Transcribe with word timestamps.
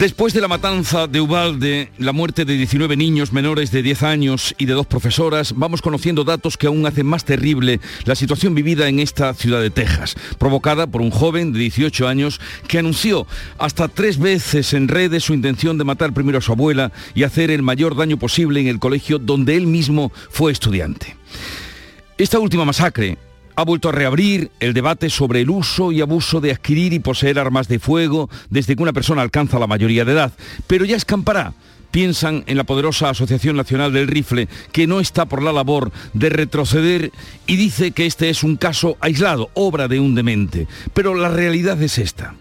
Después 0.00 0.32
de 0.32 0.40
la 0.40 0.48
matanza 0.48 1.06
de 1.06 1.20
Ubalde, 1.20 1.92
la 1.98 2.12
muerte 2.12 2.46
de 2.46 2.56
19 2.56 2.96
niños 2.96 3.34
menores 3.34 3.70
de 3.70 3.82
10 3.82 4.02
años 4.02 4.54
y 4.56 4.64
de 4.64 4.72
dos 4.72 4.86
profesoras, 4.86 5.52
vamos 5.54 5.82
conociendo 5.82 6.24
datos 6.24 6.56
que 6.56 6.68
aún 6.68 6.86
hacen 6.86 7.04
más 7.04 7.26
terrible 7.26 7.80
la 8.06 8.14
situación 8.14 8.54
vivida 8.54 8.88
en 8.88 8.98
esta 8.98 9.34
ciudad 9.34 9.60
de 9.60 9.68
Texas, 9.68 10.16
provocada 10.38 10.86
por 10.86 11.02
un 11.02 11.10
joven 11.10 11.52
de 11.52 11.58
18 11.58 12.08
años 12.08 12.40
que 12.66 12.78
anunció 12.78 13.26
hasta 13.58 13.88
tres 13.88 14.18
veces 14.18 14.72
en 14.72 14.88
redes 14.88 15.24
su 15.24 15.34
intención 15.34 15.76
de 15.76 15.84
matar 15.84 16.14
primero 16.14 16.38
a 16.38 16.40
su 16.40 16.52
abuela 16.52 16.92
y 17.14 17.24
hacer 17.24 17.50
el 17.50 17.60
mayor 17.60 17.94
daño 17.94 18.16
posible 18.16 18.58
en 18.58 18.68
el 18.68 18.78
colegio 18.78 19.18
donde 19.18 19.54
él 19.54 19.66
mismo 19.66 20.12
fue 20.30 20.50
estudiante. 20.50 21.14
Esta 22.16 22.38
última 22.38 22.64
masacre 22.64 23.18
ha 23.56 23.64
vuelto 23.64 23.88
a 23.88 23.92
reabrir 23.92 24.50
el 24.60 24.74
debate 24.74 25.10
sobre 25.10 25.40
el 25.40 25.50
uso 25.50 25.92
y 25.92 26.00
abuso 26.00 26.40
de 26.40 26.52
adquirir 26.52 26.92
y 26.92 26.98
poseer 26.98 27.38
armas 27.38 27.68
de 27.68 27.78
fuego 27.78 28.30
desde 28.48 28.76
que 28.76 28.82
una 28.82 28.92
persona 28.92 29.22
alcanza 29.22 29.58
la 29.58 29.66
mayoría 29.66 30.04
de 30.04 30.12
edad, 30.12 30.32
pero 30.66 30.84
ya 30.84 30.96
escampará 30.96 31.52
piensan 31.90 32.44
en 32.46 32.56
la 32.56 32.64
poderosa 32.64 33.10
Asociación 33.10 33.56
Nacional 33.56 33.92
del 33.92 34.08
Rifle, 34.08 34.48
que 34.72 34.86
no 34.86 35.00
está 35.00 35.26
por 35.26 35.42
la 35.42 35.52
labor 35.52 35.90
de 36.12 36.28
retroceder 36.28 37.12
y 37.46 37.56
dice 37.56 37.90
que 37.92 38.06
este 38.06 38.30
es 38.30 38.42
un 38.42 38.56
caso 38.56 38.96
aislado, 39.00 39.50
obra 39.54 39.88
de 39.88 40.00
un 40.00 40.14
demente. 40.14 40.66
Pero 40.94 41.14
la 41.14 41.28
realidad 41.28 41.80
es 41.82 41.98
esta. 41.98 42.34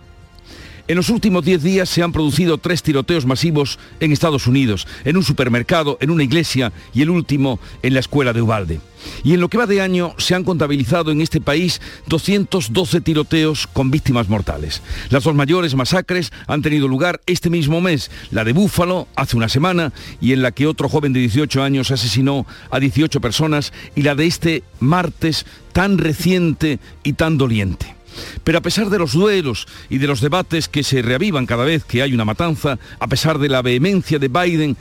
En 0.89 0.95
los 0.95 1.09
últimos 1.09 1.45
10 1.45 1.61
días 1.61 1.87
se 1.87 2.01
han 2.01 2.11
producido 2.11 2.57
tres 2.57 2.81
tiroteos 2.81 3.27
masivos 3.27 3.77
en 3.99 4.11
Estados 4.11 4.47
Unidos, 4.47 4.87
en 5.05 5.17
un 5.17 5.23
supermercado, 5.23 5.99
en 6.01 6.09
una 6.09 6.23
iglesia 6.23 6.73
y 6.95 7.03
el 7.03 7.11
último 7.11 7.59
en 7.83 7.93
la 7.93 7.99
escuela 7.99 8.33
de 8.33 8.41
Ubalde. 8.41 8.81
Y 9.23 9.35
en 9.35 9.39
lo 9.39 9.49
que 9.49 9.59
va 9.59 9.67
de 9.67 9.81
año 9.81 10.15
se 10.17 10.33
han 10.33 10.43
contabilizado 10.43 11.11
en 11.11 11.21
este 11.21 11.41
país 11.41 11.79
212 12.07 13.01
tiroteos 13.01 13.67
con 13.67 13.91
víctimas 13.91 14.29
mortales. 14.29 14.81
Las 15.11 15.25
dos 15.25 15.35
mayores 15.35 15.75
masacres 15.75 16.31
han 16.47 16.63
tenido 16.63 16.87
lugar 16.87 17.21
este 17.27 17.51
mismo 17.51 17.81
mes, 17.81 18.09
la 18.31 18.43
de 18.43 18.53
Búfalo 18.53 19.07
hace 19.15 19.37
una 19.37 19.47
semana 19.47 19.93
y 20.19 20.33
en 20.33 20.41
la 20.41 20.53
que 20.53 20.65
otro 20.65 20.89
joven 20.89 21.13
de 21.13 21.19
18 21.19 21.61
años 21.61 21.91
asesinó 21.91 22.47
a 22.71 22.79
18 22.79 23.21
personas 23.21 23.73
y 23.93 24.01
la 24.01 24.15
de 24.15 24.25
este 24.25 24.63
martes 24.79 25.45
tan 25.71 25.99
reciente 25.99 26.79
y 27.03 27.13
tan 27.13 27.37
doliente. 27.37 27.98
Pero 28.43 28.57
a 28.57 28.61
pesar 28.61 28.89
de 28.89 28.99
los 28.99 29.13
duelos 29.13 29.67
y 29.89 29.97
de 29.97 30.07
los 30.07 30.21
debates 30.21 30.67
que 30.67 30.83
se 30.83 31.01
reavivan 31.01 31.45
cada 31.45 31.65
vez 31.65 31.83
que 31.83 32.01
hay 32.01 32.13
una 32.13 32.25
matanza, 32.25 32.79
a 32.99 33.07
pesar 33.07 33.39
de 33.39 33.49
la 33.49 33.61
vehemencia 33.61 34.19
de 34.19 34.27
Biden, 34.27 34.77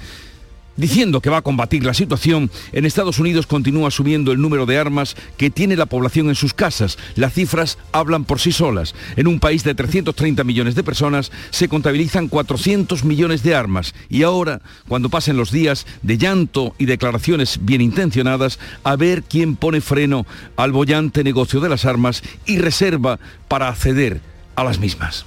diciendo 0.79 1.21
que 1.21 1.29
va 1.29 1.39
a 1.39 1.43
combatir 1.43 1.85
la 1.85 1.93
situación, 1.93 2.51
en 2.73 2.87
Estados 2.87 3.19
Unidos 3.19 3.47
continúa 3.47 3.91
subiendo 3.91 4.33
el 4.33 4.41
número 4.41 4.65
de 4.65 4.79
armas 4.79 5.17
que 5.37 5.51
tiene 5.51 5.77
la 5.77 5.85
población 5.85 6.29
en 6.29 6.35
sus 6.35 6.55
casas. 6.55 6.97
Las 7.17 7.35
cifras 7.35 7.77
hablan 7.93 8.25
por 8.25 8.41
sí 8.41 8.53
solas. 8.53 8.95
En 9.17 9.27
un 9.27 9.41
país 9.41 9.65
de 9.65 9.75
330 9.75 10.43
millones 10.45 10.75
de 10.75 10.83
personas 10.83 11.31
se 11.51 11.69
contabilizan 11.69 12.29
400 12.29 13.05
millones 13.05 13.43
de 13.43 13.55
armas. 13.55 13.95
Y 14.09 14.23
ahora, 14.23 14.63
cuando 14.89 15.11
pasen 15.11 15.37
los 15.37 15.51
días 15.51 15.87
de 16.03 16.17
llanto 16.17 16.75
y 16.79 16.87
declaraciones 16.87 17.59
bien 17.61 17.81
intencionadas, 17.81 18.59
a 18.85 18.97
ver 18.97 19.25
quién 19.25 19.57
pone 19.57 19.81
freno 19.81 20.25
al 20.57 20.73
bollante 20.73 21.25
negocio 21.25 21.61
de 21.61 21.69
las 21.69 21.85
armas 21.85 22.23
y 22.47 22.59
reserva 22.59 23.19
para 23.49 23.69
acceder 23.69 24.21
a 24.55 24.65
las 24.65 24.79
mismas. 24.79 25.27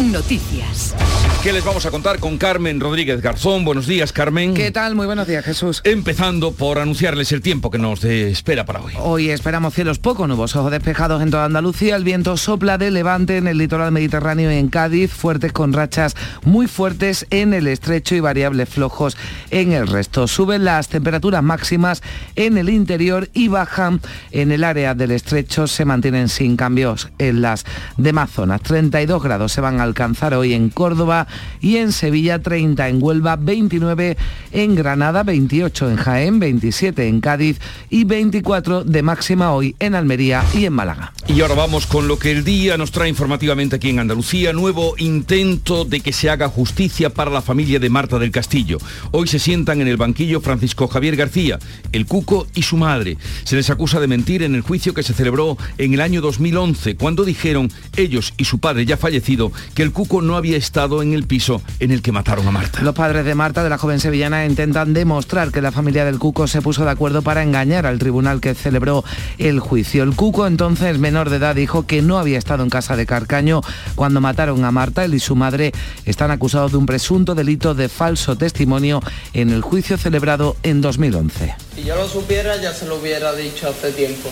Noticias. 0.00 0.94
¿Qué 1.42 1.52
les 1.52 1.64
vamos 1.64 1.84
a 1.86 1.90
contar 1.90 2.18
con 2.18 2.36
Carmen 2.38 2.80
Rodríguez 2.80 3.20
Garzón? 3.20 3.64
Buenos 3.64 3.86
días, 3.86 4.12
Carmen. 4.12 4.52
¿Qué 4.54 4.70
tal? 4.70 4.94
Muy 4.94 5.06
buenos 5.06 5.26
días, 5.26 5.44
Jesús. 5.44 5.80
Empezando 5.84 6.52
por 6.52 6.78
anunciarles 6.78 7.32
el 7.32 7.40
tiempo 7.40 7.70
que 7.70 7.78
nos 7.78 8.04
espera 8.04 8.66
para 8.66 8.80
hoy. 8.80 8.92
Hoy 8.98 9.30
esperamos 9.30 9.74
cielos 9.74 9.98
poco 9.98 10.26
nubosos 10.26 10.70
despejados 10.70 11.22
en 11.22 11.30
toda 11.30 11.46
Andalucía. 11.46 11.96
El 11.96 12.04
viento 12.04 12.36
sopla 12.36 12.76
de 12.76 12.90
levante 12.90 13.38
en 13.38 13.46
el 13.46 13.58
litoral 13.58 13.90
mediterráneo 13.90 14.52
y 14.52 14.56
en 14.56 14.68
Cádiz, 14.68 15.12
fuertes 15.12 15.52
con 15.52 15.72
rachas 15.72 16.14
muy 16.44 16.66
fuertes 16.66 17.26
en 17.30 17.54
el 17.54 17.66
estrecho 17.66 18.14
y 18.14 18.20
variables 18.20 18.68
flojos 18.68 19.16
en 19.50 19.72
el 19.72 19.86
resto. 19.86 20.28
Suben 20.28 20.64
las 20.64 20.88
temperaturas 20.88 21.42
máximas 21.42 22.02
en 22.36 22.58
el 22.58 22.68
interior 22.68 23.30
y 23.32 23.48
bajan 23.48 24.00
en 24.30 24.52
el 24.52 24.64
área 24.64 24.94
del 24.94 25.10
estrecho. 25.10 25.66
Se 25.66 25.86
mantienen 25.86 26.28
sin 26.28 26.56
cambios 26.56 27.08
en 27.18 27.40
las 27.40 27.64
demás 27.96 28.30
zonas. 28.30 28.60
32 28.62 29.22
grados 29.22 29.52
se 29.52 29.60
van 29.62 29.80
a 29.80 29.89
alcanzar 29.90 30.34
hoy 30.34 30.54
en 30.54 30.70
Córdoba 30.70 31.26
y 31.60 31.76
en 31.76 31.92
Sevilla 31.92 32.38
30, 32.38 32.88
en 32.88 33.02
Huelva 33.02 33.36
29, 33.36 34.16
en 34.52 34.74
Granada 34.74 35.22
28, 35.22 35.90
en 35.90 35.96
Jaén 35.96 36.38
27, 36.38 37.06
en 37.06 37.20
Cádiz 37.20 37.60
y 37.90 38.04
24 38.04 38.84
de 38.84 39.02
máxima 39.02 39.52
hoy 39.52 39.76
en 39.78 39.94
Almería 39.94 40.44
y 40.54 40.64
en 40.64 40.72
Málaga. 40.72 41.12
Y 41.28 41.40
ahora 41.40 41.54
vamos 41.54 41.86
con 41.86 42.08
lo 42.08 42.18
que 42.18 42.30
el 42.32 42.44
día 42.44 42.76
nos 42.76 42.90
trae 42.90 43.08
informativamente 43.08 43.76
aquí 43.76 43.90
en 43.90 43.98
Andalucía, 43.98 44.52
nuevo 44.52 44.94
intento 44.98 45.84
de 45.84 46.00
que 46.00 46.12
se 46.12 46.30
haga 46.30 46.48
justicia 46.48 47.10
para 47.10 47.30
la 47.30 47.42
familia 47.42 47.78
de 47.78 47.90
Marta 47.90 48.18
del 48.18 48.30
Castillo. 48.30 48.78
Hoy 49.10 49.28
se 49.28 49.38
sientan 49.38 49.80
en 49.80 49.88
el 49.88 49.96
banquillo 49.96 50.40
Francisco 50.40 50.88
Javier 50.88 51.16
García, 51.16 51.58
el 51.92 52.06
Cuco 52.06 52.46
y 52.54 52.62
su 52.62 52.76
madre. 52.76 53.18
Se 53.44 53.56
les 53.56 53.70
acusa 53.70 54.00
de 54.00 54.06
mentir 54.06 54.42
en 54.42 54.54
el 54.54 54.62
juicio 54.62 54.94
que 54.94 55.02
se 55.02 55.14
celebró 55.14 55.56
en 55.78 55.94
el 55.94 56.00
año 56.00 56.20
2011, 56.20 56.96
cuando 56.96 57.24
dijeron 57.24 57.70
ellos 57.96 58.34
y 58.36 58.44
su 58.44 58.58
padre 58.58 58.86
ya 58.86 58.96
fallecido 58.96 59.52
que 59.74 59.79
el 59.82 59.92
Cuco 59.92 60.20
no 60.20 60.36
había 60.36 60.56
estado 60.56 61.02
en 61.02 61.12
el 61.12 61.24
piso 61.24 61.62
en 61.78 61.90
el 61.90 62.02
que 62.02 62.12
mataron 62.12 62.46
a 62.46 62.50
Marta. 62.50 62.82
Los 62.82 62.94
padres 62.94 63.24
de 63.24 63.34
Marta, 63.34 63.62
de 63.62 63.70
la 63.70 63.78
joven 63.78 64.00
sevillana, 64.00 64.44
intentan 64.44 64.92
demostrar 64.92 65.52
que 65.52 65.62
la 65.62 65.72
familia 65.72 66.04
del 66.04 66.18
Cuco 66.18 66.46
se 66.46 66.60
puso 66.60 66.84
de 66.84 66.90
acuerdo 66.90 67.22
para 67.22 67.42
engañar 67.42 67.86
al 67.86 67.98
tribunal 67.98 68.40
que 68.40 68.54
celebró 68.54 69.04
el 69.38 69.60
juicio. 69.60 70.02
El 70.02 70.14
Cuco, 70.14 70.46
entonces 70.46 70.98
menor 70.98 71.30
de 71.30 71.36
edad, 71.36 71.54
dijo 71.54 71.86
que 71.86 72.02
no 72.02 72.18
había 72.18 72.38
estado 72.38 72.62
en 72.62 72.70
casa 72.70 72.96
de 72.96 73.06
Carcaño 73.06 73.60
cuando 73.94 74.20
mataron 74.20 74.64
a 74.64 74.70
Marta. 74.70 75.04
Él 75.04 75.14
y 75.14 75.20
su 75.20 75.36
madre 75.36 75.72
están 76.04 76.30
acusados 76.30 76.72
de 76.72 76.78
un 76.78 76.86
presunto 76.86 77.34
delito 77.34 77.74
de 77.74 77.88
falso 77.88 78.36
testimonio 78.36 79.00
en 79.32 79.50
el 79.50 79.62
juicio 79.62 79.96
celebrado 79.96 80.56
en 80.62 80.80
2011. 80.80 81.54
Si 81.74 81.84
yo 81.84 81.96
lo 81.96 82.08
supiera, 82.08 82.60
ya 82.60 82.72
se 82.72 82.86
lo 82.86 82.96
hubiera 82.96 83.32
dicho 83.34 83.68
hace 83.68 83.92
tiempo 83.92 84.30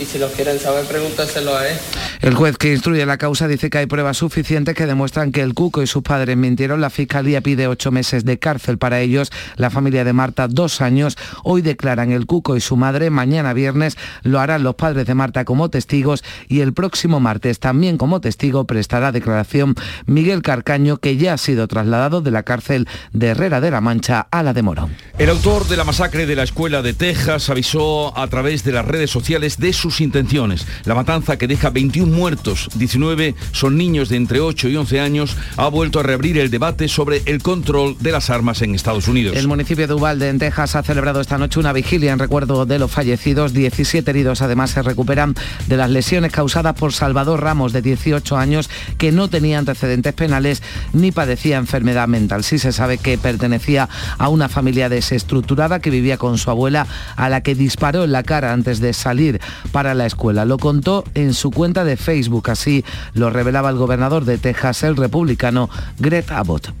y 0.00 0.06
si 0.06 0.18
los 0.18 0.32
quieren 0.32 0.58
saber, 0.58 0.86
pregúntaselo 0.86 1.56
a 1.56 1.68
él. 1.68 1.76
El 2.22 2.34
juez 2.34 2.56
que 2.56 2.72
instruye 2.72 3.04
la 3.04 3.18
causa 3.18 3.48
dice 3.48 3.70
que 3.70 3.78
hay 3.78 3.86
pruebas 3.86 4.16
suficientes 4.16 4.74
que 4.74 4.86
demuestran 4.86 5.32
que 5.32 5.42
el 5.42 5.54
Cuco 5.54 5.82
y 5.82 5.86
sus 5.86 6.02
padres 6.02 6.36
mintieron. 6.36 6.80
La 6.80 6.90
fiscalía 6.90 7.40
pide 7.40 7.66
ocho 7.66 7.90
meses 7.90 8.24
de 8.24 8.38
cárcel 8.38 8.78
para 8.78 9.00
ellos. 9.00 9.30
La 9.56 9.70
familia 9.70 10.04
de 10.04 10.12
Marta, 10.12 10.48
dos 10.48 10.80
años. 10.80 11.18
Hoy 11.44 11.62
declaran 11.62 12.12
el 12.12 12.26
Cuco 12.26 12.56
y 12.56 12.60
su 12.60 12.76
madre. 12.76 13.10
Mañana 13.10 13.52
viernes 13.52 13.96
lo 14.22 14.40
harán 14.40 14.62
los 14.62 14.74
padres 14.74 15.06
de 15.06 15.14
Marta 15.14 15.44
como 15.44 15.70
testigos 15.70 16.24
y 16.48 16.60
el 16.60 16.72
próximo 16.72 17.20
martes 17.20 17.60
también 17.60 17.98
como 17.98 18.20
testigo 18.20 18.64
prestará 18.64 19.12
declaración 19.12 19.74
Miguel 20.06 20.42
Carcaño, 20.42 20.96
que 20.96 21.16
ya 21.16 21.34
ha 21.34 21.38
sido 21.38 21.68
trasladado 21.68 22.20
de 22.20 22.30
la 22.30 22.42
cárcel 22.42 22.88
de 23.12 23.28
Herrera 23.28 23.60
de 23.60 23.70
la 23.70 23.80
Mancha 23.80 24.26
a 24.30 24.42
la 24.42 24.52
de 24.52 24.62
Morón. 24.62 24.96
El 25.18 25.30
autor 25.30 25.68
de 25.68 25.76
la 25.76 25.84
masacre 25.84 26.26
de 26.26 26.36
la 26.36 26.44
escuela 26.44 26.82
de 26.82 26.94
Texas 26.94 27.50
avisó 27.50 28.16
a 28.16 28.26
través 28.28 28.64
de 28.64 28.72
las 28.72 28.84
redes 28.84 29.10
sociales 29.10 29.58
de 29.58 29.72
su 29.72 29.89
intenciones. 29.98 30.66
La 30.84 30.94
matanza 30.94 31.38
que 31.38 31.48
deja 31.48 31.70
21 31.70 32.14
muertos, 32.14 32.68
19 32.74 33.34
son 33.52 33.76
niños 33.76 34.08
de 34.10 34.16
entre 34.16 34.40
8 34.40 34.68
y 34.68 34.76
11 34.76 35.00
años, 35.00 35.36
ha 35.56 35.68
vuelto 35.68 36.00
a 36.00 36.02
reabrir 36.02 36.38
el 36.38 36.50
debate 36.50 36.86
sobre 36.88 37.22
el 37.24 37.42
control 37.42 37.96
de 37.98 38.12
las 38.12 38.30
armas 38.30 38.60
en 38.62 38.74
Estados 38.74 39.08
Unidos. 39.08 39.36
El 39.36 39.48
municipio 39.48 39.88
de 39.88 39.94
Uvalde, 39.94 40.28
en 40.28 40.38
Texas, 40.38 40.76
ha 40.76 40.82
celebrado 40.82 41.20
esta 41.20 41.38
noche 41.38 41.58
una 41.58 41.72
vigilia 41.72 42.12
en 42.12 42.18
recuerdo 42.18 42.66
de 42.66 42.78
los 42.78 42.90
fallecidos. 42.90 43.52
17 43.52 44.10
heridos 44.10 44.42
además 44.42 44.70
se 44.70 44.82
recuperan 44.82 45.34
de 45.66 45.76
las 45.76 45.90
lesiones 45.90 46.32
causadas 46.32 46.74
por 46.74 46.92
Salvador 46.92 47.42
Ramos, 47.42 47.72
de 47.72 47.82
18 47.82 48.36
años, 48.36 48.68
que 48.98 49.12
no 49.12 49.28
tenía 49.28 49.58
antecedentes 49.58 50.12
penales 50.12 50.62
ni 50.92 51.12
padecía 51.12 51.56
enfermedad 51.56 52.08
mental. 52.08 52.44
Sí 52.44 52.58
se 52.58 52.72
sabe 52.72 52.98
que 52.98 53.18
pertenecía 53.18 53.88
a 54.18 54.28
una 54.28 54.48
familia 54.48 54.88
desestructurada 54.88 55.80
que 55.80 55.90
vivía 55.90 56.18
con 56.18 56.38
su 56.38 56.50
abuela, 56.50 56.86
a 57.16 57.28
la 57.28 57.42
que 57.42 57.54
disparó 57.54 58.04
en 58.04 58.12
la 58.12 58.22
cara 58.22 58.52
antes 58.52 58.80
de 58.80 58.92
salir 58.92 59.40
para 59.72 59.94
la 59.94 60.06
escuela. 60.06 60.44
Lo 60.44 60.58
contó 60.58 61.04
en 61.14 61.34
su 61.34 61.50
cuenta 61.50 61.84
de 61.84 61.96
Facebook, 61.96 62.50
así 62.50 62.84
lo 63.14 63.30
revelaba 63.30 63.70
el 63.70 63.76
gobernador 63.76 64.24
de 64.24 64.38
Texas, 64.38 64.82
el 64.82 64.96
republicano 64.96 65.70
Greg 65.98 66.24
Abbott. 66.30 66.72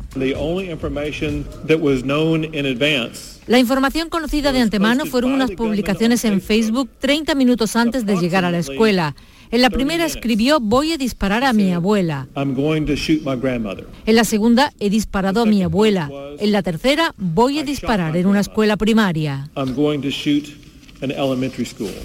La 3.46 3.58
información 3.58 4.08
conocida 4.08 4.52
de 4.52 4.60
antemano 4.60 5.06
fueron 5.06 5.32
unas 5.32 5.50
publicaciones 5.52 6.24
en 6.24 6.40
Facebook 6.40 6.88
30 6.98 7.34
minutos 7.34 7.74
antes 7.76 8.06
de 8.06 8.16
llegar 8.16 8.44
a 8.44 8.50
la 8.50 8.58
escuela. 8.58 9.14
En 9.50 9.62
la 9.62 9.70
primera 9.70 10.06
escribió 10.06 10.60
voy 10.60 10.92
a 10.92 10.96
disparar 10.96 11.42
a 11.42 11.52
mi 11.52 11.72
abuela. 11.72 12.28
En 12.36 14.14
la 14.14 14.24
segunda 14.24 14.72
he 14.78 14.90
disparado 14.90 15.42
a 15.42 15.46
mi 15.46 15.62
abuela. 15.62 16.08
En 16.38 16.52
la 16.52 16.62
tercera 16.62 17.14
voy 17.16 17.58
a 17.58 17.64
disparar 17.64 18.16
en 18.16 18.26
una 18.26 18.40
escuela 18.40 18.76
primaria. 18.76 19.50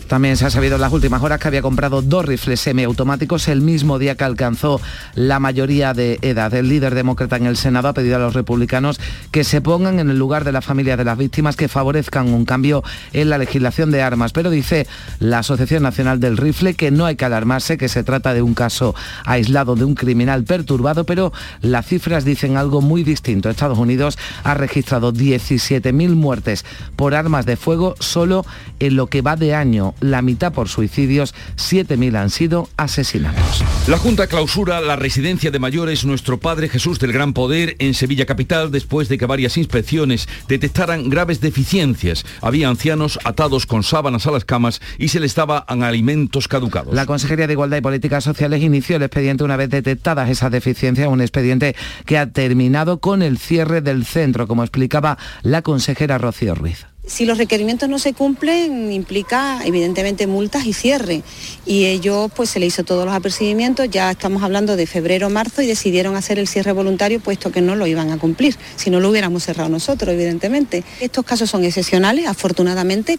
También 0.08 0.38
se 0.38 0.46
ha 0.46 0.50
sabido 0.50 0.76
en 0.76 0.82
las 0.82 0.94
últimas 0.94 1.22
horas 1.22 1.40
que 1.40 1.50
había 1.50 1.62
comprado 1.62 2.02
dos 2.02 2.26
rifles 2.26 2.62
semiautomáticos 2.62 3.50
el 3.50 3.62
mismo 3.62 4.00
día 4.00 4.16
que 4.16 4.24
alcanzó 4.24 4.80
la 5.16 5.40
mayoría 5.40 5.94
de 5.94 6.18
edad. 6.22 6.54
El 6.54 6.70
líder 6.70 6.96
demócrata 6.96 7.36
en 7.36 7.46
el 7.46 7.58
Senado 7.58 7.90
ha 7.90 7.94
pedido 7.94 8.16
a 8.16 8.20
los 8.20 8.34
republicanos 8.34 9.00
que 9.32 9.44
se 9.44 9.60
pongan 9.60 10.00
en 10.00 10.10
el 10.10 10.18
lugar 10.18 10.46
de 10.46 10.54
la 10.54 10.62
familia 10.62 10.96
de 10.96 11.04
las 11.04 11.18
víctimas, 11.18 11.58
que 11.58 11.68
favorezcan 11.68 12.34
un 12.34 12.46
cambio 12.46 12.84
en 13.12 13.30
la 13.30 13.38
legislación 13.38 13.92
de 13.92 14.02
armas. 14.02 14.32
Pero 14.32 14.50
dice 14.50 14.88
la 15.20 15.40
Asociación 15.40 15.84
Nacional 15.84 16.22
del 16.22 16.38
Rifle 16.38 16.74
que 16.74 16.92
no 16.92 17.06
hay 17.06 17.18
que 17.18 17.26
alarmarse, 17.26 17.78
que 17.78 17.90
se 17.90 18.04
trata 18.04 18.34
de 18.34 18.42
un 18.42 18.54
caso 18.54 18.96
aislado 19.26 19.76
de 19.76 19.84
un 19.84 19.96
criminal 19.96 20.46
perturbado, 20.46 21.06
pero 21.06 21.34
las 21.62 21.86
cifras 21.86 22.24
dicen 22.24 22.56
algo 22.56 22.82
muy 22.82 23.04
distinto. 23.04 23.50
Estados 23.50 23.78
Unidos 23.78 24.18
ha 24.44 24.54
registrado 24.54 25.12
17.000 25.12 26.16
muertes 26.16 26.66
por 26.96 27.14
armas 27.14 27.46
de 27.46 27.58
fuego 27.58 27.96
solo 28.00 28.46
en 28.80 28.85
en 28.86 28.96
lo 28.96 29.08
que 29.08 29.22
va 29.22 29.36
de 29.36 29.54
año, 29.54 29.94
la 30.00 30.22
mitad 30.22 30.54
por 30.54 30.70
suicidios, 30.70 31.34
7.000 31.58 32.16
han 32.18 32.30
sido 32.30 32.70
asesinados. 32.78 33.64
La 33.88 33.98
Junta 33.98 34.28
clausura 34.28 34.82
la 34.82 34.96
residencia 34.96 35.52
de 35.52 35.60
mayores 35.60 36.06
Nuestro 36.06 36.40
Padre 36.40 36.70
Jesús 36.70 37.00
del 37.00 37.14
Gran 37.14 37.34
Poder 37.34 37.76
en 37.80 37.94
Sevilla 37.94 38.26
Capital 38.26 38.72
después 38.72 39.10
de 39.10 39.18
que 39.18 39.26
varias 39.26 39.58
inspecciones 39.58 40.28
detectaran 40.48 41.10
graves 41.10 41.42
deficiencias. 41.42 42.26
Había 42.42 42.70
ancianos 42.70 43.20
atados 43.24 43.66
con 43.66 43.84
sábanas 43.84 44.28
a 44.28 44.32
las 44.32 44.46
camas 44.46 44.82
y 44.98 45.10
se 45.10 45.20
les 45.20 45.36
daban 45.36 45.84
alimentos 45.84 46.48
caducados. 46.48 46.94
La 46.94 47.06
Consejería 47.06 47.48
de 47.48 47.54
Igualdad 47.54 47.78
y 47.78 47.82
Políticas 47.82 48.24
Sociales 48.24 48.62
inició 48.62 48.98
el 48.98 49.04
expediente 49.04 49.44
una 49.44 49.58
vez 49.58 49.70
detectadas 49.70 50.30
esas 50.30 50.52
deficiencias, 50.52 51.08
un 51.08 51.22
expediente 51.22 51.76
que 52.06 52.18
ha 52.18 52.32
terminado 52.32 53.00
con 53.00 53.22
el 53.22 53.38
cierre 53.38 53.82
del 53.82 54.06
centro, 54.06 54.48
como 54.48 54.64
explicaba 54.64 55.18
la 55.44 55.62
consejera 55.62 56.18
Rocío 56.18 56.56
Ruiz. 56.56 56.86
Si 57.08 57.26
los 57.26 57.38
requerimientos 57.38 57.88
no 57.88 58.00
se 58.00 58.14
cumplen, 58.14 58.92
implica 58.92 59.60
evidentemente 59.64 60.28
multas 60.28 60.66
y 60.66 60.74
cierre. 60.74 61.24
Y 61.66 61.86
ellos 61.86 62.32
pues 62.36 62.50
se 62.50 62.60
le 62.60 62.66
hizo 62.66 62.84
todos 62.84 63.06
los 63.06 63.14
apercibimientos, 63.14 63.90
ya 63.90 64.12
estamos 64.12 64.44
hablando 64.44 64.76
de 64.76 64.88
febrero, 64.88 65.30
marzo 65.30 65.62
y 65.62 65.68
decidieron 65.68 66.16
hacer 66.16 66.40
el 66.40 66.48
cierre 66.48 66.72
voluntario 66.72 67.20
puesto 67.20 67.52
que 67.52 67.62
no 67.62 67.76
lo 67.76 67.86
iban 67.88 68.12
a 68.12 68.18
cumplir. 68.18 68.58
Si 68.76 68.90
no 68.90 69.00
lo 69.00 69.10
hubiéramos 69.10 69.44
cerrado 69.44 69.70
nosotros, 69.70 70.14
evidentemente. 70.14 70.84
Estos 71.00 71.26
casos 71.26 71.50
son 71.50 71.64
excepcionales, 71.64 72.28
afortunadamente. 72.28 73.18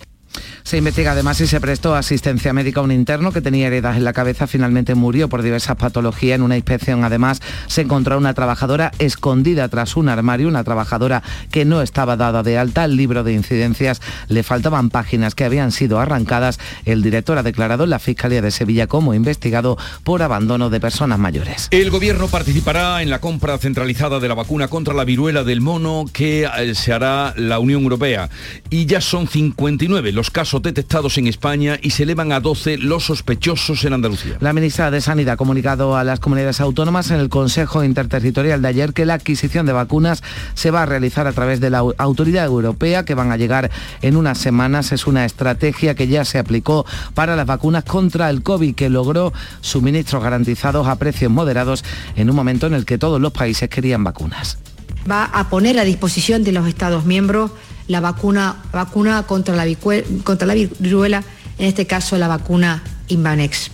Se 0.62 0.78
investiga 0.78 1.12
además 1.12 1.36
si 1.36 1.46
se 1.46 1.60
prestó 1.60 1.94
asistencia 1.94 2.52
médica 2.52 2.80
a 2.80 2.82
un 2.82 2.92
interno 2.92 3.32
que 3.32 3.40
tenía 3.40 3.68
heridas 3.68 3.96
en 3.96 4.04
la 4.04 4.12
cabeza. 4.12 4.46
Finalmente 4.46 4.94
murió 4.94 5.28
por 5.28 5.42
diversas 5.42 5.76
patologías. 5.76 6.36
En 6.36 6.42
una 6.42 6.56
inspección 6.56 7.04
además 7.04 7.40
se 7.66 7.82
encontró 7.82 8.18
una 8.18 8.34
trabajadora 8.34 8.92
escondida 8.98 9.68
tras 9.68 9.96
un 9.96 10.08
armario, 10.08 10.48
una 10.48 10.64
trabajadora 10.64 11.22
que 11.50 11.64
no 11.64 11.82
estaba 11.82 12.16
dada 12.16 12.42
de 12.42 12.58
alta. 12.58 12.84
El 12.84 12.96
libro 12.96 13.22
de 13.22 13.32
incidencias 13.32 14.00
le 14.28 14.42
faltaban 14.42 14.90
páginas 14.90 15.34
que 15.34 15.44
habían 15.44 15.72
sido 15.72 16.00
arrancadas. 16.00 16.58
El 16.84 17.02
director 17.02 17.38
ha 17.38 17.42
declarado 17.42 17.84
en 17.84 17.90
la 17.90 17.98
Fiscalía 17.98 18.42
de 18.42 18.50
Sevilla 18.50 18.86
como 18.86 19.14
investigado 19.14 19.78
por 20.04 20.22
abandono 20.22 20.70
de 20.70 20.80
personas 20.80 21.18
mayores. 21.18 21.68
El 21.70 21.90
gobierno 21.90 22.28
participará 22.28 23.02
en 23.02 23.10
la 23.10 23.20
compra 23.20 23.58
centralizada 23.58 24.20
de 24.20 24.28
la 24.28 24.34
vacuna 24.34 24.68
contra 24.68 24.94
la 24.94 25.04
viruela 25.04 25.44
del 25.44 25.60
mono 25.60 26.06
que 26.12 26.44
eh, 26.44 26.74
se 26.74 26.92
hará 26.92 27.34
la 27.36 27.58
Unión 27.58 27.82
Europea. 27.82 28.28
Y 28.70 28.86
ya 28.86 29.00
son 29.00 29.28
59 29.28 30.12
los 30.12 30.25
casos 30.30 30.62
detectados 30.62 31.18
en 31.18 31.26
España 31.26 31.78
y 31.82 31.90
se 31.90 32.04
elevan 32.04 32.32
a 32.32 32.40
12 32.40 32.78
los 32.78 33.04
sospechosos 33.04 33.84
en 33.84 33.92
Andalucía. 33.92 34.36
La 34.40 34.52
ministra 34.52 34.90
de 34.90 35.00
Sanidad 35.00 35.34
ha 35.34 35.36
comunicado 35.36 35.96
a 35.96 36.04
las 36.04 36.20
comunidades 36.20 36.60
autónomas 36.60 37.10
en 37.10 37.20
el 37.20 37.28
Consejo 37.28 37.84
Interterritorial 37.84 38.62
de 38.62 38.68
ayer 38.68 38.92
que 38.92 39.06
la 39.06 39.14
adquisición 39.14 39.66
de 39.66 39.72
vacunas 39.72 40.22
se 40.54 40.70
va 40.70 40.82
a 40.82 40.86
realizar 40.86 41.26
a 41.26 41.32
través 41.32 41.60
de 41.60 41.70
la 41.70 41.78
autoridad 41.98 42.44
europea 42.44 43.04
que 43.04 43.14
van 43.14 43.32
a 43.32 43.36
llegar 43.36 43.70
en 44.02 44.16
unas 44.16 44.38
semanas. 44.38 44.92
Es 44.92 45.06
una 45.06 45.24
estrategia 45.24 45.94
que 45.94 46.08
ya 46.08 46.24
se 46.24 46.38
aplicó 46.38 46.86
para 47.14 47.36
las 47.36 47.46
vacunas 47.46 47.84
contra 47.84 48.30
el 48.30 48.42
COVID 48.42 48.74
que 48.74 48.88
logró 48.88 49.32
suministros 49.60 50.22
garantizados 50.22 50.86
a 50.86 50.96
precios 50.96 51.30
moderados 51.30 51.84
en 52.16 52.30
un 52.30 52.36
momento 52.36 52.66
en 52.66 52.74
el 52.74 52.84
que 52.84 52.98
todos 52.98 53.20
los 53.20 53.32
países 53.32 53.68
querían 53.68 54.04
vacunas. 54.04 54.58
Va 55.10 55.24
a 55.24 55.48
poner 55.48 55.78
a 55.78 55.84
disposición 55.84 56.42
de 56.42 56.52
los 56.52 56.66
Estados 56.66 57.04
miembros 57.04 57.52
la 57.88 58.00
vacuna, 58.00 58.56
vacuna 58.72 59.22
contra, 59.24 59.54
la 59.54 59.66
contra 60.24 60.46
la 60.46 60.54
viruela, 60.54 61.22
en 61.58 61.66
este 61.66 61.86
caso 61.86 62.18
la 62.18 62.28
vacuna 62.28 62.82
Invanex. 63.08 63.70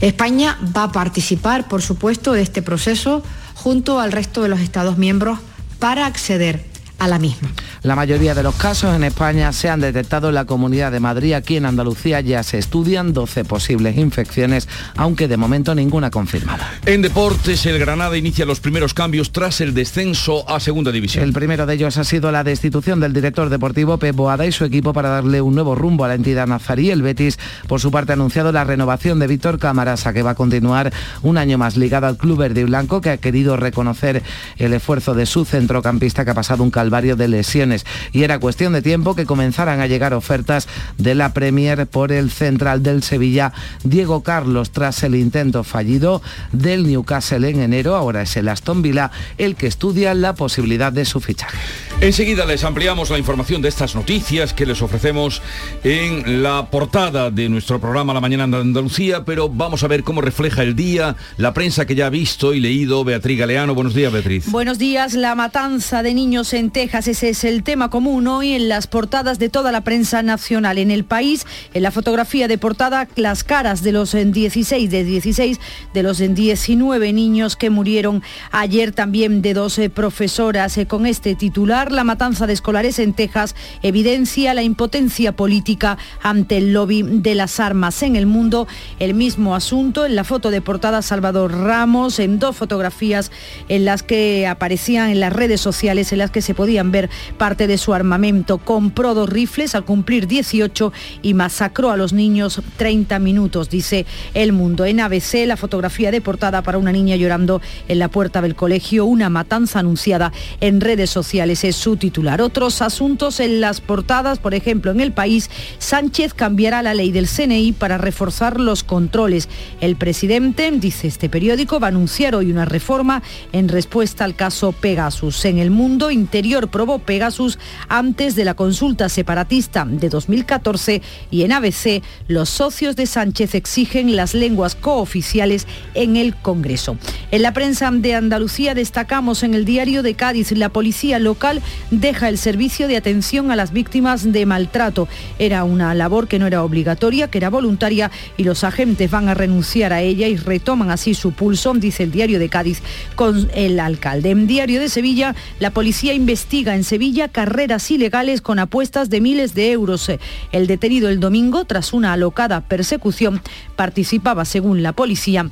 España 0.00 0.58
va 0.76 0.84
a 0.84 0.92
participar, 0.92 1.68
por 1.68 1.82
supuesto, 1.82 2.32
de 2.32 2.42
este 2.42 2.62
proceso 2.62 3.22
junto 3.54 4.00
al 4.00 4.12
resto 4.12 4.42
de 4.42 4.48
los 4.48 4.60
Estados 4.60 4.98
miembros 4.98 5.38
para 5.78 6.06
acceder 6.06 6.64
a 6.98 7.08
la 7.08 7.18
misma. 7.18 7.50
La 7.82 7.94
mayoría 7.94 8.34
de 8.34 8.42
los 8.42 8.54
casos 8.54 8.94
en 8.94 9.04
España 9.04 9.52
se 9.52 9.68
han 9.68 9.80
detectado 9.80 10.28
en 10.28 10.34
la 10.34 10.44
Comunidad 10.44 10.90
de 10.90 11.00
Madrid. 11.00 11.34
Aquí 11.34 11.56
en 11.56 11.66
Andalucía 11.66 12.20
ya 12.20 12.42
se 12.42 12.58
estudian 12.58 13.12
12 13.12 13.44
posibles 13.44 13.96
infecciones, 13.96 14.68
aunque 14.96 15.28
de 15.28 15.36
momento 15.36 15.74
ninguna 15.74 16.10
confirmada. 16.10 16.68
En 16.86 17.02
deportes, 17.02 17.64
el 17.66 17.78
Granada 17.78 18.16
inicia 18.16 18.44
los 18.44 18.60
primeros 18.60 18.94
cambios 18.94 19.32
tras 19.32 19.60
el 19.60 19.74
descenso 19.74 20.48
a 20.48 20.58
Segunda 20.60 20.90
División. 20.90 21.24
El 21.24 21.32
primero 21.32 21.66
de 21.66 21.74
ellos 21.74 21.96
ha 21.96 22.04
sido 22.04 22.32
la 22.32 22.44
destitución 22.44 23.00
del 23.00 23.12
director 23.12 23.50
deportivo 23.50 23.98
Pep 23.98 24.16
Boada 24.16 24.46
y 24.46 24.52
su 24.52 24.64
equipo 24.64 24.92
para 24.92 25.08
darle 25.08 25.40
un 25.40 25.54
nuevo 25.54 25.74
rumbo 25.74 26.04
a 26.04 26.08
la 26.08 26.14
entidad 26.14 26.46
nazarí. 26.46 26.90
El 26.90 27.02
Betis, 27.02 27.38
por 27.68 27.80
su 27.80 27.90
parte, 27.90 28.12
ha 28.12 28.14
anunciado 28.14 28.52
la 28.52 28.64
renovación 28.64 29.18
de 29.18 29.26
Víctor 29.26 29.58
Camarasa, 29.58 30.12
que 30.12 30.22
va 30.22 30.30
a 30.30 30.34
continuar 30.34 30.92
un 31.22 31.38
año 31.38 31.58
más 31.58 31.76
ligado 31.76 32.06
al 32.06 32.16
club 32.16 32.38
verde 32.38 32.62
y 32.62 32.64
blanco, 32.64 33.00
que 33.00 33.10
ha 33.10 33.18
querido 33.18 33.56
reconocer 33.56 34.22
el 34.56 34.72
esfuerzo 34.72 35.14
de 35.14 35.26
su 35.26 35.44
centrocampista 35.44 36.24
que 36.24 36.30
ha 36.30 36.34
pasado 36.34 36.62
un 36.62 36.70
calvario 36.86 37.16
de 37.16 37.26
lesiones 37.26 37.84
y 38.12 38.22
era 38.22 38.38
cuestión 38.38 38.72
de 38.72 38.80
tiempo 38.80 39.16
que 39.16 39.26
comenzaran 39.26 39.80
a 39.80 39.88
llegar 39.88 40.14
ofertas 40.14 40.68
de 40.98 41.16
la 41.16 41.32
Premier 41.32 41.88
por 41.88 42.12
el 42.12 42.30
central 42.30 42.84
del 42.84 43.02
Sevilla, 43.02 43.52
Diego 43.82 44.22
Carlos, 44.22 44.70
tras 44.70 45.02
el 45.02 45.16
intento 45.16 45.64
fallido 45.64 46.22
del 46.52 46.86
Newcastle 46.86 47.48
en 47.48 47.60
enero. 47.60 47.96
Ahora 47.96 48.22
es 48.22 48.36
el 48.36 48.48
Aston 48.48 48.82
Villa 48.82 49.10
el 49.36 49.56
que 49.56 49.66
estudia 49.66 50.14
la 50.14 50.36
posibilidad 50.36 50.92
de 50.92 51.04
su 51.04 51.18
fichaje. 51.18 51.58
Enseguida 52.00 52.46
les 52.46 52.62
ampliamos 52.62 53.10
la 53.10 53.18
información 53.18 53.60
de 53.62 53.68
estas 53.68 53.96
noticias 53.96 54.52
que 54.52 54.64
les 54.64 54.80
ofrecemos 54.80 55.42
en 55.82 56.44
la 56.44 56.70
portada 56.70 57.32
de 57.32 57.48
nuestro 57.48 57.80
programa 57.80 58.14
La 58.14 58.20
Mañana 58.20 58.46
de 58.46 58.58
Andalucía, 58.58 59.24
pero 59.24 59.48
vamos 59.48 59.82
a 59.82 59.88
ver 59.88 60.04
cómo 60.04 60.20
refleja 60.20 60.62
el 60.62 60.76
día 60.76 61.16
la 61.36 61.52
prensa 61.52 61.84
que 61.84 61.96
ya 61.96 62.06
ha 62.06 62.10
visto 62.10 62.54
y 62.54 62.60
leído 62.60 63.02
Beatriz 63.02 63.40
Galeano. 63.40 63.74
Buenos 63.74 63.94
días, 63.94 64.12
Beatriz. 64.12 64.48
Buenos 64.52 64.78
días. 64.78 65.14
La 65.14 65.34
matanza 65.34 66.04
de 66.04 66.14
niños 66.14 66.52
en 66.52 66.70
Texas, 66.76 67.08
ese 67.08 67.30
es 67.30 67.44
el 67.44 67.62
tema 67.62 67.88
común 67.88 68.26
hoy 68.26 68.52
en 68.52 68.68
las 68.68 68.86
portadas 68.86 69.38
de 69.38 69.48
toda 69.48 69.72
la 69.72 69.80
prensa 69.80 70.20
nacional. 70.20 70.76
En 70.76 70.90
el 70.90 71.06
país, 71.06 71.46
en 71.72 71.82
la 71.82 71.90
fotografía 71.90 72.48
de 72.48 72.58
portada, 72.58 73.08
las 73.16 73.44
caras 73.44 73.82
de 73.82 73.92
los 73.92 74.12
16, 74.12 74.90
de 74.90 75.02
16, 75.02 75.58
de 75.94 76.02
los 76.02 76.18
19 76.18 77.14
niños 77.14 77.56
que 77.56 77.70
murieron 77.70 78.22
ayer 78.50 78.92
también 78.92 79.40
de 79.40 79.54
12 79.54 79.88
profesoras. 79.88 80.76
Eh, 80.76 80.86
con 80.86 81.06
este 81.06 81.34
titular, 81.34 81.92
la 81.92 82.04
matanza 82.04 82.46
de 82.46 82.52
escolares 82.52 82.98
en 82.98 83.14
Texas 83.14 83.54
evidencia 83.82 84.52
la 84.52 84.62
impotencia 84.62 85.32
política 85.32 85.96
ante 86.22 86.58
el 86.58 86.74
lobby 86.74 87.00
de 87.00 87.34
las 87.36 87.58
armas 87.58 88.02
en 88.02 88.16
el 88.16 88.26
mundo. 88.26 88.68
El 88.98 89.14
mismo 89.14 89.54
asunto 89.54 90.04
en 90.04 90.14
la 90.14 90.24
foto 90.24 90.50
de 90.50 90.60
portada 90.60 91.00
Salvador 91.00 91.52
Ramos, 91.52 92.18
en 92.18 92.38
dos 92.38 92.54
fotografías 92.54 93.32
en 93.70 93.86
las 93.86 94.02
que 94.02 94.46
aparecían 94.46 95.08
en 95.08 95.20
las 95.20 95.32
redes 95.32 95.62
sociales, 95.62 96.12
en 96.12 96.18
las 96.18 96.30
que 96.30 96.42
se 96.42 96.52
podían 96.66 96.90
ver 96.90 97.08
parte 97.38 97.68
de 97.68 97.78
su 97.78 97.94
armamento. 97.94 98.58
Compró 98.58 99.14
dos 99.14 99.28
rifles 99.28 99.76
al 99.76 99.84
cumplir 99.84 100.26
18 100.26 100.92
y 101.22 101.34
masacró 101.34 101.92
a 101.92 101.96
los 101.96 102.12
niños 102.12 102.60
30 102.76 103.20
minutos, 103.20 103.70
dice 103.70 104.04
El 104.34 104.52
Mundo. 104.52 104.84
En 104.84 104.98
ABC, 104.98 105.46
la 105.46 105.56
fotografía 105.56 106.10
de 106.10 106.20
portada 106.20 106.62
para 106.62 106.78
una 106.78 106.90
niña 106.90 107.14
llorando 107.14 107.60
en 107.86 108.00
la 108.00 108.08
puerta 108.08 108.42
del 108.42 108.56
colegio, 108.56 109.04
una 109.04 109.30
matanza 109.30 109.78
anunciada 109.78 110.32
en 110.60 110.80
redes 110.80 111.08
sociales 111.08 111.64
su 111.72 111.96
titular. 111.96 112.42
Otros 112.42 112.82
asuntos 112.82 113.38
en 113.38 113.60
las 113.60 113.80
portadas, 113.80 114.40
por 114.40 114.52
ejemplo, 114.52 114.90
en 114.90 115.00
el 115.00 115.12
país, 115.12 115.50
Sánchez 115.78 116.34
cambiará 116.34 116.82
la 116.82 116.94
ley 116.94 117.12
del 117.12 117.28
CNI 117.28 117.72
para 117.72 117.96
reforzar 117.96 118.58
los 118.58 118.82
controles. 118.82 119.48
El 119.80 119.94
presidente, 119.94 120.70
dice 120.72 121.06
este 121.06 121.28
periódico, 121.28 121.78
va 121.78 121.86
a 121.86 121.90
anunciar 121.90 122.34
hoy 122.34 122.50
una 122.50 122.64
reforma 122.64 123.22
en 123.52 123.68
respuesta 123.68 124.24
al 124.24 124.34
caso 124.34 124.72
Pegasus. 124.72 125.44
En 125.44 125.58
el 125.58 125.70
mundo 125.70 126.10
interior, 126.10 126.55
probó 126.62 126.98
Pegasus 126.98 127.58
antes 127.88 128.34
de 128.34 128.44
la 128.44 128.54
consulta 128.54 129.08
separatista 129.08 129.84
de 129.86 130.08
2014 130.08 131.02
y 131.30 131.42
en 131.42 131.52
ABC 131.52 132.02
los 132.28 132.48
socios 132.48 132.96
de 132.96 133.06
Sánchez 133.06 133.54
exigen 133.54 134.16
las 134.16 134.34
lenguas 134.34 134.74
cooficiales 134.74 135.66
en 135.94 136.16
el 136.16 136.34
Congreso. 136.34 136.96
En 137.30 137.42
la 137.42 137.52
prensa 137.52 137.90
de 137.90 138.14
Andalucía 138.14 138.74
destacamos 138.74 139.42
en 139.42 139.54
el 139.54 139.64
diario 139.64 140.02
de 140.02 140.14
Cádiz 140.14 140.52
la 140.52 140.70
policía 140.70 141.18
local 141.18 141.62
deja 141.90 142.28
el 142.28 142.38
servicio 142.38 142.88
de 142.88 142.96
atención 142.96 143.50
a 143.50 143.56
las 143.56 143.72
víctimas 143.72 144.32
de 144.32 144.46
maltrato. 144.46 145.08
Era 145.38 145.64
una 145.64 145.94
labor 145.94 146.28
que 146.28 146.38
no 146.38 146.46
era 146.46 146.62
obligatoria, 146.62 147.28
que 147.28 147.38
era 147.38 147.50
voluntaria 147.50 148.10
y 148.36 148.44
los 148.44 148.64
agentes 148.64 149.10
van 149.10 149.28
a 149.28 149.34
renunciar 149.34 149.92
a 149.92 150.02
ella 150.02 150.26
y 150.28 150.36
retoman 150.36 150.90
así 150.90 151.14
su 151.14 151.32
pulso, 151.32 151.74
dice 151.74 152.04
el 152.04 152.10
diario 152.10 152.38
de 152.38 152.48
Cádiz, 152.48 152.82
con 153.14 153.50
el 153.54 153.80
alcalde. 153.80 154.30
En 154.30 154.46
diario 154.46 154.80
de 154.80 154.88
Sevilla, 154.88 155.34
la 155.58 155.70
policía 155.70 156.14
investiga 156.14 156.45
en 156.52 156.84
Sevilla 156.84 157.28
carreras 157.28 157.90
ilegales 157.90 158.40
con 158.40 158.58
apuestas 158.58 159.10
de 159.10 159.20
miles 159.20 159.54
de 159.54 159.72
euros. 159.72 160.10
El 160.52 160.66
detenido 160.66 161.08
el 161.08 161.18
domingo, 161.20 161.64
tras 161.64 161.92
una 161.92 162.12
alocada 162.12 162.60
persecución, 162.62 163.42
participaba, 163.74 164.44
según 164.44 164.82
la 164.82 164.92
policía, 164.92 165.50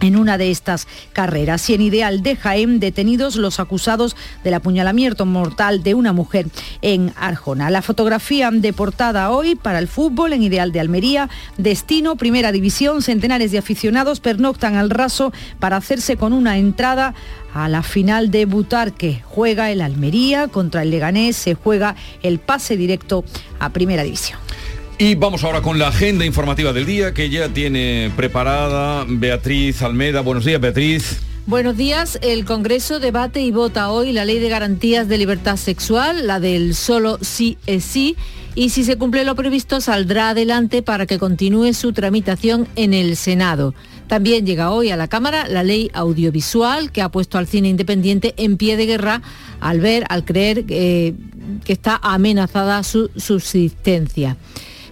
en 0.00 0.16
una 0.16 0.38
de 0.38 0.50
estas 0.50 0.86
carreras. 1.12 1.68
Y 1.70 1.74
en 1.74 1.82
Ideal 1.82 2.22
de 2.22 2.36
Jaén, 2.36 2.80
detenidos 2.80 3.36
los 3.36 3.60
acusados 3.60 4.16
del 4.44 4.54
apuñalamiento 4.54 5.26
mortal 5.26 5.82
de 5.82 5.94
una 5.94 6.12
mujer 6.12 6.46
en 6.82 7.12
Arjona. 7.16 7.70
La 7.70 7.82
fotografía 7.82 8.50
de 8.50 8.72
portada 8.72 9.30
hoy 9.30 9.54
para 9.54 9.78
el 9.78 9.88
fútbol 9.88 10.32
en 10.32 10.42
Ideal 10.42 10.72
de 10.72 10.80
Almería. 10.80 11.28
Destino, 11.58 12.16
primera 12.16 12.52
división, 12.52 13.02
centenares 13.02 13.52
de 13.52 13.58
aficionados 13.58 14.20
pernoctan 14.20 14.76
al 14.76 14.90
raso 14.90 15.32
para 15.58 15.76
hacerse 15.76 16.16
con 16.16 16.32
una 16.32 16.58
entrada 16.58 17.14
a 17.54 17.68
la 17.68 17.82
final 17.82 18.30
de 18.30 18.46
Butarque. 18.46 19.22
Juega 19.24 19.70
el 19.70 19.80
Almería 19.80 20.48
contra 20.48 20.82
el 20.82 20.90
Leganés, 20.90 21.36
se 21.36 21.54
juega 21.54 21.96
el 22.22 22.38
pase 22.38 22.76
directo 22.76 23.24
a 23.58 23.70
primera 23.70 24.02
división. 24.02 24.38
Y 25.02 25.14
vamos 25.14 25.44
ahora 25.44 25.62
con 25.62 25.78
la 25.78 25.88
agenda 25.88 26.26
informativa 26.26 26.74
del 26.74 26.84
día 26.84 27.14
que 27.14 27.30
ya 27.30 27.48
tiene 27.48 28.12
preparada 28.16 29.06
Beatriz 29.08 29.80
Almeda. 29.80 30.20
Buenos 30.20 30.44
días, 30.44 30.60
Beatriz. 30.60 31.20
Buenos 31.46 31.78
días. 31.78 32.18
El 32.20 32.44
Congreso 32.44 33.00
debate 33.00 33.40
y 33.40 33.50
vota 33.50 33.90
hoy 33.90 34.12
la 34.12 34.26
Ley 34.26 34.40
de 34.40 34.50
Garantías 34.50 35.08
de 35.08 35.16
Libertad 35.16 35.56
Sexual, 35.56 36.26
la 36.26 36.38
del 36.38 36.74
solo 36.74 37.16
sí 37.22 37.56
es 37.66 37.82
sí, 37.82 38.14
y 38.54 38.68
si 38.68 38.84
se 38.84 38.98
cumple 38.98 39.24
lo 39.24 39.34
previsto 39.34 39.80
saldrá 39.80 40.28
adelante 40.28 40.82
para 40.82 41.06
que 41.06 41.18
continúe 41.18 41.72
su 41.72 41.94
tramitación 41.94 42.68
en 42.76 42.92
el 42.92 43.16
Senado. 43.16 43.74
También 44.06 44.44
llega 44.44 44.70
hoy 44.70 44.90
a 44.90 44.98
la 44.98 45.08
Cámara 45.08 45.48
la 45.48 45.62
ley 45.62 45.90
audiovisual 45.94 46.92
que 46.92 47.00
ha 47.00 47.08
puesto 47.08 47.38
al 47.38 47.46
cine 47.46 47.70
independiente 47.70 48.34
en 48.36 48.58
pie 48.58 48.76
de 48.76 48.84
guerra 48.84 49.22
al 49.60 49.80
ver, 49.80 50.04
al 50.10 50.26
creer 50.26 50.66
eh, 50.68 51.14
que 51.64 51.72
está 51.72 51.98
amenazada 52.02 52.82
su 52.82 53.10
subsistencia. 53.16 54.36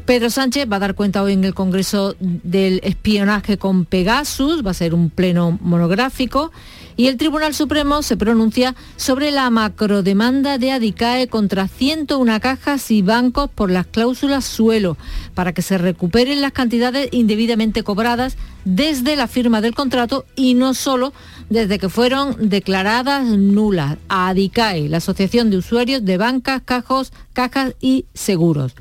Pedro 0.08 0.30
Sánchez 0.30 0.66
va 0.72 0.76
a 0.76 0.78
dar 0.78 0.94
cuenta 0.94 1.22
hoy 1.22 1.34
en 1.34 1.44
el 1.44 1.52
Congreso 1.52 2.16
del 2.18 2.80
espionaje 2.82 3.58
con 3.58 3.84
Pegasus, 3.84 4.64
va 4.64 4.70
a 4.70 4.74
ser 4.74 4.94
un 4.94 5.10
pleno 5.10 5.58
monográfico, 5.60 6.50
y 6.96 7.08
el 7.08 7.18
Tribunal 7.18 7.52
Supremo 7.52 8.00
se 8.00 8.16
pronuncia 8.16 8.74
sobre 8.96 9.30
la 9.30 9.50
macrodemanda 9.50 10.56
de 10.56 10.72
Adicae 10.72 11.28
contra 11.28 11.68
101 11.68 12.40
cajas 12.40 12.90
y 12.90 13.02
bancos 13.02 13.50
por 13.50 13.70
las 13.70 13.86
cláusulas 13.86 14.46
suelo, 14.46 14.96
para 15.34 15.52
que 15.52 15.60
se 15.60 15.76
recuperen 15.76 16.40
las 16.40 16.52
cantidades 16.52 17.10
indebidamente 17.12 17.82
cobradas 17.82 18.38
desde 18.64 19.14
la 19.14 19.28
firma 19.28 19.60
del 19.60 19.74
contrato 19.74 20.24
y 20.34 20.54
no 20.54 20.72
solo 20.72 21.12
desde 21.50 21.78
que 21.78 21.90
fueron 21.90 22.48
declaradas 22.48 23.26
nulas 23.26 23.98
a 24.08 24.28
Adicae, 24.28 24.88
la 24.88 24.96
Asociación 24.96 25.50
de 25.50 25.58
Usuarios 25.58 26.02
de 26.02 26.16
Bancas, 26.16 26.62
Cajos, 26.64 27.12
Cajas 27.34 27.74
y 27.82 28.06
Seguros. 28.14 28.74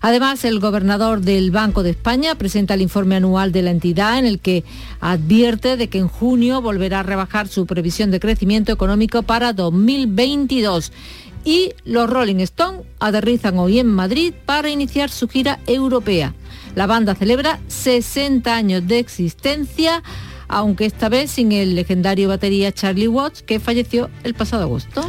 Además, 0.00 0.44
el 0.44 0.60
gobernador 0.60 1.20
del 1.20 1.50
Banco 1.50 1.82
de 1.82 1.90
España 1.90 2.34
presenta 2.36 2.74
el 2.74 2.82
informe 2.82 3.16
anual 3.16 3.52
de 3.52 3.62
la 3.62 3.70
entidad 3.70 4.18
en 4.18 4.26
el 4.26 4.38
que 4.38 4.64
advierte 5.00 5.76
de 5.76 5.88
que 5.88 5.98
en 5.98 6.08
junio 6.08 6.62
volverá 6.62 7.00
a 7.00 7.02
rebajar 7.02 7.48
su 7.48 7.66
previsión 7.66 8.10
de 8.10 8.20
crecimiento 8.20 8.72
económico 8.72 9.22
para 9.22 9.52
2022 9.52 10.92
y 11.44 11.72
los 11.84 12.10
Rolling 12.10 12.40
Stones 12.40 12.82
aterrizan 13.00 13.58
hoy 13.58 13.78
en 13.78 13.86
Madrid 13.86 14.34
para 14.44 14.70
iniciar 14.70 15.10
su 15.10 15.28
gira 15.28 15.58
europea. 15.66 16.34
La 16.74 16.86
banda 16.86 17.14
celebra 17.14 17.58
60 17.68 18.54
años 18.54 18.86
de 18.86 18.98
existencia, 18.98 20.02
aunque 20.46 20.86
esta 20.86 21.08
vez 21.08 21.30
sin 21.30 21.52
el 21.52 21.74
legendario 21.74 22.28
batería 22.28 22.72
Charlie 22.72 23.08
Watts, 23.08 23.42
que 23.42 23.60
falleció 23.60 24.10
el 24.24 24.34
pasado 24.34 24.64
agosto. 24.64 25.08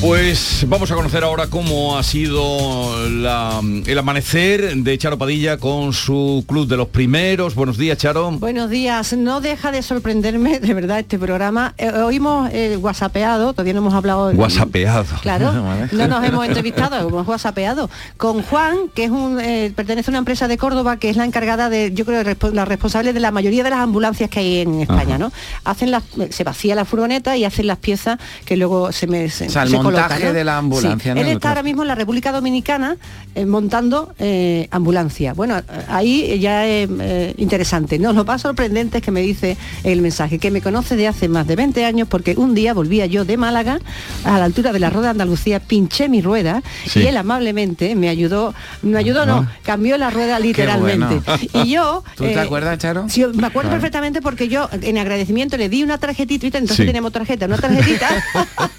Pues 0.00 0.64
vamos 0.68 0.92
a 0.92 0.94
conocer 0.94 1.24
ahora 1.24 1.48
cómo 1.48 1.98
ha 1.98 2.04
sido 2.04 3.04
el 3.04 3.98
amanecer 3.98 4.76
de 4.76 4.96
Charo 4.96 5.18
Padilla 5.18 5.56
con 5.56 5.92
su 5.92 6.44
club 6.46 6.68
de 6.68 6.76
los 6.76 6.86
primeros. 6.86 7.56
Buenos 7.56 7.78
días, 7.78 7.98
Charo. 7.98 8.30
Buenos 8.30 8.70
días. 8.70 9.12
No 9.14 9.40
deja 9.40 9.72
de 9.72 9.82
sorprenderme, 9.82 10.60
de 10.60 10.72
verdad, 10.72 11.00
este 11.00 11.18
programa. 11.18 11.74
Eh, 11.78 11.90
oímos 11.90 12.48
eh, 12.52 12.76
whatsappeado, 12.76 13.52
todavía 13.52 13.72
no 13.72 13.80
hemos 13.80 13.94
hablado... 13.94 14.30
Whatsappeado. 14.30 15.04
Claro, 15.20 15.52
no 15.92 16.06
nos 16.06 16.24
hemos 16.24 16.46
entrevistado, 16.46 17.08
hemos 17.08 17.26
whatsappeado. 17.26 17.90
Con 18.16 18.42
Juan, 18.42 18.90
que 18.94 19.04
es 19.04 19.10
un, 19.10 19.40
eh, 19.40 19.72
pertenece 19.74 20.10
a 20.10 20.12
una 20.12 20.18
empresa 20.18 20.46
de 20.46 20.58
Córdoba, 20.58 20.98
que 20.98 21.10
es 21.10 21.16
la 21.16 21.24
encargada 21.24 21.70
de, 21.70 21.92
yo 21.92 22.04
creo, 22.04 22.22
la 22.52 22.64
responsable 22.64 23.12
de 23.12 23.20
la 23.20 23.32
mayoría 23.32 23.64
de 23.64 23.70
las 23.70 23.80
ambulancias 23.80 24.30
que 24.30 24.38
hay 24.38 24.60
en 24.60 24.82
España, 24.82 25.18
¿no? 25.18 25.32
Hacen 25.64 25.90
las, 25.90 26.04
se 26.30 26.44
vacía 26.44 26.76
la 26.76 26.84
furgoneta 26.84 27.36
y 27.36 27.44
hacen 27.44 27.66
las 27.66 27.78
piezas 27.78 28.18
que 28.44 28.56
luego 28.56 28.92
se 28.92 29.08
me... 29.08 29.28
Se, 29.28 29.48
de 29.90 30.44
la 30.44 30.58
ambulancia. 30.58 31.12
Él 31.12 31.28
está 31.28 31.50
ahora 31.50 31.62
mismo 31.62 31.82
en 31.82 31.88
la 31.88 31.94
República 31.94 32.32
Dominicana 32.32 32.96
eh, 33.34 33.46
montando 33.46 34.14
eh, 34.18 34.68
ambulancia. 34.70 35.34
Bueno, 35.34 35.60
ahí 35.88 36.38
ya 36.40 36.66
es 36.66 36.88
eh, 37.00 37.34
interesante. 37.38 37.98
No, 37.98 38.12
lo 38.12 38.24
más 38.24 38.42
sorprendente 38.42 38.98
es 38.98 39.04
que 39.04 39.10
me 39.10 39.20
dice 39.20 39.56
el 39.84 40.02
mensaje, 40.02 40.38
que 40.38 40.50
me 40.50 40.60
conoce 40.60 40.96
de 40.96 41.08
hace 41.08 41.28
más 41.28 41.46
de 41.46 41.56
20 41.56 41.84
años 41.84 42.08
porque 42.08 42.34
un 42.36 42.54
día 42.54 42.74
volvía 42.74 43.06
yo 43.06 43.24
de 43.24 43.36
Málaga 43.36 43.78
a 44.24 44.38
la 44.38 44.44
altura 44.44 44.72
de 44.72 44.78
la 44.78 44.90
Rueda 44.90 45.08
de 45.08 45.10
Andalucía, 45.10 45.60
pinché 45.60 46.08
mi 46.08 46.20
rueda 46.20 46.62
y 46.94 47.06
él 47.06 47.16
amablemente 47.16 47.94
me 47.94 48.08
ayudó, 48.08 48.54
me 48.82 48.98
ayudó 48.98 49.26
no, 49.26 49.36
ah. 49.38 49.52
cambió 49.62 49.96
la 49.98 50.10
rueda 50.10 50.38
literalmente. 50.38 51.20
Y 51.54 51.70
yo... 51.70 52.02
¿Tú 52.16 52.24
te 52.24 52.38
acuerdas, 52.38 52.78
Charo? 52.78 53.08
Sí, 53.08 53.24
me 53.34 53.46
acuerdo 53.46 53.70
perfectamente 53.70 54.22
porque 54.22 54.48
yo 54.48 54.68
en 54.72 54.98
agradecimiento 54.98 55.56
le 55.56 55.68
di 55.68 55.82
una 55.82 55.98
tarjetita, 55.98 56.58
entonces 56.58 56.86
tenemos 56.86 57.12
tarjeta, 57.12 57.46
una 57.46 57.58
tarjetita 57.58 58.08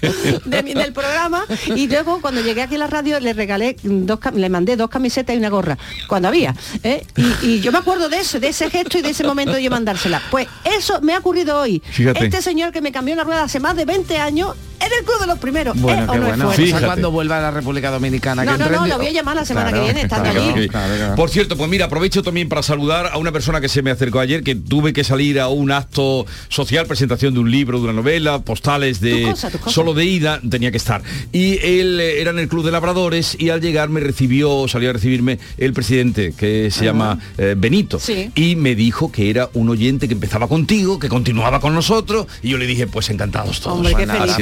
del 0.44 0.92
programa 1.00 1.44
y 1.74 1.88
luego 1.88 2.20
cuando 2.20 2.40
llegué 2.40 2.62
aquí 2.62 2.74
a 2.74 2.78
la 2.78 2.86
radio 2.86 3.20
le 3.20 3.32
regalé 3.32 3.76
dos 3.82 4.18
le 4.34 4.48
mandé 4.48 4.76
dos 4.76 4.90
camisetas 4.90 5.34
y 5.34 5.38
una 5.38 5.48
gorra 5.48 5.78
cuando 6.06 6.28
había 6.28 6.54
¿eh? 6.82 7.04
y, 7.42 7.60
yo 7.60 7.72
me 7.72 7.78
acuerdo 7.78 8.08
de 8.08 8.18
eso 8.18 8.40
de 8.40 8.48
ese 8.48 8.70
gesto 8.70 8.98
y 8.98 9.02
de 9.02 9.10
ese 9.10 9.24
momento 9.24 9.52
de 9.52 9.62
yo 9.62 9.70
mandársela. 9.70 10.22
Pues 10.30 10.46
eso 10.64 11.00
me 11.02 11.14
ha 11.14 11.18
ocurrido 11.18 11.58
hoy. 11.58 11.82
Este 11.96 12.42
señor 12.42 12.72
que 12.72 12.80
me 12.80 12.92
cambió 12.92 13.14
una 13.14 13.24
rueda 13.24 13.44
hace 13.44 13.60
más 13.60 13.76
de 13.76 13.84
20 13.84 14.18
años 14.18 14.56
en 14.92 14.98
el 14.98 15.04
club 15.04 15.20
de 15.20 15.26
los 15.26 15.38
primeros. 15.38 15.80
Bueno, 15.80 16.02
¿eh? 16.14 16.18
bueno. 16.18 16.50
cuando 16.84 17.10
vuelva 17.10 17.38
a 17.38 17.42
la 17.42 17.50
República 17.50 17.90
Dominicana. 17.90 18.44
No, 18.44 18.56
no, 18.56 18.68
no, 18.68 18.86
lo 18.86 18.96
voy 18.96 19.06
a 19.06 19.12
llamar 19.12 19.36
la 19.36 19.44
semana 19.44 19.72
que 19.72 19.80
viene, 19.80 20.02
estando 20.02 20.30
allí. 20.30 20.68
Por 21.16 21.30
cierto, 21.30 21.56
pues 21.56 21.68
mira, 21.68 21.86
aprovecho 21.86 22.22
también 22.22 22.48
para 22.48 22.62
saludar 22.62 23.10
a 23.12 23.18
una 23.18 23.32
persona 23.32 23.60
que 23.60 23.68
se 23.68 23.82
me 23.82 23.90
acercó 23.90 24.20
ayer, 24.20 24.42
que 24.42 24.54
tuve 24.54 24.92
que 24.92 25.04
salir 25.04 25.40
a 25.40 25.48
un 25.48 25.70
acto 25.70 26.26
social, 26.48 26.86
presentación 26.86 27.34
de 27.34 27.40
un 27.40 27.50
libro, 27.50 27.78
de 27.78 27.84
una 27.84 27.92
novela, 27.92 28.40
postales 28.40 29.00
de 29.00 29.34
solo 29.66 29.94
de 29.94 30.04
ida, 30.04 30.40
tenía 30.48 30.70
que 30.70 30.76
estar. 30.76 31.02
Y 31.32 31.58
él 31.64 32.00
eh, 32.00 32.20
era 32.20 32.30
en 32.30 32.38
el 32.38 32.48
Club 32.48 32.64
de 32.64 32.70
Labradores 32.70 33.36
y 33.38 33.50
al 33.50 33.60
llegar 33.60 33.88
me 33.88 34.00
recibió, 34.00 34.66
salió 34.68 34.90
a 34.90 34.92
recibirme 34.92 35.38
el 35.58 35.72
presidente, 35.72 36.32
que 36.36 36.70
se 36.70 36.84
llama 36.84 37.18
eh, 37.38 37.54
Benito. 37.56 37.98
Y 38.34 38.56
me 38.56 38.74
dijo 38.74 39.12
que 39.12 39.30
era 39.30 39.50
un 39.54 39.68
oyente 39.68 40.08
que 40.08 40.14
empezaba 40.14 40.48
contigo, 40.48 40.98
que 40.98 41.08
continuaba 41.08 41.60
con 41.60 41.74
nosotros, 41.74 42.26
y 42.42 42.50
yo 42.50 42.58
le 42.58 42.66
dije, 42.66 42.86
pues 42.86 43.10
encantados 43.10 43.60
todos. 43.60 43.76
Hombre, 43.76 43.94
qué 43.94 44.06
feliz, 44.06 44.36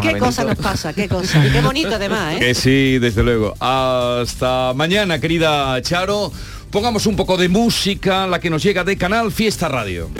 ¿Qué 0.00 0.18
cosa 0.18 0.44
nos 0.44 0.58
pasa? 0.58 0.92
¿Qué 0.92 1.08
cosa? 1.08 1.44
Y 1.46 1.50
qué 1.50 1.60
bonito 1.60 1.94
además, 1.94 2.34
¿eh? 2.34 2.38
Que 2.38 2.54
sí, 2.54 2.98
desde 2.98 3.22
luego. 3.22 3.54
Hasta 3.60 4.72
mañana, 4.74 5.20
querida 5.20 5.80
Charo. 5.82 6.32
Pongamos 6.70 7.06
un 7.06 7.16
poco 7.16 7.36
de 7.36 7.48
música, 7.48 8.26
la 8.26 8.40
que 8.40 8.48
nos 8.48 8.62
llega 8.62 8.82
de 8.84 8.96
Canal 8.96 9.30
Fiesta 9.30 9.68
Radio. 9.68 10.10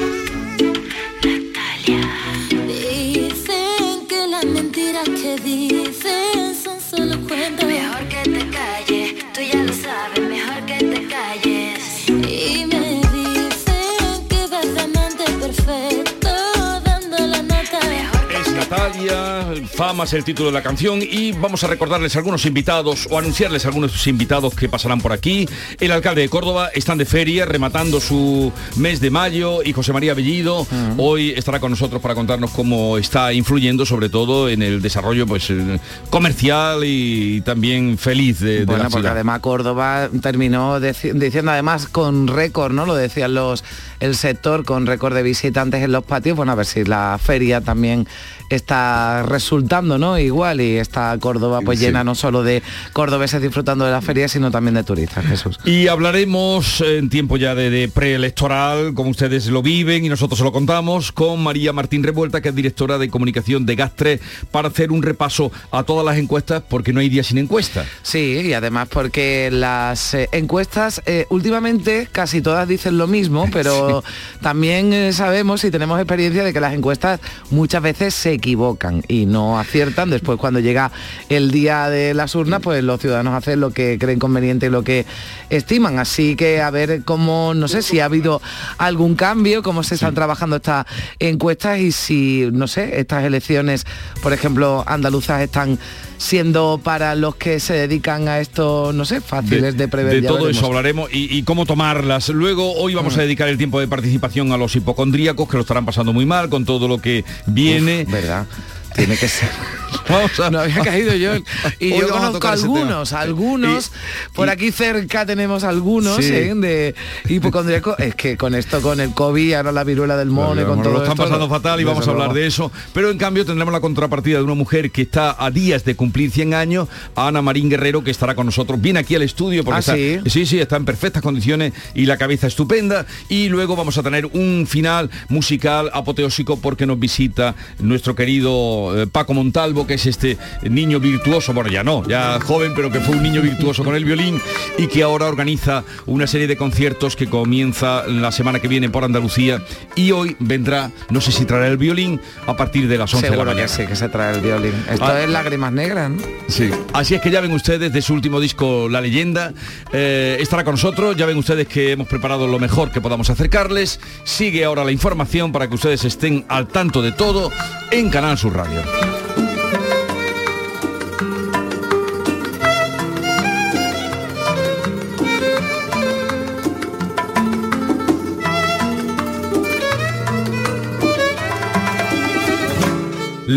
Natalia 18.72 19.44
Fama 19.74 20.04
es 20.04 20.14
el 20.14 20.24
título 20.24 20.48
de 20.48 20.54
la 20.54 20.62
canción 20.62 21.00
y 21.02 21.32
vamos 21.32 21.62
a 21.62 21.66
recordarles 21.66 22.16
algunos 22.16 22.46
invitados 22.46 23.06
o 23.10 23.18
anunciarles 23.18 23.66
algunos 23.66 24.06
invitados 24.06 24.54
que 24.54 24.66
pasarán 24.66 24.98
por 24.98 25.12
aquí. 25.12 25.46
El 25.78 25.92
alcalde 25.92 26.22
de 26.22 26.30
Córdoba 26.30 26.70
están 26.72 26.96
de 26.96 27.04
feria 27.04 27.44
rematando 27.44 28.00
su 28.00 28.50
mes 28.76 29.00
de 29.00 29.10
mayo 29.10 29.62
y 29.62 29.74
José 29.74 29.92
María 29.92 30.14
Bellido 30.14 30.66
hoy 30.96 31.32
estará 31.36 31.60
con 31.60 31.70
nosotros 31.70 32.00
para 32.00 32.14
contarnos 32.14 32.50
cómo 32.52 32.96
está 32.96 33.34
influyendo 33.34 33.84
sobre 33.84 34.08
todo 34.08 34.48
en 34.48 34.62
el 34.62 34.80
desarrollo 34.80 35.26
pues 35.26 35.50
eh, 35.50 35.78
comercial 36.08 36.80
y 36.84 37.42
también 37.42 37.98
feliz 37.98 38.40
de, 38.40 38.60
de 38.60 38.64
Bueno, 38.64 38.84
la 38.84 38.88
porque 38.88 39.02
ciudad. 39.02 39.12
además 39.12 39.40
Córdoba 39.40 40.08
terminó 40.22 40.80
diciendo 40.80 41.50
además 41.50 41.88
con 41.88 42.26
récord, 42.26 42.72
¿no? 42.72 42.86
Lo 42.86 42.94
decían 42.94 43.34
los 43.34 43.64
el 44.00 44.16
sector 44.16 44.64
con 44.64 44.86
récord 44.86 45.14
de 45.14 45.22
visitantes 45.22 45.82
en 45.82 45.92
los 45.92 46.04
patios. 46.04 46.38
Bueno, 46.38 46.52
a 46.52 46.54
ver 46.54 46.66
si 46.66 46.84
la 46.84 47.18
feria 47.22 47.60
también 47.60 48.08
está 48.54 49.22
resultando, 49.24 49.98
¿no? 49.98 50.18
Igual 50.18 50.60
y 50.60 50.76
está 50.78 51.16
Córdoba 51.18 51.60
pues 51.64 51.78
Sí. 51.78 51.86
llena 51.86 52.04
no 52.04 52.14
solo 52.14 52.42
de 52.42 52.62
cordobeses 52.92 53.40
disfrutando 53.42 53.84
de 53.84 53.90
la 53.92 54.00
feria, 54.02 54.28
sino 54.28 54.50
también 54.50 54.74
de 54.74 54.84
turistas, 54.84 55.24
Jesús. 55.26 55.58
Y 55.64 55.88
hablaremos 55.88 56.80
en 56.82 57.08
tiempo 57.08 57.36
ya 57.36 57.54
de, 57.54 57.70
de 57.70 57.88
preelectoral, 57.88 58.94
como 58.94 59.10
ustedes 59.10 59.46
lo 59.46 59.62
viven 59.62 60.04
y 60.04 60.08
nosotros 60.08 60.38
se 60.38 60.44
lo 60.44 60.52
contamos, 60.52 61.12
con 61.12 61.42
María 61.42 61.72
Martín 61.72 62.02
Revuelta, 62.02 62.40
que 62.40 62.50
es 62.50 62.54
directora 62.54 62.98
de 62.98 63.08
comunicación 63.08 63.66
de 63.66 63.74
Gastre, 63.76 64.20
para 64.50 64.68
hacer 64.68 64.92
un 64.92 65.02
repaso 65.02 65.50
a 65.70 65.82
todas 65.82 66.04
las 66.04 66.16
encuestas, 66.18 66.62
porque 66.68 66.92
no 66.92 67.00
hay 67.00 67.08
día 67.08 67.24
sin 67.24 67.38
encuesta. 67.38 67.84
Sí, 68.02 68.42
y 68.44 68.52
además 68.52 68.88
porque 68.88 69.48
las 69.52 70.14
eh, 70.14 70.28
encuestas 70.32 71.02
eh, 71.06 71.26
últimamente 71.30 72.08
casi 72.12 72.40
todas 72.42 72.68
dicen 72.68 72.98
lo 72.98 73.06
mismo, 73.06 73.48
pero 73.52 74.04
también 74.40 74.92
eh, 74.92 75.12
sabemos 75.12 75.64
y 75.64 75.70
tenemos 75.70 75.98
experiencia 75.98 76.44
de 76.44 76.52
que 76.52 76.60
las 76.60 76.74
encuestas 76.74 77.20
muchas 77.50 77.82
veces 77.82 78.14
se 78.14 78.38
equivocan 78.42 79.02
y 79.06 79.26
no 79.26 79.58
aciertan. 79.58 80.10
Después 80.10 80.38
cuando 80.38 80.58
llega 80.58 80.90
el 81.28 81.50
día 81.52 81.88
de 81.88 82.12
las 82.12 82.34
urnas, 82.34 82.60
pues 82.60 82.82
los 82.82 83.00
ciudadanos 83.00 83.34
hacen 83.34 83.60
lo 83.60 83.70
que 83.70 83.98
creen 83.98 84.18
conveniente 84.18 84.66
y 84.66 84.70
lo 84.70 84.82
que 84.82 85.06
estiman. 85.48 85.98
Así 85.98 86.34
que 86.34 86.60
a 86.60 86.70
ver 86.70 87.02
cómo, 87.04 87.54
no 87.54 87.68
sé 87.68 87.82
si 87.82 88.00
ha 88.00 88.06
habido 88.06 88.42
algún 88.78 89.14
cambio, 89.14 89.62
cómo 89.62 89.84
se 89.84 89.94
están 89.94 90.14
trabajando 90.14 90.56
estas 90.56 90.86
encuestas 91.20 91.78
y 91.78 91.92
si, 91.92 92.48
no 92.52 92.66
sé, 92.66 92.98
estas 92.98 93.24
elecciones, 93.24 93.86
por 94.22 94.32
ejemplo, 94.32 94.82
andaluzas 94.86 95.40
están 95.40 95.78
siendo 96.18 96.80
para 96.82 97.14
los 97.14 97.34
que 97.34 97.58
se 97.58 97.74
dedican 97.74 98.28
a 98.28 98.38
esto, 98.38 98.92
no 98.92 99.04
sé, 99.04 99.20
fáciles 99.20 99.76
de, 99.76 99.88
prever. 99.88 100.20
de 100.20 100.22
todo 100.22 100.34
veremos. 100.34 100.56
eso 100.56 100.66
hablaremos 100.66 101.10
y, 101.12 101.36
y 101.36 101.42
cómo 101.42 101.66
tomarlas. 101.66 102.28
Luego, 102.28 102.74
hoy 102.74 102.94
vamos 102.94 103.16
a 103.18 103.22
dedicar 103.22 103.48
el 103.48 103.58
tiempo 103.58 103.80
de 103.80 103.88
participación 103.88 104.52
a 104.52 104.56
los 104.56 104.74
hipocondríacos, 104.76 105.48
que 105.48 105.56
lo 105.56 105.62
estarán 105.62 105.84
pasando 105.84 106.12
muy 106.12 106.24
mal 106.24 106.48
con 106.48 106.64
todo 106.64 106.86
lo 106.88 106.98
que 106.98 107.24
viene. 107.46 108.06
¿Verdad? 108.32 108.46
Tiene 108.94 109.16
que 109.16 109.28
ser. 109.28 109.48
Vamos 110.08 110.40
a- 110.40 110.50
No 110.50 110.60
había 110.60 110.80
caído 110.80 111.14
yo. 111.14 111.34
Y 111.78 111.92
Hoy 111.92 112.00
yo 112.00 112.06
a 112.14 112.18
conozco 112.18 112.48
algunos, 112.48 113.12
algunos. 113.12 113.92
por 114.34 114.48
aquí 114.50 114.72
cerca 114.72 115.24
tenemos 115.26 115.64
algunos 115.64 116.16
Sí. 116.16 116.32
¿eh? 116.32 116.52
de 116.54 116.94
hipocondríacos. 117.28 117.98
Es 118.00 118.14
que 118.14 118.36
con 118.36 118.54
esto, 118.54 118.80
con 118.82 119.00
el 119.00 119.12
COVID, 119.14 119.54
ahora 119.54 119.70
la 119.72 119.84
viruela 119.84 120.16
del 120.16 120.28
mono 120.30 120.66
con 120.66 120.82
todo 120.82 120.92
lo 120.94 120.98
están 121.02 121.12
esto, 121.12 121.24
pasando 121.24 121.48
fatal 121.48 121.80
y 121.80 121.84
vamos 121.84 122.06
a 122.08 122.10
hablar 122.10 122.32
de 122.32 122.46
eso. 122.46 122.72
Pero 122.92 123.10
en 123.10 123.18
cambio 123.18 123.44
tendremos 123.44 123.72
la 123.72 123.80
contrapartida 123.80 124.38
de 124.38 124.44
una 124.44 124.54
mujer 124.54 124.90
que 124.90 125.02
está 125.02 125.36
a 125.38 125.50
días 125.50 125.84
de 125.84 125.94
cumplir 125.94 126.30
100 126.30 126.54
años, 126.54 126.88
Ana 127.14 127.42
Marín 127.42 127.68
Guerrero, 127.70 128.02
que 128.02 128.10
estará 128.10 128.34
con 128.34 128.46
nosotros. 128.46 128.80
Viene 128.80 128.98
aquí 129.00 129.14
al 129.14 129.22
estudio 129.22 129.62
porque 129.64 129.76
Ah, 129.76 129.80
está, 129.80 129.94
¿sí? 129.94 130.20
sí, 130.26 130.46
sí, 130.46 130.58
está 130.58 130.76
en 130.76 130.84
perfectas 130.84 131.22
condiciones 131.22 131.72
y 131.94 132.06
la 132.06 132.16
cabeza 132.16 132.46
estupenda. 132.46 133.06
Y 133.28 133.48
luego 133.48 133.76
vamos 133.76 133.98
a 133.98 134.02
tener 134.02 134.26
un 134.26 134.66
final 134.68 135.10
musical 135.28 135.90
apoteósico 135.92 136.58
porque 136.58 136.86
nos 136.86 136.98
visita 136.98 137.54
nuestro 137.78 138.14
querido 138.14 138.81
eh, 138.96 139.06
Paco 139.06 139.34
Montalvo, 139.34 139.86
que 139.86 139.94
es 139.94 140.06
este 140.06 140.38
niño 140.62 141.00
virtuoso, 141.00 141.52
bueno, 141.52 141.70
ya 141.70 141.84
no, 141.84 142.06
ya 142.08 142.38
joven, 142.40 142.72
pero 142.74 142.90
que 142.90 143.00
fue 143.00 143.16
un 143.16 143.22
niño 143.22 143.40
virtuoso 143.42 143.84
con 143.84 143.94
el 143.94 144.04
violín 144.04 144.40
y 144.78 144.86
que 144.88 145.02
ahora 145.02 145.26
organiza 145.26 145.84
una 146.06 146.26
serie 146.26 146.46
de 146.46 146.56
conciertos 146.56 147.16
que 147.16 147.28
comienza 147.28 148.06
la 148.06 148.32
semana 148.32 148.58
que 148.60 148.68
viene 148.68 148.88
por 148.90 149.04
Andalucía 149.04 149.62
y 149.94 150.10
hoy 150.12 150.36
vendrá, 150.38 150.90
no 151.10 151.20
sé 151.20 151.32
si 151.32 151.44
traerá 151.44 151.68
el 151.68 151.76
violín 151.76 152.20
a 152.46 152.56
partir 152.56 152.88
de 152.88 152.98
las 152.98 153.12
11 153.14 153.26
de 153.26 153.30
la 153.30 153.34
Seguro 153.36 153.50
mañana. 153.52 153.66
que 153.68 153.82
sí, 153.82 153.86
que 153.86 153.96
se 153.96 154.08
trae 154.08 154.34
el 154.34 154.40
violín. 154.40 154.72
Esto 154.90 155.04
Ah. 155.06 155.20
es 155.22 155.28
lágrimas 155.30 155.72
negras, 155.72 156.10
¿no? 156.10 156.22
Sí. 156.48 156.70
Así 156.92 157.14
es 157.14 157.20
que 157.20 157.30
ya 157.30 157.40
ven 157.40 157.52
ustedes 157.52 157.92
de 157.92 158.02
su 158.02 158.14
último 158.14 158.40
disco 158.40 158.88
La 158.88 159.00
Leyenda. 159.00 159.52
eh, 159.92 160.36
estará 160.40 160.64
con 160.64 160.72
nosotros. 160.74 161.16
Ya 161.16 161.26
ven 161.26 161.36
ustedes 161.36 161.66
que 161.68 161.92
hemos 161.92 162.08
preparado 162.08 162.46
lo 162.46 162.58
mejor 162.58 162.90
que 162.90 163.00
podamos 163.00 163.28
acercarles. 163.30 164.00
Sigue 164.24 164.64
ahora 164.64 164.84
la 164.84 164.92
información 164.92 165.52
para 165.52 165.68
que 165.68 165.74
ustedes 165.74 166.04
estén 166.04 166.44
al 166.48 166.68
tanto 166.68 167.02
de 167.02 167.12
todo 167.12 167.50
en 167.90 168.08
Canal 168.10 168.38
Sur 168.38 168.54
Radio. 168.56 168.71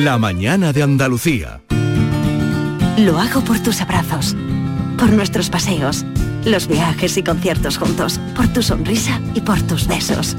La 0.05 0.19
mañana 0.19 0.71
de 0.71 0.83
Andalucía. 0.83 1.61
Lo 2.97 3.17
hago 3.17 3.41
por 3.43 3.59
tus 3.59 3.81
abrazos, 3.81 4.35
por 4.99 5.09
nuestros 5.11 5.49
paseos, 5.49 6.05
los 6.45 6.67
viajes 6.67 7.17
y 7.17 7.23
conciertos 7.23 7.77
juntos, 7.77 8.19
por 8.35 8.47
tu 8.49 8.61
sonrisa 8.61 9.19
y 9.33 9.41
por 9.41 9.61
tus 9.63 9.87
besos. 9.87 10.37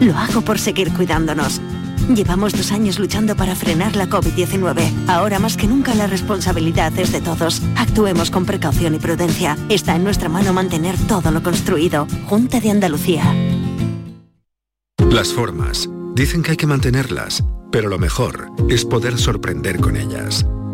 Lo 0.00 0.16
hago 0.16 0.40
por 0.40 0.58
seguir 0.58 0.90
cuidándonos. 0.94 1.60
Llevamos 2.08 2.52
dos 2.52 2.72
años 2.72 2.98
luchando 2.98 3.36
para 3.36 3.54
frenar 3.54 3.96
la 3.96 4.08
COVID-19. 4.08 5.08
Ahora 5.08 5.38
más 5.38 5.56
que 5.56 5.66
nunca 5.66 5.94
la 5.94 6.06
responsabilidad 6.06 6.92
es 6.98 7.12
de 7.12 7.20
todos. 7.20 7.62
Actuemos 7.76 8.30
con 8.30 8.44
precaución 8.44 8.94
y 8.94 8.98
prudencia. 8.98 9.56
Está 9.68 9.96
en 9.96 10.04
nuestra 10.04 10.28
mano 10.28 10.52
mantener 10.52 10.96
todo 11.06 11.30
lo 11.30 11.42
construido. 11.42 12.06
Junta 12.26 12.60
de 12.60 12.70
Andalucía. 12.70 13.34
Las 15.10 15.32
formas. 15.32 15.88
Dicen 16.14 16.42
que 16.42 16.52
hay 16.52 16.56
que 16.56 16.66
mantenerlas, 16.66 17.42
pero 17.70 17.88
lo 17.88 17.98
mejor 17.98 18.50
es 18.68 18.84
poder 18.84 19.18
sorprender 19.18 19.80
con 19.80 19.96
ellas. 19.96 20.44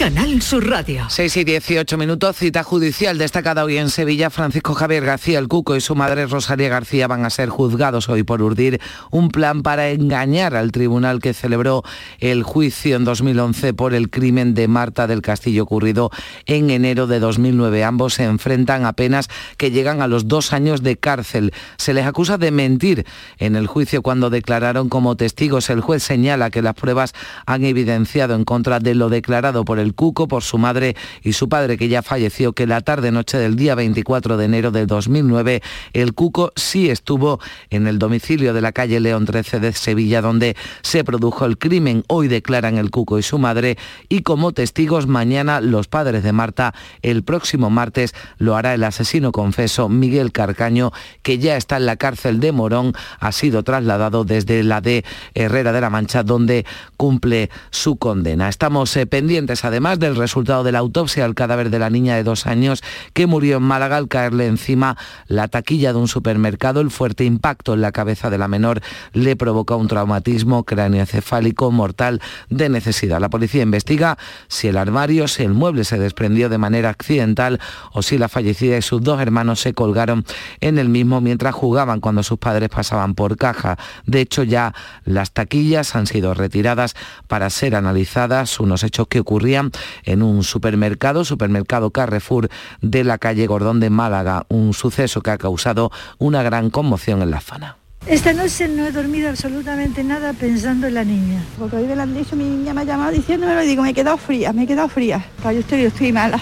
Canal 0.00 0.40
Sur 0.40 0.66
Radio. 0.66 1.04
6 1.10 1.36
y 1.36 1.44
18 1.44 1.98
minutos, 1.98 2.34
cita 2.34 2.62
judicial 2.62 3.18
destacada 3.18 3.64
hoy 3.64 3.76
en 3.76 3.90
Sevilla. 3.90 4.30
Francisco 4.30 4.72
Javier 4.72 5.04
García 5.04 5.38
el 5.38 5.46
Cuco 5.46 5.76
y 5.76 5.82
su 5.82 5.94
madre 5.94 6.24
Rosalia 6.24 6.70
García 6.70 7.06
van 7.06 7.26
a 7.26 7.28
ser 7.28 7.50
juzgados 7.50 8.08
hoy 8.08 8.22
por 8.22 8.40
urdir 8.40 8.80
un 9.10 9.28
plan 9.28 9.62
para 9.62 9.90
engañar 9.90 10.56
al 10.56 10.72
tribunal 10.72 11.20
que 11.20 11.34
celebró 11.34 11.82
el 12.18 12.44
juicio 12.44 12.96
en 12.96 13.04
2011 13.04 13.74
por 13.74 13.92
el 13.92 14.08
crimen 14.08 14.54
de 14.54 14.68
Marta 14.68 15.06
del 15.06 15.20
Castillo 15.20 15.64
ocurrido 15.64 16.10
en 16.46 16.70
enero 16.70 17.06
de 17.06 17.20
2009. 17.20 17.84
Ambos 17.84 18.14
se 18.14 18.24
enfrentan 18.24 18.86
a 18.86 18.94
penas 18.94 19.28
que 19.58 19.70
llegan 19.70 20.00
a 20.00 20.08
los 20.08 20.28
dos 20.28 20.54
años 20.54 20.82
de 20.82 20.96
cárcel. 20.96 21.52
Se 21.76 21.92
les 21.92 22.06
acusa 22.06 22.38
de 22.38 22.50
mentir 22.50 23.04
en 23.36 23.54
el 23.54 23.66
juicio 23.66 24.00
cuando 24.00 24.30
declararon 24.30 24.88
como 24.88 25.18
testigos. 25.18 25.68
El 25.68 25.82
juez 25.82 26.02
señala 26.02 26.48
que 26.48 26.62
las 26.62 26.74
pruebas 26.74 27.12
han 27.44 27.66
evidenciado 27.66 28.34
en 28.34 28.46
contra 28.46 28.78
de 28.78 28.94
lo 28.94 29.10
declarado 29.10 29.66
por 29.66 29.78
el 29.78 29.89
Cuco, 29.94 30.28
por 30.28 30.42
su 30.42 30.58
madre 30.58 30.96
y 31.22 31.32
su 31.32 31.48
padre, 31.48 31.76
que 31.76 31.88
ya 31.88 32.02
falleció, 32.02 32.52
que 32.52 32.66
la 32.66 32.80
tarde-noche 32.80 33.38
del 33.38 33.56
día 33.56 33.74
24 33.74 34.36
de 34.36 34.44
enero 34.44 34.70
de 34.70 34.86
2009, 34.86 35.62
el 35.92 36.14
Cuco 36.14 36.52
sí 36.56 36.90
estuvo 36.90 37.40
en 37.70 37.86
el 37.86 37.98
domicilio 37.98 38.54
de 38.54 38.60
la 38.60 38.72
calle 38.72 39.00
León 39.00 39.24
13 39.24 39.60
de 39.60 39.72
Sevilla, 39.72 40.22
donde 40.22 40.56
se 40.82 41.04
produjo 41.04 41.44
el 41.44 41.58
crimen. 41.58 42.04
Hoy 42.08 42.28
declaran 42.28 42.78
el 42.78 42.90
Cuco 42.90 43.18
y 43.18 43.22
su 43.22 43.38
madre 43.38 43.76
y 44.08 44.22
como 44.22 44.52
testigos 44.52 45.06
mañana 45.06 45.60
los 45.60 45.88
padres 45.88 46.22
de 46.22 46.32
Marta. 46.32 46.74
El 47.02 47.22
próximo 47.22 47.70
martes 47.70 48.14
lo 48.38 48.56
hará 48.56 48.74
el 48.74 48.84
asesino 48.84 49.32
confeso 49.32 49.88
Miguel 49.88 50.32
Carcaño, 50.32 50.92
que 51.22 51.38
ya 51.38 51.56
está 51.56 51.76
en 51.76 51.86
la 51.86 51.96
cárcel 51.96 52.40
de 52.40 52.52
Morón, 52.52 52.92
ha 53.18 53.32
sido 53.32 53.62
trasladado 53.62 54.24
desde 54.24 54.62
la 54.62 54.80
de 54.80 55.04
Herrera 55.34 55.72
de 55.72 55.80
la 55.80 55.90
Mancha, 55.90 56.22
donde 56.22 56.66
cumple 56.96 57.50
su 57.70 57.96
condena. 57.96 58.48
Estamos 58.48 58.96
eh, 58.96 59.06
pendientes 59.06 59.64
además 59.64 59.79
además 59.80 59.98
del 59.98 60.14
resultado 60.14 60.62
de 60.62 60.72
la 60.72 60.80
autopsia 60.80 61.24
al 61.24 61.34
cadáver 61.34 61.70
de 61.70 61.78
la 61.78 61.88
niña 61.88 62.14
de 62.14 62.22
dos 62.22 62.46
años 62.46 62.82
que 63.14 63.26
murió 63.26 63.56
en 63.56 63.62
Málaga 63.62 63.96
al 63.96 64.08
caerle 64.08 64.46
encima 64.46 64.98
la 65.26 65.48
taquilla 65.48 65.94
de 65.94 65.98
un 65.98 66.06
supermercado. 66.06 66.82
El 66.82 66.90
fuerte 66.90 67.24
impacto 67.24 67.72
en 67.72 67.80
la 67.80 67.90
cabeza 67.90 68.28
de 68.28 68.36
la 68.36 68.46
menor 68.46 68.82
le 69.14 69.36
provoca 69.36 69.76
un 69.76 69.88
traumatismo 69.88 70.64
cráneoencefálico 70.64 71.70
mortal 71.70 72.20
de 72.50 72.68
necesidad. 72.68 73.20
La 73.20 73.30
policía 73.30 73.62
investiga 73.62 74.18
si 74.48 74.68
el 74.68 74.76
armario, 74.76 75.28
si 75.28 75.44
el 75.44 75.54
mueble 75.54 75.84
se 75.84 75.98
desprendió 75.98 76.50
de 76.50 76.58
manera 76.58 76.90
accidental 76.90 77.58
o 77.92 78.02
si 78.02 78.18
la 78.18 78.28
fallecida 78.28 78.76
y 78.76 78.82
sus 78.82 79.02
dos 79.02 79.18
hermanos 79.18 79.60
se 79.60 79.72
colgaron 79.72 80.26
en 80.60 80.78
el 80.78 80.90
mismo 80.90 81.22
mientras 81.22 81.54
jugaban 81.54 82.00
cuando 82.00 82.22
sus 82.22 82.38
padres 82.38 82.68
pasaban 82.68 83.14
por 83.14 83.38
caja. 83.38 83.78
De 84.04 84.20
hecho, 84.20 84.42
ya 84.42 84.74
las 85.06 85.32
taquillas 85.32 85.96
han 85.96 86.06
sido 86.06 86.34
retiradas 86.34 86.94
para 87.28 87.48
ser 87.48 87.74
analizadas, 87.74 88.60
unos 88.60 88.84
hechos 88.84 89.06
que 89.08 89.20
ocurrían 89.20 89.59
en 90.04 90.22
un 90.22 90.42
supermercado, 90.44 91.24
supermercado 91.24 91.90
Carrefour 91.90 92.48
de 92.80 93.04
la 93.04 93.18
calle 93.18 93.46
Gordón 93.46 93.80
de 93.80 93.90
Málaga, 93.90 94.46
un 94.48 94.72
suceso 94.74 95.20
que 95.20 95.30
ha 95.30 95.38
causado 95.38 95.90
una 96.18 96.42
gran 96.42 96.70
conmoción 96.70 97.22
en 97.22 97.30
la 97.30 97.40
zona. 97.40 97.76
Esta 98.06 98.32
noche 98.32 98.66
no 98.66 98.86
he 98.86 98.92
dormido 98.92 99.28
absolutamente 99.28 100.02
nada 100.02 100.32
pensando 100.32 100.86
en 100.86 100.94
la 100.94 101.04
niña. 101.04 101.44
Porque 101.58 101.76
hoy 101.76 101.86
me 101.86 101.94
lo 101.94 102.02
han 102.02 102.14
dicho, 102.14 102.34
mi 102.34 102.44
niña 102.44 102.72
me 102.72 102.80
ha 102.80 102.84
llamado 102.84 103.12
diciéndome, 103.12 103.62
y 103.64 103.68
digo, 103.68 103.82
me 103.82 103.90
he 103.90 103.94
quedado 103.94 104.16
fría, 104.16 104.52
me 104.52 104.62
he 104.62 104.66
quedado 104.66 104.88
fría. 104.88 105.22
Yo 105.44 105.50
estoy, 105.50 105.82
yo 105.82 105.88
estoy 105.88 106.12
mala 106.12 106.40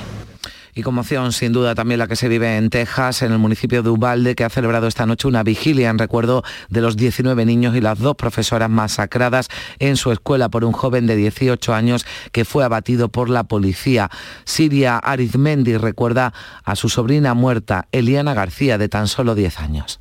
y 0.78 0.82
conmoción 0.82 1.32
sin 1.32 1.52
duda 1.52 1.74
también 1.74 1.98
la 1.98 2.06
que 2.06 2.14
se 2.14 2.28
vive 2.28 2.56
en 2.56 2.70
Texas, 2.70 3.22
en 3.22 3.32
el 3.32 3.38
municipio 3.38 3.82
de 3.82 3.90
Ubalde, 3.90 4.36
que 4.36 4.44
ha 4.44 4.48
celebrado 4.48 4.86
esta 4.86 5.06
noche 5.06 5.26
una 5.26 5.42
vigilia 5.42 5.90
en 5.90 5.98
recuerdo 5.98 6.44
de 6.68 6.80
los 6.80 6.96
19 6.96 7.44
niños 7.44 7.74
y 7.74 7.80
las 7.80 7.98
dos 7.98 8.14
profesoras 8.14 8.70
masacradas 8.70 9.48
en 9.80 9.96
su 9.96 10.12
escuela 10.12 10.50
por 10.50 10.64
un 10.64 10.70
joven 10.70 11.08
de 11.08 11.16
18 11.16 11.74
años 11.74 12.06
que 12.30 12.44
fue 12.44 12.62
abatido 12.62 13.08
por 13.08 13.28
la 13.28 13.42
policía. 13.42 14.08
Siria 14.44 14.98
Arizmendi 14.98 15.76
recuerda 15.76 16.32
a 16.62 16.76
su 16.76 16.88
sobrina 16.88 17.34
muerta, 17.34 17.88
Eliana 17.90 18.32
García, 18.32 18.78
de 18.78 18.88
tan 18.88 19.08
solo 19.08 19.34
10 19.34 19.58
años. 19.58 19.98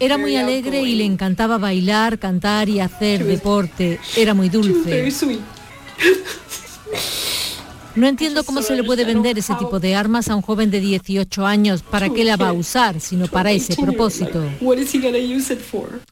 Era 0.00 0.16
muy 0.16 0.36
alegre 0.36 0.80
y 0.80 0.94
le 0.94 1.04
encantaba 1.04 1.58
bailar, 1.58 2.18
cantar 2.18 2.70
y 2.70 2.80
hacer 2.80 3.24
deporte. 3.24 4.00
Era 4.16 4.32
muy 4.32 4.48
dulce. 4.48 5.12
No 7.96 8.08
entiendo 8.08 8.42
cómo 8.42 8.60
se 8.60 8.74
le 8.74 8.82
puede 8.82 9.04
vender 9.04 9.38
ese 9.38 9.54
tipo 9.54 9.78
de 9.78 9.94
armas 9.94 10.28
a 10.28 10.34
un 10.34 10.42
joven 10.42 10.68
de 10.72 10.80
18 10.80 11.46
años. 11.46 11.84
¿Para 11.84 12.08
qué 12.08 12.24
la 12.24 12.36
va 12.36 12.48
a 12.48 12.52
usar, 12.52 12.98
sino 12.98 13.28
para 13.28 13.52
ese 13.52 13.76
propósito? 13.76 14.44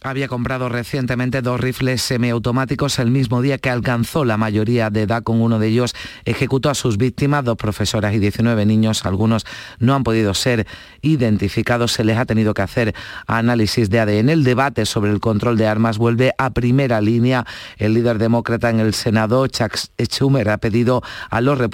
Había 0.01 0.29
comprado 0.29 0.69
recientemente 0.69 1.43
dos 1.43 1.61
rifles 1.61 2.01
semiautomáticos 2.03 3.01
el 3.01 3.11
mismo 3.11 3.43
día 3.43 3.59
que 3.59 3.69
alcanzó 3.69 4.25
la 4.25 4.37
mayoría 4.37 4.91
de 4.91 5.03
edad 5.03 5.25
con 5.25 5.41
uno 5.41 5.59
de 5.59 5.67
ellos. 5.67 5.93
Ejecutó 6.25 6.71
a 6.71 6.75
sus 6.75 6.99
víctimas, 6.99 7.45
dos 7.45 7.57
profesoras 7.57 8.15
y 8.15 8.21
19 8.21 8.65
niños. 8.65 9.05
Algunos 9.05 9.45
no 9.81 9.97
han 9.97 10.05
podido 10.05 10.35
ser 10.35 10.69
identificados. 11.01 11.91
Se 11.91 12.05
les 12.05 12.17
ha 12.17 12.27
tenido 12.27 12.55
que 12.55 12.63
hacer 12.63 12.95
análisis 13.27 13.91
de 13.91 13.99
ADN. 13.99 14.29
El 14.29 14.45
debate 14.45 14.87
sobre 14.87 15.11
el 15.11 15.19
control 15.19 15.57
de 15.57 15.67
armas 15.67 15.99
vuelve 15.99 16.33
a 16.39 16.51
primera 16.51 17.01
línea. 17.01 17.45
El 17.77 17.95
líder 17.95 18.19
demócrata 18.19 18.71
en 18.71 18.79
el 18.79 18.95
Senado, 18.95 19.49
Chuck 19.49 19.77
Schumer, 20.01 20.49
ha 20.49 20.59
pedido 20.59 21.03
a 21.29 21.41
los 21.41 21.59
republicanos 21.59 21.72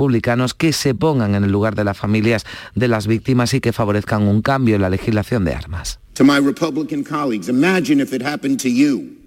que 0.56 0.72
se 0.72 0.94
pongan 0.94 1.34
en 1.34 1.44
el 1.44 1.50
lugar 1.50 1.74
de 1.74 1.84
las 1.84 1.98
familias 1.98 2.44
de 2.74 2.88
las 2.88 3.06
víctimas 3.06 3.52
y 3.54 3.61
que 3.61 3.72
favorezcan 3.72 4.22
un 4.22 4.42
cambio 4.42 4.76
en 4.76 4.82
la 4.82 4.90
legislación 4.90 5.44
de 5.44 5.54
armas. 5.54 5.98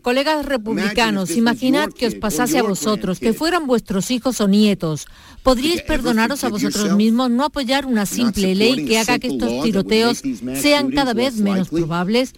Colegas 0.01 0.45
republicanos, 0.45 1.29
imaginad 1.31 1.89
que 1.89 2.07
os 2.07 2.15
pasase 2.15 2.57
a 2.57 2.63
vosotros, 2.63 3.19
que 3.19 3.33
fueran 3.33 3.67
vuestros 3.67 4.09
hijos 4.09 4.41
o 4.41 4.47
nietos. 4.47 5.05
¿Podríais 5.43 5.83
perdonaros 5.83 6.43
a 6.43 6.49
vosotros 6.49 6.95
mismos 6.95 7.29
no 7.29 7.45
apoyar 7.45 7.85
una 7.85 8.05
simple 8.05 8.55
ley 8.55 8.85
que 8.85 8.97
haga 8.97 9.19
que 9.19 9.27
estos 9.27 9.63
tiroteos 9.63 10.23
sean 10.55 10.91
cada 10.91 11.13
vez 11.13 11.35
menos 11.35 11.69
probables? 11.69 12.33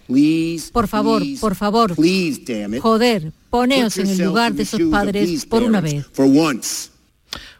Por 0.72 0.88
favor, 0.88 1.22
por 1.40 1.54
favor. 1.54 1.94
Joder, 2.80 3.32
poneos 3.48 3.96
en 3.96 4.08
el 4.08 4.18
lugar 4.18 4.52
de 4.52 4.64
esos 4.64 4.82
padres 4.90 5.46
por 5.46 5.62
una 5.62 5.80
vez. 5.80 6.06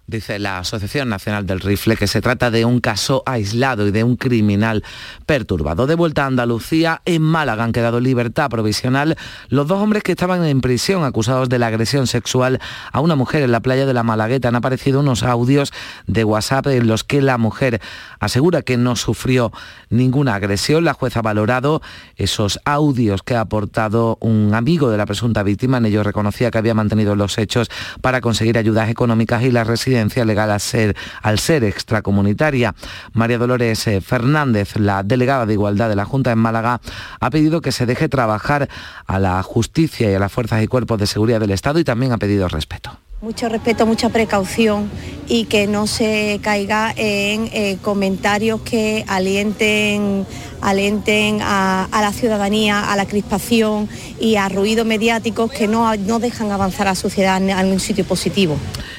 Dice 0.07 0.39
la 0.39 0.59
Asociación 0.59 1.09
Nacional 1.09 1.47
del 1.47 1.61
Rifle 1.61 1.97
que 1.97 2.07
se 2.07 2.21
trata 2.21 2.51
de 2.51 2.67
un 2.67 2.81
caso 2.81 3.23
aislado 3.25 3.87
y 3.87 3.91
de 3.91 4.05
un 4.05 4.17
criminal 4.17 4.85
perturbado. 5.25 5.87
De 5.87 5.95
vuelta 5.95 6.25
a 6.25 6.27
Andalucía, 6.27 7.01
en 7.07 7.23
Málaga 7.23 7.65
han 7.65 7.73
quedado 7.73 8.01
libertad 8.01 8.51
provisional 8.51 9.17
los 9.49 9.67
dos 9.67 9.81
hombres 9.81 10.03
que 10.03 10.13
estaban 10.13 10.45
en 10.45 10.61
prisión 10.61 11.05
acusados 11.05 11.49
de 11.49 11.59
la 11.59 11.69
agresión 11.69 12.07
sexual 12.07 12.61
a 12.93 13.01
una 13.01 13.17
mujer 13.17 13.45
en 13.45 13.53
la 13.53 13.61
playa 13.61 13.87
de 13.87 13.95
la 13.95 14.03
Malagueta. 14.03 14.49
Han 14.49 14.57
aparecido 14.57 15.01
unos 15.01 15.23
audios 15.23 15.73
de 16.07 16.23
WhatsApp 16.23 16.67
en 16.67 16.87
los 16.87 17.03
que 17.03 17.23
la 17.23 17.39
mujer 17.39 17.81
asegura 18.21 18.61
que 18.61 18.77
no 18.77 18.97
sufrió 18.97 19.53
ninguna 19.89 20.35
agresión. 20.35 20.85
La 20.85 20.93
jueza 20.93 21.21
ha 21.21 21.23
valorado 21.23 21.81
esos 22.17 22.61
audios 22.67 23.23
que 23.23 23.37
ha 23.37 23.41
aportado 23.41 24.19
un 24.21 24.53
amigo 24.53 24.91
de 24.91 24.99
la 24.99 25.07
presunta 25.07 25.43
víctima. 25.43 25.79
En 25.79 25.87
ellos 25.87 26.05
reconocía 26.05 26.51
que 26.51 26.59
había 26.59 26.75
mantenido 26.75 27.17
los 27.17 27.39
hechos 27.39 27.71
para 28.03 28.21
conseguir 28.21 28.59
ayudas 28.59 28.91
económicas 28.91 29.43
y 29.45 29.51
la 29.51 29.65
residencia 29.65 29.94
legal 30.25 30.51
al 30.51 30.61
ser, 31.39 31.65
extracomunitaria. 31.65 32.75
María 33.13 33.39
Dolores 33.39 33.87
eh, 33.87 34.01
Fernández, 34.01 34.77
la 34.77 35.03
delegada 35.03 35.47
de 35.47 35.55
Igualdad 35.55 35.89
de 35.89 35.97
la 35.97 36.05
Junta 36.05 36.33
en 36.33 36.39
Málaga, 36.39 36.81
ha 37.21 37.31
pedido 37.31 37.61
que 37.61 37.73
se 37.73 37.87
deje 37.87 38.09
trabajar 38.09 38.69
a 39.07 39.19
la 39.19 39.43
justicia 39.43 40.11
y 40.11 40.15
a 40.15 40.19
las 40.19 40.33
fuerzas 40.33 40.63
y 40.63 40.67
cuerpos 40.67 40.99
de 40.99 41.07
seguridad 41.07 41.41
del 41.41 41.51
Estado 41.51 41.79
y 41.79 41.85
también 41.85 42.13
ha 42.13 42.19
pedido 42.19 42.49
respeto. 42.49 42.99
Mucho 43.25 43.49
respeto, 43.49 43.87
mucha 43.87 44.11
precaución 44.11 44.91
y 45.29 45.47
que 45.47 45.67
no 45.67 45.87
se 45.87 46.41
caiga 46.43 46.93
en 46.95 47.49
eh, 47.55 47.79
comentarios 47.81 48.61
que 48.61 49.03
alienten, 49.09 50.27
alienten 50.65 51.41
a, 51.43 51.89
la 51.93 52.13
ciudadanía, 52.13 52.91
a 52.91 52.97
la 52.97 53.07
crispación 53.07 53.89
y 54.19 54.37
a 54.37 54.49
ruidos 54.49 54.87
mediáticos 54.87 55.53
que 55.53 55.69
no, 55.69 55.95
no 55.97 56.19
dejan 56.19 56.51
avanzar 56.51 56.87
a 56.87 56.91
la 56.91 56.95
sociedad 56.95 57.37
en 57.37 57.73
un 57.73 57.81
sitio 57.81 58.05
positivo. 58.05 58.57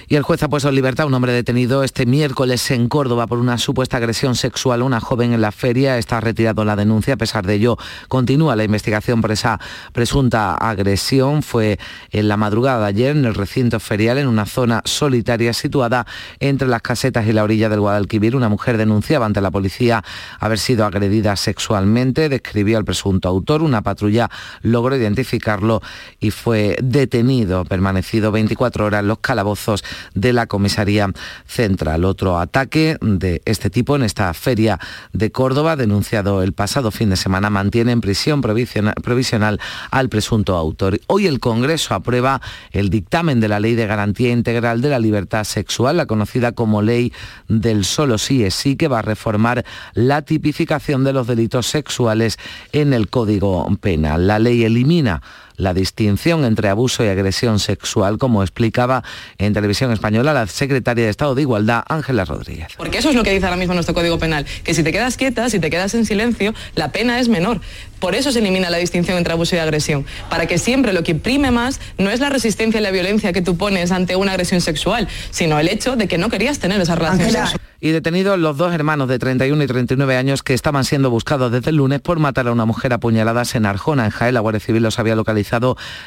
Y 0.07 0.15
el 0.15 0.23
juez 0.23 0.43
ha 0.43 0.47
puesto 0.49 0.69
en 0.69 0.75
libertad 0.75 1.07
un 1.07 1.15
hombre 1.15 1.33
detenido 1.33 1.83
este 1.83 2.05
miércoles 2.05 2.69
en 2.69 2.87
Córdoba 2.87 3.25
por 3.25 3.39
una 3.39 3.57
supuesta 3.57 3.97
agresión 3.97 4.35
sexual 4.35 4.81
a 4.81 4.83
una 4.83 4.99
joven 4.99 5.33
en 5.33 5.41
la 5.41 5.51
feria. 5.51 5.97
Está 5.97 6.21
retirado 6.21 6.63
la 6.63 6.75
denuncia. 6.75 7.15
A 7.15 7.17
pesar 7.17 7.45
de 7.47 7.55
ello, 7.55 7.77
continúa 8.07 8.55
la 8.55 8.63
investigación 8.63 9.21
por 9.21 9.31
esa 9.31 9.59
presunta 9.93 10.53
agresión. 10.53 11.41
Fue 11.41 11.79
en 12.11 12.27
la 12.27 12.37
madrugada 12.37 12.81
de 12.81 12.85
ayer 12.85 13.17
en 13.17 13.25
el 13.25 13.33
recinto 13.33 13.79
ferial, 13.79 14.19
en 14.19 14.27
una 14.27 14.45
zona 14.45 14.83
solitaria 14.85 15.53
situada 15.53 16.05
entre 16.39 16.67
las 16.67 16.83
casetas 16.83 17.25
y 17.25 17.33
la 17.33 17.43
orilla 17.43 17.69
del 17.69 17.79
Guadalquivir. 17.79 18.35
Una 18.35 18.49
mujer 18.49 18.77
denunciaba 18.77 19.25
ante 19.25 19.41
la 19.41 19.49
policía 19.49 20.03
haber 20.39 20.59
sido 20.59 20.85
agredida 20.85 21.35
sexualmente. 21.35 21.54
Describió 22.29 22.77
al 22.77 22.85
presunto 22.85 23.27
autor. 23.27 23.61
Una 23.61 23.81
patrulla 23.81 24.29
logró 24.61 24.95
identificarlo 24.95 25.81
y 26.19 26.31
fue 26.31 26.77
detenido, 26.81 27.65
permanecido 27.65 28.31
24 28.31 28.85
horas 28.85 29.01
en 29.01 29.07
los 29.07 29.19
calabozos 29.19 29.83
de 30.13 30.33
la 30.33 30.47
comisaría 30.47 31.09
central. 31.45 32.05
Otro 32.05 32.39
ataque 32.39 32.97
de 33.01 33.41
este 33.45 33.69
tipo 33.69 33.95
en 33.95 34.03
esta 34.03 34.33
feria 34.33 34.79
de 35.13 35.31
Córdoba, 35.31 35.75
denunciado 35.75 36.43
el 36.43 36.53
pasado 36.53 36.91
fin 36.91 37.09
de 37.09 37.17
semana, 37.17 37.49
mantiene 37.49 37.91
en 37.91 38.01
prisión 38.01 38.41
provisional 38.41 39.59
al 39.91 40.09
presunto 40.09 40.55
autor. 40.55 40.99
Hoy 41.07 41.27
el 41.27 41.39
Congreso 41.39 41.93
aprueba 41.93 42.41
el 42.71 42.89
dictamen 42.89 43.39
de 43.39 43.47
la 43.47 43.59
Ley 43.59 43.75
de 43.75 43.87
Garantía 43.87 44.31
Integral 44.31 44.81
de 44.81 44.89
la 44.89 44.99
Libertad 44.99 45.43
Sexual, 45.43 45.97
la 45.97 46.05
conocida 46.05 46.53
como 46.53 46.81
Ley 46.81 47.13
del 47.47 47.85
Solo 47.85 48.17
Sí 48.17 48.43
es 48.43 48.55
Sí, 48.55 48.75
que 48.75 48.87
va 48.87 48.99
a 48.99 49.01
reformar 49.01 49.65
la 49.93 50.23
tipificación 50.23 51.03
de 51.03 51.13
los 51.13 51.27
delitos 51.27 51.44
sexuales 51.67 52.37
en 52.71 52.93
el 52.93 53.09
Código 53.09 53.67
Penal. 53.79 54.27
La 54.27 54.39
ley 54.39 54.63
elimina 54.63 55.21
la 55.57 55.73
distinción 55.73 56.45
entre 56.45 56.69
abuso 56.69 57.03
y 57.03 57.07
agresión 57.07 57.59
sexual, 57.59 58.17
como 58.17 58.43
explicaba 58.43 59.03
en 59.37 59.53
televisión 59.53 59.91
española 59.91 60.33
la 60.33 60.47
secretaria 60.47 61.05
de 61.05 61.09
Estado 61.09 61.35
de 61.35 61.41
Igualdad, 61.41 61.83
Ángela 61.87 62.25
Rodríguez. 62.25 62.67
Porque 62.77 62.97
eso 62.97 63.09
es 63.09 63.15
lo 63.15 63.23
que 63.23 63.31
dice 63.31 63.45
ahora 63.45 63.57
mismo 63.57 63.73
nuestro 63.73 63.95
Código 63.95 64.19
Penal, 64.19 64.45
que 64.63 64.73
si 64.73 64.83
te 64.83 64.91
quedas 64.91 65.17
quieta, 65.17 65.49
si 65.49 65.59
te 65.59 65.69
quedas 65.69 65.93
en 65.95 66.05
silencio, 66.05 66.53
la 66.75 66.91
pena 66.91 67.19
es 67.19 67.29
menor. 67.29 67.61
Por 67.99 68.15
eso 68.15 68.31
se 68.31 68.39
elimina 68.39 68.69
la 68.69 68.77
distinción 68.77 69.17
entre 69.17 69.33
abuso 69.33 69.55
y 69.55 69.59
agresión, 69.59 70.05
para 70.29 70.45
que 70.45 70.57
siempre 70.57 70.93
lo 70.93 71.03
que 71.03 71.15
prime 71.15 71.51
más 71.51 71.79
no 71.97 72.09
es 72.09 72.19
la 72.19 72.29
resistencia 72.29 72.79
y 72.79 72.83
la 72.83 72.91
violencia 72.91 73.33
que 73.33 73.41
tú 73.41 73.57
pones 73.57 73.91
ante 73.91 74.15
una 74.15 74.31
agresión 74.31 74.61
sexual, 74.61 75.07
sino 75.31 75.59
el 75.59 75.67
hecho 75.67 75.95
de 75.95 76.07
que 76.07 76.17
no 76.17 76.29
querías 76.29 76.59
tener 76.59 76.81
esa 76.81 76.95
relación 76.95 77.31
sexual. 77.31 77.61
y 77.79 77.89
detenidos 77.91 78.39
los 78.39 78.57
dos 78.57 78.73
hermanos 78.73 79.07
de 79.07 79.19
31 79.19 79.63
y 79.63 79.67
39 79.67 80.17
años 80.17 80.43
que 80.43 80.53
estaban 80.53 80.85
siendo 80.85 81.09
buscados 81.09 81.51
desde 81.51 81.69
el 81.69 81.77
lunes 81.77 82.01
por 82.01 82.19
matar 82.19 82.47
a 82.47 82.51
una 82.51 82.65
mujer 82.65 82.93
apuñaladas 82.93 83.55
en 83.55 83.65
Arjona, 83.65 84.05
en 84.05 84.11
Jaén. 84.11 84.33
La 84.33 84.39
Guardia 84.39 84.59
Civil 84.59 84.83
los 84.83 84.99
había 84.99 85.15
localizado 85.15 85.44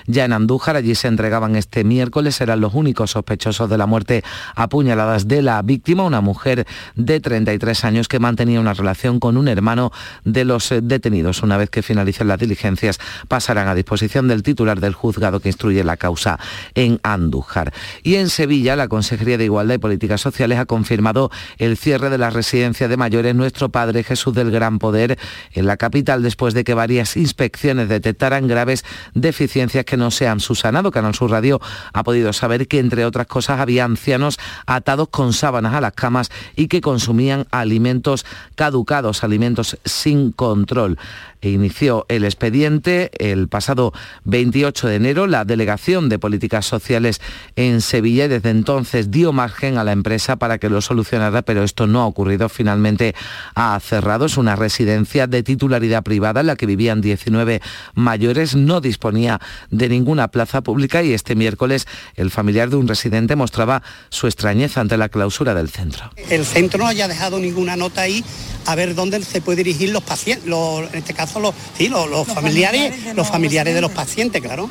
ya 0.07 0.25
en 0.25 0.33
Andújar. 0.33 0.77
Allí 0.77 0.95
se 0.95 1.09
entregaban 1.09 1.57
este 1.57 1.85
miércoles. 1.85 2.41
Eran 2.41 2.61
los 2.61 2.75
únicos 2.75 3.13
sospechosos 3.13 3.69
de 3.71 3.79
la 3.79 3.87
muerte 3.87 4.25
apuñaladas 4.55 5.29
de 5.29 5.43
la 5.43 5.61
víctima, 5.63 6.05
una 6.05 6.21
mujer 6.21 6.67
de 6.95 7.21
33 7.21 7.85
años 7.85 8.09
que 8.09 8.19
mantenía 8.19 8.61
una 8.61 8.75
relación 8.75 9.21
con 9.21 9.37
un 9.37 9.49
hermano 9.49 9.93
de 10.25 10.45
los 10.45 10.71
eh, 10.73 10.81
detenidos. 10.83 11.43
Una 11.43 11.57
vez 11.57 11.71
que 11.71 11.83
finalicen 11.83 12.29
las 12.29 12.39
diligencias, 12.39 12.99
pasarán 13.29 13.69
a 13.69 13.75
disposición 13.75 14.29
del 14.29 14.43
titular 14.43 14.81
del 14.81 14.95
juzgado 14.95 15.41
que 15.41 15.49
instruye 15.49 15.85
la 15.85 15.97
causa 15.97 16.39
en 16.75 17.01
Andújar. 17.03 17.73
Y 18.03 18.17
en 18.17 18.29
Sevilla, 18.29 18.77
la 18.77 18.89
Consejería 18.89 19.39
de 19.39 19.45
Igualdad 19.45 19.75
y 19.75 19.79
Políticas 19.79 20.21
Sociales 20.21 20.59
ha 20.59 20.67
confirmado 20.67 21.31
el 21.59 21.77
cierre 21.77 22.11
de 22.11 22.19
la 22.19 22.31
residencia 22.31 22.89
de 22.89 22.97
mayores 22.97 23.35
Nuestro 23.35 23.69
Padre 23.69 24.05
Jesús 24.05 24.35
del 24.35 24.51
Gran 24.51 24.79
Poder 24.79 25.19
en 25.53 25.67
la 25.67 25.77
capital 25.77 26.23
después 26.23 26.55
de 26.55 26.65
que 26.65 26.75
varias 26.75 27.17
inspecciones 27.17 27.89
detectaran 27.89 28.49
graves 28.49 28.85
deficiencias 29.29 29.85
que 29.85 29.97
no 29.97 30.11
se 30.11 30.27
han 30.27 30.41
subsanado. 30.41 30.91
Canal 30.91 31.15
Sur 31.15 31.31
Radio 31.31 31.61
ha 31.93 32.03
podido 32.03 32.33
saber 32.33 32.67
que, 32.67 32.79
entre 32.79 33.05
otras 33.05 33.27
cosas, 33.27 33.61
había 33.61 33.85
ancianos 33.85 34.39
atados 34.67 35.09
con 35.09 35.33
sábanas 35.33 35.75
a 35.75 35.81
las 35.81 35.93
camas 35.93 36.31
y 36.57 36.69
que 36.69 36.81
consumían 36.81 37.47
alimentos 37.51 38.25
caducados, 38.55 39.25
alimentos 39.25 39.79
sin 39.85 40.33
control 40.33 40.99
e 41.41 41.51
inició 41.51 42.07
el 42.09 42.25
expediente 42.25 43.11
el 43.19 43.49
pasado 43.49 43.93
28 44.25 44.89
de 44.89 44.97
enero. 44.97 45.27
La 45.27 45.45
Delegación 45.45 46.09
de 46.09 46.19
Políticas 46.19 46.67
Sociales 46.67 47.21
en 47.57 47.81
Sevilla 47.81 48.25
y 48.25 48.29
desde 48.29 48.51
entonces 48.51 49.11
dio 49.11 49.33
margen 49.33 49.79
a 49.79 49.85
la 49.85 49.93
empresa 49.93 50.37
para 50.37 50.59
que 50.59 50.69
lo 50.69 50.81
solucionara, 50.81 51.43
pero 51.43 51.63
esto 51.63 51.87
no 51.87 52.03
ha 52.03 52.07
ocurrido. 52.07 52.49
Finalmente 52.49 53.15
ha 53.55 53.79
cerrado. 53.81 54.27
Es 54.27 54.37
una 54.37 54.57
residencia 54.57 55.27
de 55.27 55.43
titularidad 55.43 56.03
privada 56.03 56.41
en 56.41 56.47
la 56.47 56.57
que 56.57 56.67
vivían 56.67 57.01
19 57.01 57.61
mayores. 57.95 58.55
No 58.55 58.81
disponía 58.81 59.41
de 59.71 59.89
ninguna 59.89 60.29
plaza 60.29 60.63
pública 60.63 61.03
y 61.03 61.13
este 61.13 61.35
miércoles 61.35 61.87
el 62.17 62.31
familiar 62.31 62.71
de 62.71 62.77
un 62.77 62.89
residente 62.89 63.37
mostraba 63.37 63.83
su 64.09 64.27
extrañeza 64.27 64.81
ante 64.81 64.97
la 64.97 65.09
clausura 65.09 65.55
del 65.55 65.69
centro. 65.69 66.11
El 66.31 66.45
centro 66.45 66.79
no 66.79 66.87
haya 66.87 67.09
dejado 67.09 67.39
ninguna 67.39 67.77
nota 67.77 68.03
ahí 68.03 68.25
a 68.67 68.75
ver 68.75 68.95
dónde 68.95 69.23
se 69.23 69.41
puede 69.41 69.65
dirigir 69.65 69.91
los 69.91 70.03
pacientes, 70.03 70.47
en 70.47 70.99
este 70.99 71.15
los, 71.37 71.55
los, 72.09 72.27
familiares, 72.27 73.15
los 73.15 73.29
familiares 73.29 73.75
de 73.75 73.81
los 73.81 73.91
pacientes, 73.91 74.41
claro. 74.43 74.71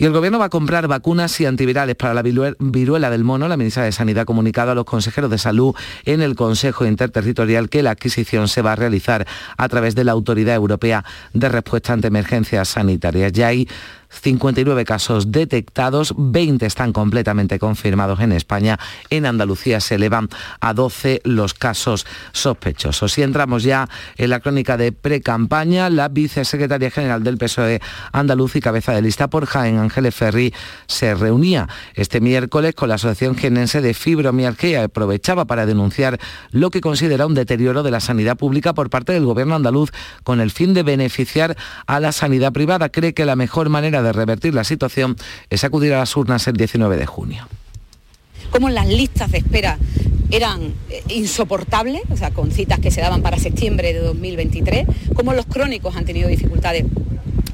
Y 0.00 0.06
el 0.06 0.14
Gobierno 0.14 0.38
va 0.38 0.46
a 0.46 0.48
comprar 0.48 0.88
vacunas 0.88 1.38
y 1.42 1.44
antivirales 1.44 1.94
para 1.94 2.14
la 2.14 2.22
viruela 2.22 3.10
del 3.10 3.22
mono. 3.22 3.48
La 3.48 3.58
ministra 3.58 3.82
de 3.82 3.92
Sanidad 3.92 4.22
ha 4.22 4.24
comunicado 4.24 4.70
a 4.70 4.74
los 4.74 4.86
consejeros 4.86 5.30
de 5.30 5.36
salud 5.36 5.74
en 6.06 6.22
el 6.22 6.36
Consejo 6.36 6.86
Interterritorial 6.86 7.68
que 7.68 7.82
la 7.82 7.90
adquisición 7.90 8.48
se 8.48 8.62
va 8.62 8.72
a 8.72 8.76
realizar 8.76 9.26
a 9.58 9.68
través 9.68 9.94
de 9.94 10.04
la 10.04 10.12
Autoridad 10.12 10.54
Europea 10.54 11.04
de 11.34 11.50
Respuesta 11.50 11.92
ante 11.92 12.06
Emergencias 12.06 12.70
Sanitarias. 12.70 13.32
Ya 13.32 13.48
hay 13.48 13.68
59 14.10 14.84
casos 14.84 15.30
detectados, 15.30 16.14
20 16.16 16.66
están 16.66 16.92
completamente 16.92 17.58
confirmados 17.58 18.20
en 18.20 18.32
España. 18.32 18.78
En 19.08 19.24
Andalucía 19.24 19.80
se 19.80 19.94
elevan 19.94 20.28
a 20.60 20.74
12 20.74 21.20
los 21.24 21.54
casos 21.54 22.06
sospechosos. 22.32 23.12
Si 23.12 23.22
entramos 23.22 23.62
ya 23.62 23.88
en 24.16 24.30
la 24.30 24.40
crónica 24.40 24.76
de 24.76 24.92
pre-campaña, 24.92 25.88
la 25.90 26.08
vicesecretaria 26.08 26.90
general 26.90 27.22
del 27.22 27.38
PSOE 27.38 27.80
andaluz 28.12 28.56
y 28.56 28.60
cabeza 28.60 28.92
de 28.92 29.02
lista 29.02 29.30
por 29.30 29.46
Jaén, 29.46 29.89
Ángeles 29.90 30.14
Ferri, 30.14 30.54
se 30.86 31.16
reunía 31.16 31.68
este 31.94 32.20
miércoles 32.20 32.76
con 32.76 32.88
la 32.88 32.94
Asociación 32.94 33.36
Genense 33.36 33.80
de 33.80 33.92
Fibromialgia 33.92 34.84
aprovechaba 34.84 35.46
para 35.46 35.66
denunciar 35.66 36.20
lo 36.52 36.70
que 36.70 36.80
considera 36.80 37.26
un 37.26 37.34
deterioro 37.34 37.82
de 37.82 37.90
la 37.90 37.98
sanidad 37.98 38.36
pública 38.36 38.72
por 38.72 38.88
parte 38.88 39.12
del 39.12 39.24
gobierno 39.24 39.56
andaluz 39.56 39.90
con 40.22 40.40
el 40.40 40.52
fin 40.52 40.74
de 40.74 40.84
beneficiar 40.84 41.56
a 41.88 41.98
la 41.98 42.12
sanidad 42.12 42.52
privada. 42.52 42.88
Cree 42.90 43.14
que 43.14 43.24
la 43.24 43.34
mejor 43.34 43.68
manera 43.68 44.00
de 44.00 44.12
revertir 44.12 44.54
la 44.54 44.62
situación 44.62 45.16
es 45.50 45.64
acudir 45.64 45.92
a 45.92 45.98
las 45.98 46.16
urnas 46.16 46.46
el 46.46 46.56
19 46.56 46.96
de 46.96 47.06
junio. 47.06 47.48
Como 48.52 48.70
las 48.70 48.86
listas 48.86 49.32
de 49.32 49.38
espera 49.38 49.76
eran 50.30 50.72
eh, 50.88 51.02
insoportables, 51.08 52.02
o 52.10 52.16
sea, 52.16 52.30
con 52.30 52.52
citas 52.52 52.78
que 52.78 52.92
se 52.92 53.00
daban 53.00 53.22
para 53.22 53.38
septiembre 53.38 53.92
de 53.92 53.98
2023, 53.98 54.86
como 55.14 55.32
los 55.32 55.46
crónicos 55.46 55.96
han 55.96 56.04
tenido 56.04 56.28
dificultades 56.28 56.84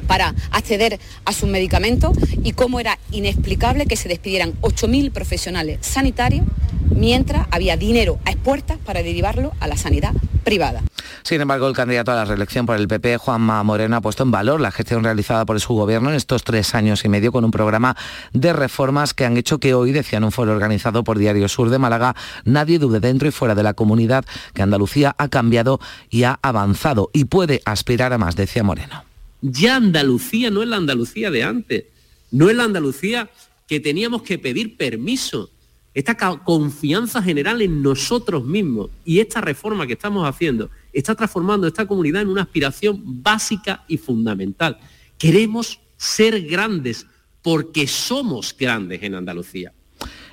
para 0.07 0.35
acceder 0.51 0.99
a 1.25 1.33
sus 1.33 1.49
medicamentos 1.49 2.17
y 2.43 2.53
cómo 2.53 2.81
era 2.81 2.99
inexplicable 3.11 3.87
que 3.87 3.97
se 3.97 4.09
despidieran 4.09 4.55
8.000 4.61 5.13
profesionales 5.13 5.79
sanitarios 5.81 6.47
mientras 6.91 7.47
había 7.51 7.77
dinero 7.77 8.19
a 8.25 8.31
expuertas 8.31 8.79
para 8.79 9.03
derivarlo 9.03 9.53
a 9.61 9.69
la 9.69 9.77
sanidad 9.77 10.13
privada. 10.45 10.83
Sin 11.23 11.41
embargo, 11.41 11.67
el 11.67 11.75
candidato 11.75 12.13
a 12.13 12.15
la 12.15 12.25
reelección 12.25 12.67
por 12.67 12.77
el 12.77 12.87
PP, 12.87 13.17
Juanma 13.17 13.63
Moreno, 13.65 13.97
ha 13.97 14.01
puesto 14.01 14.23
en 14.23 14.31
valor 14.31 14.61
la 14.61 14.71
gestión 14.71 15.03
realizada 15.03 15.45
por 15.45 15.59
su 15.61 15.75
gobierno 15.75 16.11
en 16.11 16.15
estos 16.15 16.45
tres 16.45 16.75
años 16.75 17.05
y 17.05 17.09
medio 17.09 17.33
con 17.33 17.45
un 17.45 17.51
programa 17.51 17.97
de 18.33 18.53
reformas 18.53 19.13
que 19.13 19.25
han 19.25 19.37
hecho 19.37 19.59
que 19.59 19.75
hoy, 19.75 19.91
decía 19.91 20.19
en 20.19 20.25
un 20.25 20.33
foro 20.33 20.53
organizado 20.53 21.03
por 21.03 21.19
Diario 21.19 21.49
Sur 21.49 21.71
de 21.71 21.79
Málaga, 21.79 22.15
nadie 22.45 22.79
dude 22.79 23.01
dentro 23.01 23.27
y 23.27 23.33
fuera 23.33 23.57
de 23.57 23.65
la 23.65 23.75
comunidad 23.75 24.25
que 24.55 24.63
Andalucía 24.63 25.17
ha 25.19 25.29
cambiado 25.29 25.81
y 26.11 26.23
ha 26.23 26.39
avanzado 26.43 27.11
y 27.13 27.25
puede 27.25 27.61
aspirar 27.65 28.13
a 28.13 28.19
más, 28.19 28.37
decía 28.37 28.63
Moreno. 28.63 29.06
Ya 29.53 29.77
Andalucía 29.77 30.51
no 30.51 30.63
es 30.63 30.69
la 30.69 30.77
Andalucía 30.77 31.31
de 31.31 31.45
antes, 31.45 31.85
no 32.31 32.51
es 32.51 32.57
la 32.57 32.65
Andalucía 32.65 33.31
que 33.69 33.81
teníamos 33.81 34.23
que 34.23 34.39
pedir 34.39 34.77
permiso 34.77 35.51
esta 35.95 36.17
confianza 36.17 37.23
general 37.23 37.63
en 37.63 37.81
nosotros 37.83 38.45
mismos 38.45 38.91
y 39.05 39.21
esta 39.21 39.41
reforma 39.41 39.87
que 39.87 39.95
estamos 39.95 40.29
haciendo 40.29 40.69
está 40.93 41.15
transformando 41.15 41.67
esta 41.67 41.87
comunidad 41.87 42.23
en 42.23 42.29
una 42.29 42.43
aspiración 42.43 43.01
básica 43.23 43.85
y 43.89 43.97
fundamental. 43.97 44.79
Queremos 45.17 45.81
ser 45.97 46.43
grandes 46.43 47.07
porque 47.41 47.87
somos 47.87 48.55
grandes 48.59 49.03
en 49.03 49.15
Andalucía. 49.15 49.73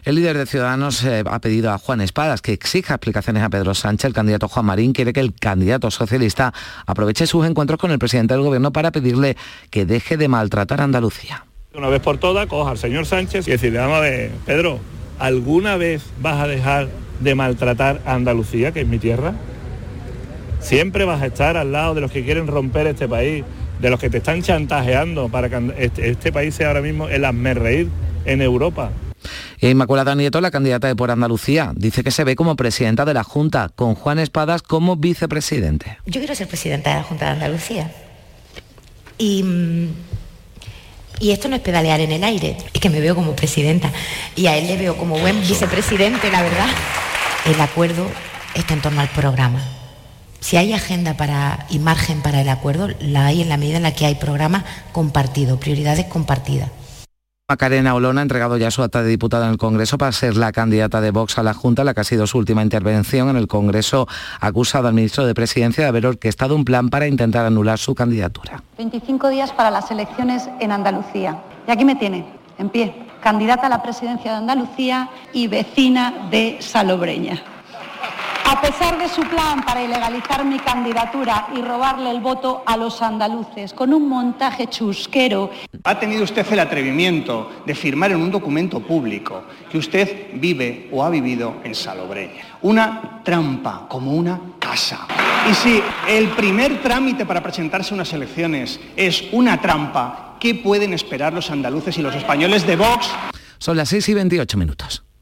El 0.05 0.15
líder 0.15 0.37
de 0.37 0.45
Ciudadanos 0.45 1.01
eh, 1.05 1.23
ha 1.25 1.39
pedido 1.39 1.71
a 1.71 1.77
Juan 1.77 2.01
Espadas 2.01 2.41
que 2.41 2.51
exija 2.51 2.95
explicaciones 2.95 3.41
a 3.41 3.49
Pedro 3.49 3.73
Sánchez. 3.73 4.09
El 4.09 4.13
candidato 4.13 4.49
Juan 4.49 4.65
Marín 4.65 4.91
quiere 4.91 5.13
que 5.13 5.21
el 5.21 5.33
candidato 5.33 5.89
socialista 5.91 6.53
aproveche 6.85 7.25
sus 7.25 7.47
encuentros 7.47 7.79
con 7.79 7.89
el 7.89 7.99
presidente 7.99 8.33
del 8.33 8.43
gobierno 8.43 8.73
para 8.73 8.91
pedirle 8.91 9.37
que 9.69 9.85
deje 9.85 10.17
de 10.17 10.27
maltratar 10.27 10.81
a 10.81 10.83
Andalucía. 10.83 11.45
Una 11.73 11.87
vez 11.87 12.01
por 12.01 12.17
todas, 12.17 12.47
coja 12.47 12.71
al 12.71 12.77
señor 12.77 13.05
Sánchez 13.05 13.47
y 13.47 13.51
decirle, 13.51 13.79
vamos 13.79 13.99
a 13.99 14.01
ver, 14.01 14.31
Pedro, 14.45 14.79
¿alguna 15.19 15.77
vez 15.77 16.03
vas 16.19 16.41
a 16.41 16.47
dejar 16.47 16.89
de 17.21 17.35
maltratar 17.35 18.01
a 18.05 18.15
Andalucía, 18.15 18.73
que 18.73 18.81
es 18.81 18.87
mi 18.87 18.99
tierra? 18.99 19.33
Siempre 20.59 21.05
vas 21.05 21.21
a 21.21 21.27
estar 21.27 21.55
al 21.55 21.71
lado 21.71 21.95
de 21.95 22.01
los 22.01 22.11
que 22.11 22.25
quieren 22.25 22.47
romper 22.47 22.87
este 22.87 23.07
país, 23.07 23.45
de 23.79 23.89
los 23.89 24.01
que 24.01 24.09
te 24.09 24.17
están 24.17 24.41
chantajeando 24.41 25.29
para 25.29 25.47
que 25.47 25.73
este, 25.77 26.09
este 26.09 26.33
país 26.33 26.55
sea 26.55 26.67
ahora 26.67 26.81
mismo 26.81 27.07
el 27.07 27.23
reír 27.55 27.87
en 28.25 28.41
Europa. 28.41 28.91
Inmaculada 29.69 30.15
Nieto, 30.15 30.41
la 30.41 30.51
candidata 30.51 30.87
de 30.87 30.95
Por 30.95 31.11
Andalucía, 31.11 31.71
dice 31.75 32.03
que 32.03 32.11
se 32.11 32.23
ve 32.23 32.35
como 32.35 32.55
presidenta 32.55 33.05
de 33.05 33.13
la 33.13 33.23
Junta, 33.23 33.69
con 33.75 33.95
Juan 33.95 34.19
Espadas 34.19 34.61
como 34.61 34.95
vicepresidente. 34.95 35.97
Yo 36.05 36.19
quiero 36.19 36.35
ser 36.35 36.47
presidenta 36.47 36.91
de 36.91 36.95
la 36.97 37.03
Junta 37.03 37.25
de 37.25 37.31
Andalucía. 37.31 37.91
Y 39.17 39.43
mm, 39.43 39.87
y 41.19 41.31
esto 41.31 41.47
no 41.47 41.55
es 41.55 41.61
pedalear 41.61 42.01
en 42.01 42.11
el 42.11 42.23
aire, 42.23 42.57
es 42.73 42.81
que 42.81 42.89
me 42.89 42.99
veo 42.99 43.15
como 43.15 43.35
presidenta 43.35 43.91
y 44.35 44.47
a 44.47 44.57
él 44.57 44.67
le 44.67 44.77
veo 44.77 44.97
como 44.97 45.17
buen 45.17 45.39
vicepresidente, 45.41 46.31
la 46.31 46.41
verdad. 46.41 46.67
El 47.45 47.59
acuerdo 47.61 48.07
está 48.55 48.73
en 48.73 48.81
torno 48.81 48.99
al 48.99 49.09
programa. 49.09 49.61
Si 50.39 50.57
hay 50.57 50.73
agenda 50.73 51.15
para, 51.15 51.65
y 51.69 51.79
margen 51.79 52.21
para 52.21 52.41
el 52.41 52.49
acuerdo, 52.49 52.89
la 52.99 53.27
hay 53.27 53.41
en 53.41 53.49
la 53.49 53.57
medida 53.57 53.77
en 53.77 53.83
la 53.83 53.93
que 53.93 54.05
hay 54.05 54.15
programa 54.15 54.65
compartido, 54.91 55.59
prioridades 55.59 56.05
compartidas. 56.07 56.69
Macarena 57.53 57.93
Olona 57.93 58.21
ha 58.21 58.23
entregado 58.23 58.57
ya 58.57 58.71
su 58.71 58.81
acta 58.81 59.03
de 59.03 59.09
diputada 59.09 59.45
en 59.45 59.51
el 59.51 59.57
Congreso 59.59 59.99
para 59.99 60.11
ser 60.11 60.37
la 60.37 60.51
candidata 60.51 61.01
de 61.01 61.11
Vox 61.11 61.37
a 61.37 61.43
la 61.43 61.53
Junta, 61.53 61.83
la 61.83 61.93
que 61.93 62.01
ha 62.01 62.03
sido 62.03 62.25
su 62.25 62.39
última 62.39 62.63
intervención 62.63 63.29
en 63.29 63.35
el 63.35 63.47
Congreso, 63.47 64.07
ha 64.39 64.47
acusado 64.47 64.87
al 64.87 64.95
ministro 64.95 65.23
de 65.27 65.35
Presidencia 65.35 65.83
de 65.83 65.87
haber 65.87 66.07
orquestado 66.07 66.55
un 66.55 66.65
plan 66.65 66.89
para 66.89 67.07
intentar 67.07 67.45
anular 67.45 67.77
su 67.77 67.93
candidatura. 67.93 68.63
25 68.79 69.29
días 69.29 69.51
para 69.51 69.69
las 69.69 69.91
elecciones 69.91 70.49
en 70.59 70.71
Andalucía. 70.71 71.43
Y 71.67 71.71
aquí 71.71 71.85
me 71.85 71.93
tiene, 71.95 72.25
en 72.57 72.69
pie, 72.69 72.95
candidata 73.21 73.67
a 73.67 73.69
la 73.69 73.83
presidencia 73.83 74.31
de 74.31 74.37
Andalucía 74.37 75.11
y 75.31 75.45
vecina 75.45 76.29
de 76.31 76.57
Salobreña. 76.59 77.39
A 78.53 78.61
pesar 78.61 78.99
de 78.99 79.09
su 79.09 79.23
plan 79.23 79.65
para 79.65 79.83
ilegalizar 79.83 80.45
mi 80.45 80.59
candidatura 80.59 81.47
y 81.57 81.61
robarle 81.63 82.11
el 82.11 82.21
voto 82.21 82.61
a 82.67 82.77
los 82.77 83.01
andaluces 83.01 83.73
con 83.73 83.91
un 83.91 84.07
montaje 84.07 84.67
chusquero. 84.67 85.49
Ha 85.83 85.99
tenido 85.99 86.23
usted 86.23 86.45
el 86.53 86.59
atrevimiento 86.59 87.49
de 87.65 87.73
firmar 87.73 88.11
en 88.11 88.21
un 88.21 88.29
documento 88.29 88.79
público 88.79 89.45
que 89.71 89.79
usted 89.79 90.27
vive 90.35 90.87
o 90.91 91.03
ha 91.03 91.09
vivido 91.09 91.55
en 91.63 91.73
Salobreña. 91.73 92.59
Una 92.61 93.23
trampa, 93.23 93.87
como 93.89 94.11
una 94.11 94.39
casa. 94.59 95.07
Y 95.49 95.55
si 95.55 95.81
el 96.07 96.27
primer 96.29 96.79
trámite 96.83 97.25
para 97.25 97.41
presentarse 97.41 97.91
a 97.91 97.95
unas 97.95 98.13
elecciones 98.13 98.79
es 98.95 99.23
una 99.31 99.59
trampa, 99.59 100.37
¿qué 100.39 100.53
pueden 100.53 100.93
esperar 100.93 101.33
los 101.33 101.49
andaluces 101.49 101.97
y 101.97 102.03
los 102.03 102.13
españoles 102.13 102.67
de 102.67 102.75
Vox? 102.75 103.09
Son 103.57 103.75
las 103.75 103.89
6 103.89 104.09
y 104.09 104.13
28 104.13 104.57
minutos. 104.59 105.03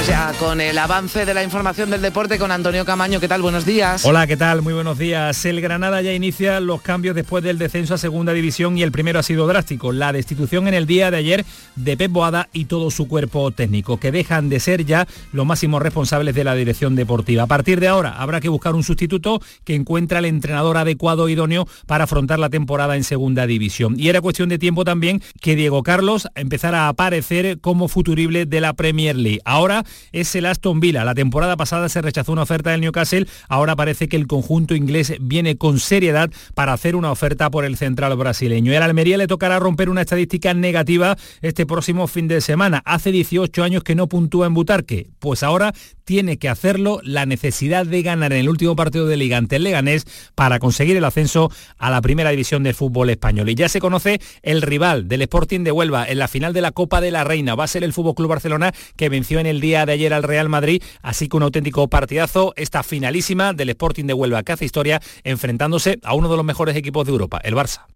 Vamos 0.00 0.08
ya 0.08 0.32
con 0.38 0.62
el 0.62 0.78
avance 0.78 1.26
de 1.26 1.34
la 1.34 1.44
información 1.44 1.90
del 1.90 2.00
deporte 2.00 2.38
con 2.38 2.50
Antonio 2.50 2.86
Camaño. 2.86 3.20
¿Qué 3.20 3.28
tal? 3.28 3.42
Buenos 3.42 3.66
días. 3.66 4.02
Hola, 4.06 4.26
¿qué 4.26 4.38
tal? 4.38 4.62
Muy 4.62 4.72
buenos 4.72 4.96
días. 4.96 5.44
El 5.44 5.60
Granada 5.60 6.00
ya 6.00 6.14
inicia 6.14 6.58
los 6.60 6.80
cambios 6.80 7.14
después 7.14 7.44
del 7.44 7.58
descenso 7.58 7.92
a 7.92 7.98
segunda 7.98 8.32
división 8.32 8.78
y 8.78 8.82
el 8.82 8.92
primero 8.92 9.18
ha 9.18 9.22
sido 9.22 9.46
drástico. 9.46 9.92
La 9.92 10.14
destitución 10.14 10.68
en 10.68 10.72
el 10.72 10.86
día 10.86 11.10
de 11.10 11.18
ayer 11.18 11.44
de 11.76 11.98
Pep 11.98 12.10
Boada 12.12 12.48
y 12.54 12.64
todo 12.64 12.90
su 12.90 13.08
cuerpo 13.08 13.50
técnico, 13.50 14.00
que 14.00 14.10
dejan 14.10 14.48
de 14.48 14.58
ser 14.60 14.86
ya 14.86 15.06
los 15.32 15.44
máximos 15.44 15.82
responsables 15.82 16.34
de 16.34 16.44
la 16.44 16.54
dirección 16.54 16.96
deportiva. 16.96 17.42
A 17.42 17.46
partir 17.46 17.78
de 17.78 17.88
ahora 17.88 18.16
habrá 18.16 18.40
que 18.40 18.48
buscar 18.48 18.74
un 18.74 18.84
sustituto 18.84 19.42
que 19.64 19.74
encuentre 19.74 20.16
al 20.16 20.24
entrenador 20.24 20.78
adecuado 20.78 21.28
e 21.28 21.32
idóneo 21.32 21.68
para 21.86 22.04
afrontar 22.04 22.38
la 22.38 22.48
temporada 22.48 22.96
en 22.96 23.04
segunda 23.04 23.46
división. 23.46 23.96
Y 23.98 24.08
era 24.08 24.22
cuestión 24.22 24.48
de 24.48 24.58
tiempo 24.58 24.84
también 24.84 25.20
que 25.42 25.56
Diego 25.56 25.82
Carlos 25.82 26.26
empezara 26.36 26.86
a 26.86 26.88
aparecer 26.88 27.60
como 27.60 27.86
futurible 27.88 28.46
de 28.46 28.62
la 28.62 28.72
Premier 28.72 29.14
League. 29.14 29.40
Ahora 29.44 29.84
es 30.12 30.34
el 30.34 30.46
Aston 30.46 30.80
Villa. 30.80 31.04
La 31.04 31.14
temporada 31.14 31.56
pasada 31.56 31.88
se 31.88 32.02
rechazó 32.02 32.32
una 32.32 32.42
oferta 32.42 32.70
del 32.70 32.80
Newcastle, 32.80 33.26
ahora 33.48 33.76
parece 33.76 34.08
que 34.08 34.16
el 34.16 34.26
conjunto 34.26 34.74
inglés 34.74 35.14
viene 35.20 35.56
con 35.56 35.78
seriedad 35.78 36.30
para 36.54 36.72
hacer 36.72 36.96
una 36.96 37.10
oferta 37.10 37.50
por 37.50 37.64
el 37.64 37.76
central 37.76 38.16
brasileño. 38.16 38.72
Y 38.72 38.76
al 38.76 38.82
Almería 38.82 39.16
le 39.16 39.26
tocará 39.26 39.58
romper 39.58 39.88
una 39.88 40.02
estadística 40.02 40.54
negativa 40.54 41.16
este 41.42 41.66
próximo 41.66 42.06
fin 42.06 42.28
de 42.28 42.40
semana. 42.40 42.82
Hace 42.84 43.12
18 43.12 43.62
años 43.62 43.82
que 43.82 43.94
no 43.94 44.08
puntúa 44.08 44.46
en 44.46 44.54
Butarque, 44.54 45.10
pues 45.18 45.42
ahora 45.42 45.72
tiene 46.04 46.38
que 46.38 46.48
hacerlo 46.48 47.00
la 47.04 47.24
necesidad 47.24 47.86
de 47.86 48.02
ganar 48.02 48.32
en 48.32 48.40
el 48.40 48.48
último 48.48 48.74
partido 48.74 49.06
de 49.06 49.16
liga 49.16 49.36
ante 49.36 49.56
el 49.56 49.62
Leganés 49.62 50.06
para 50.34 50.58
conseguir 50.58 50.96
el 50.96 51.04
ascenso 51.04 51.52
a 51.78 51.88
la 51.88 52.02
primera 52.02 52.30
división 52.30 52.64
del 52.64 52.74
fútbol 52.74 53.10
español. 53.10 53.48
Y 53.48 53.54
ya 53.54 53.68
se 53.68 53.80
conoce 53.80 54.20
el 54.42 54.60
rival 54.62 55.06
del 55.06 55.22
Sporting 55.22 55.60
de 55.60 55.70
Huelva 55.70 56.04
en 56.08 56.18
la 56.18 56.26
final 56.26 56.52
de 56.52 56.62
la 56.62 56.72
Copa 56.72 57.00
de 57.00 57.12
la 57.12 57.22
Reina. 57.22 57.54
Va 57.54 57.64
a 57.64 57.68
ser 57.68 57.84
el 57.84 57.92
Fútbol 57.92 58.16
Club 58.16 58.28
Barcelona 58.28 58.72
que 58.96 59.08
venció 59.08 59.38
en 59.38 59.46
el 59.46 59.60
día 59.60 59.79
de 59.86 59.92
ayer 59.92 60.12
al 60.14 60.22
Real 60.22 60.48
Madrid, 60.48 60.82
así 61.02 61.28
que 61.28 61.36
un 61.36 61.42
auténtico 61.42 61.88
partidazo, 61.88 62.52
esta 62.56 62.82
finalísima 62.82 63.52
del 63.52 63.70
Sporting 63.70 64.04
de 64.04 64.14
Huelva 64.14 64.42
que 64.42 64.52
hace 64.52 64.64
historia 64.64 65.00
enfrentándose 65.24 65.98
a 66.02 66.14
uno 66.14 66.28
de 66.28 66.36
los 66.36 66.44
mejores 66.44 66.76
equipos 66.76 67.06
de 67.06 67.12
Europa, 67.12 67.40
el 67.42 67.54
Barça. 67.54 67.86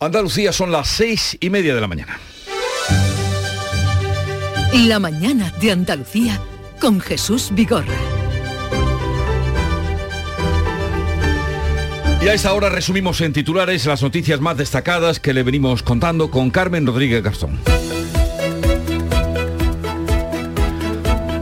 Andalucía 0.00 0.52
son 0.52 0.70
las 0.70 0.88
seis 0.88 1.36
y 1.40 1.50
media 1.50 1.74
de 1.74 1.80
la 1.80 1.88
mañana. 1.88 2.20
La 4.86 5.00
mañana 5.00 5.52
de 5.60 5.72
Andalucía 5.72 6.40
con 6.80 7.00
Jesús 7.00 7.50
Vigorra. 7.52 8.17
Y 12.28 12.30
a 12.30 12.34
esta 12.34 12.52
hora 12.52 12.68
resumimos 12.68 13.22
en 13.22 13.32
titulares 13.32 13.86
las 13.86 14.02
noticias 14.02 14.38
más 14.38 14.58
destacadas 14.58 15.18
que 15.18 15.32
le 15.32 15.42
venimos 15.42 15.82
contando 15.82 16.30
con 16.30 16.50
Carmen 16.50 16.86
Rodríguez 16.86 17.22
Garzón. 17.22 17.58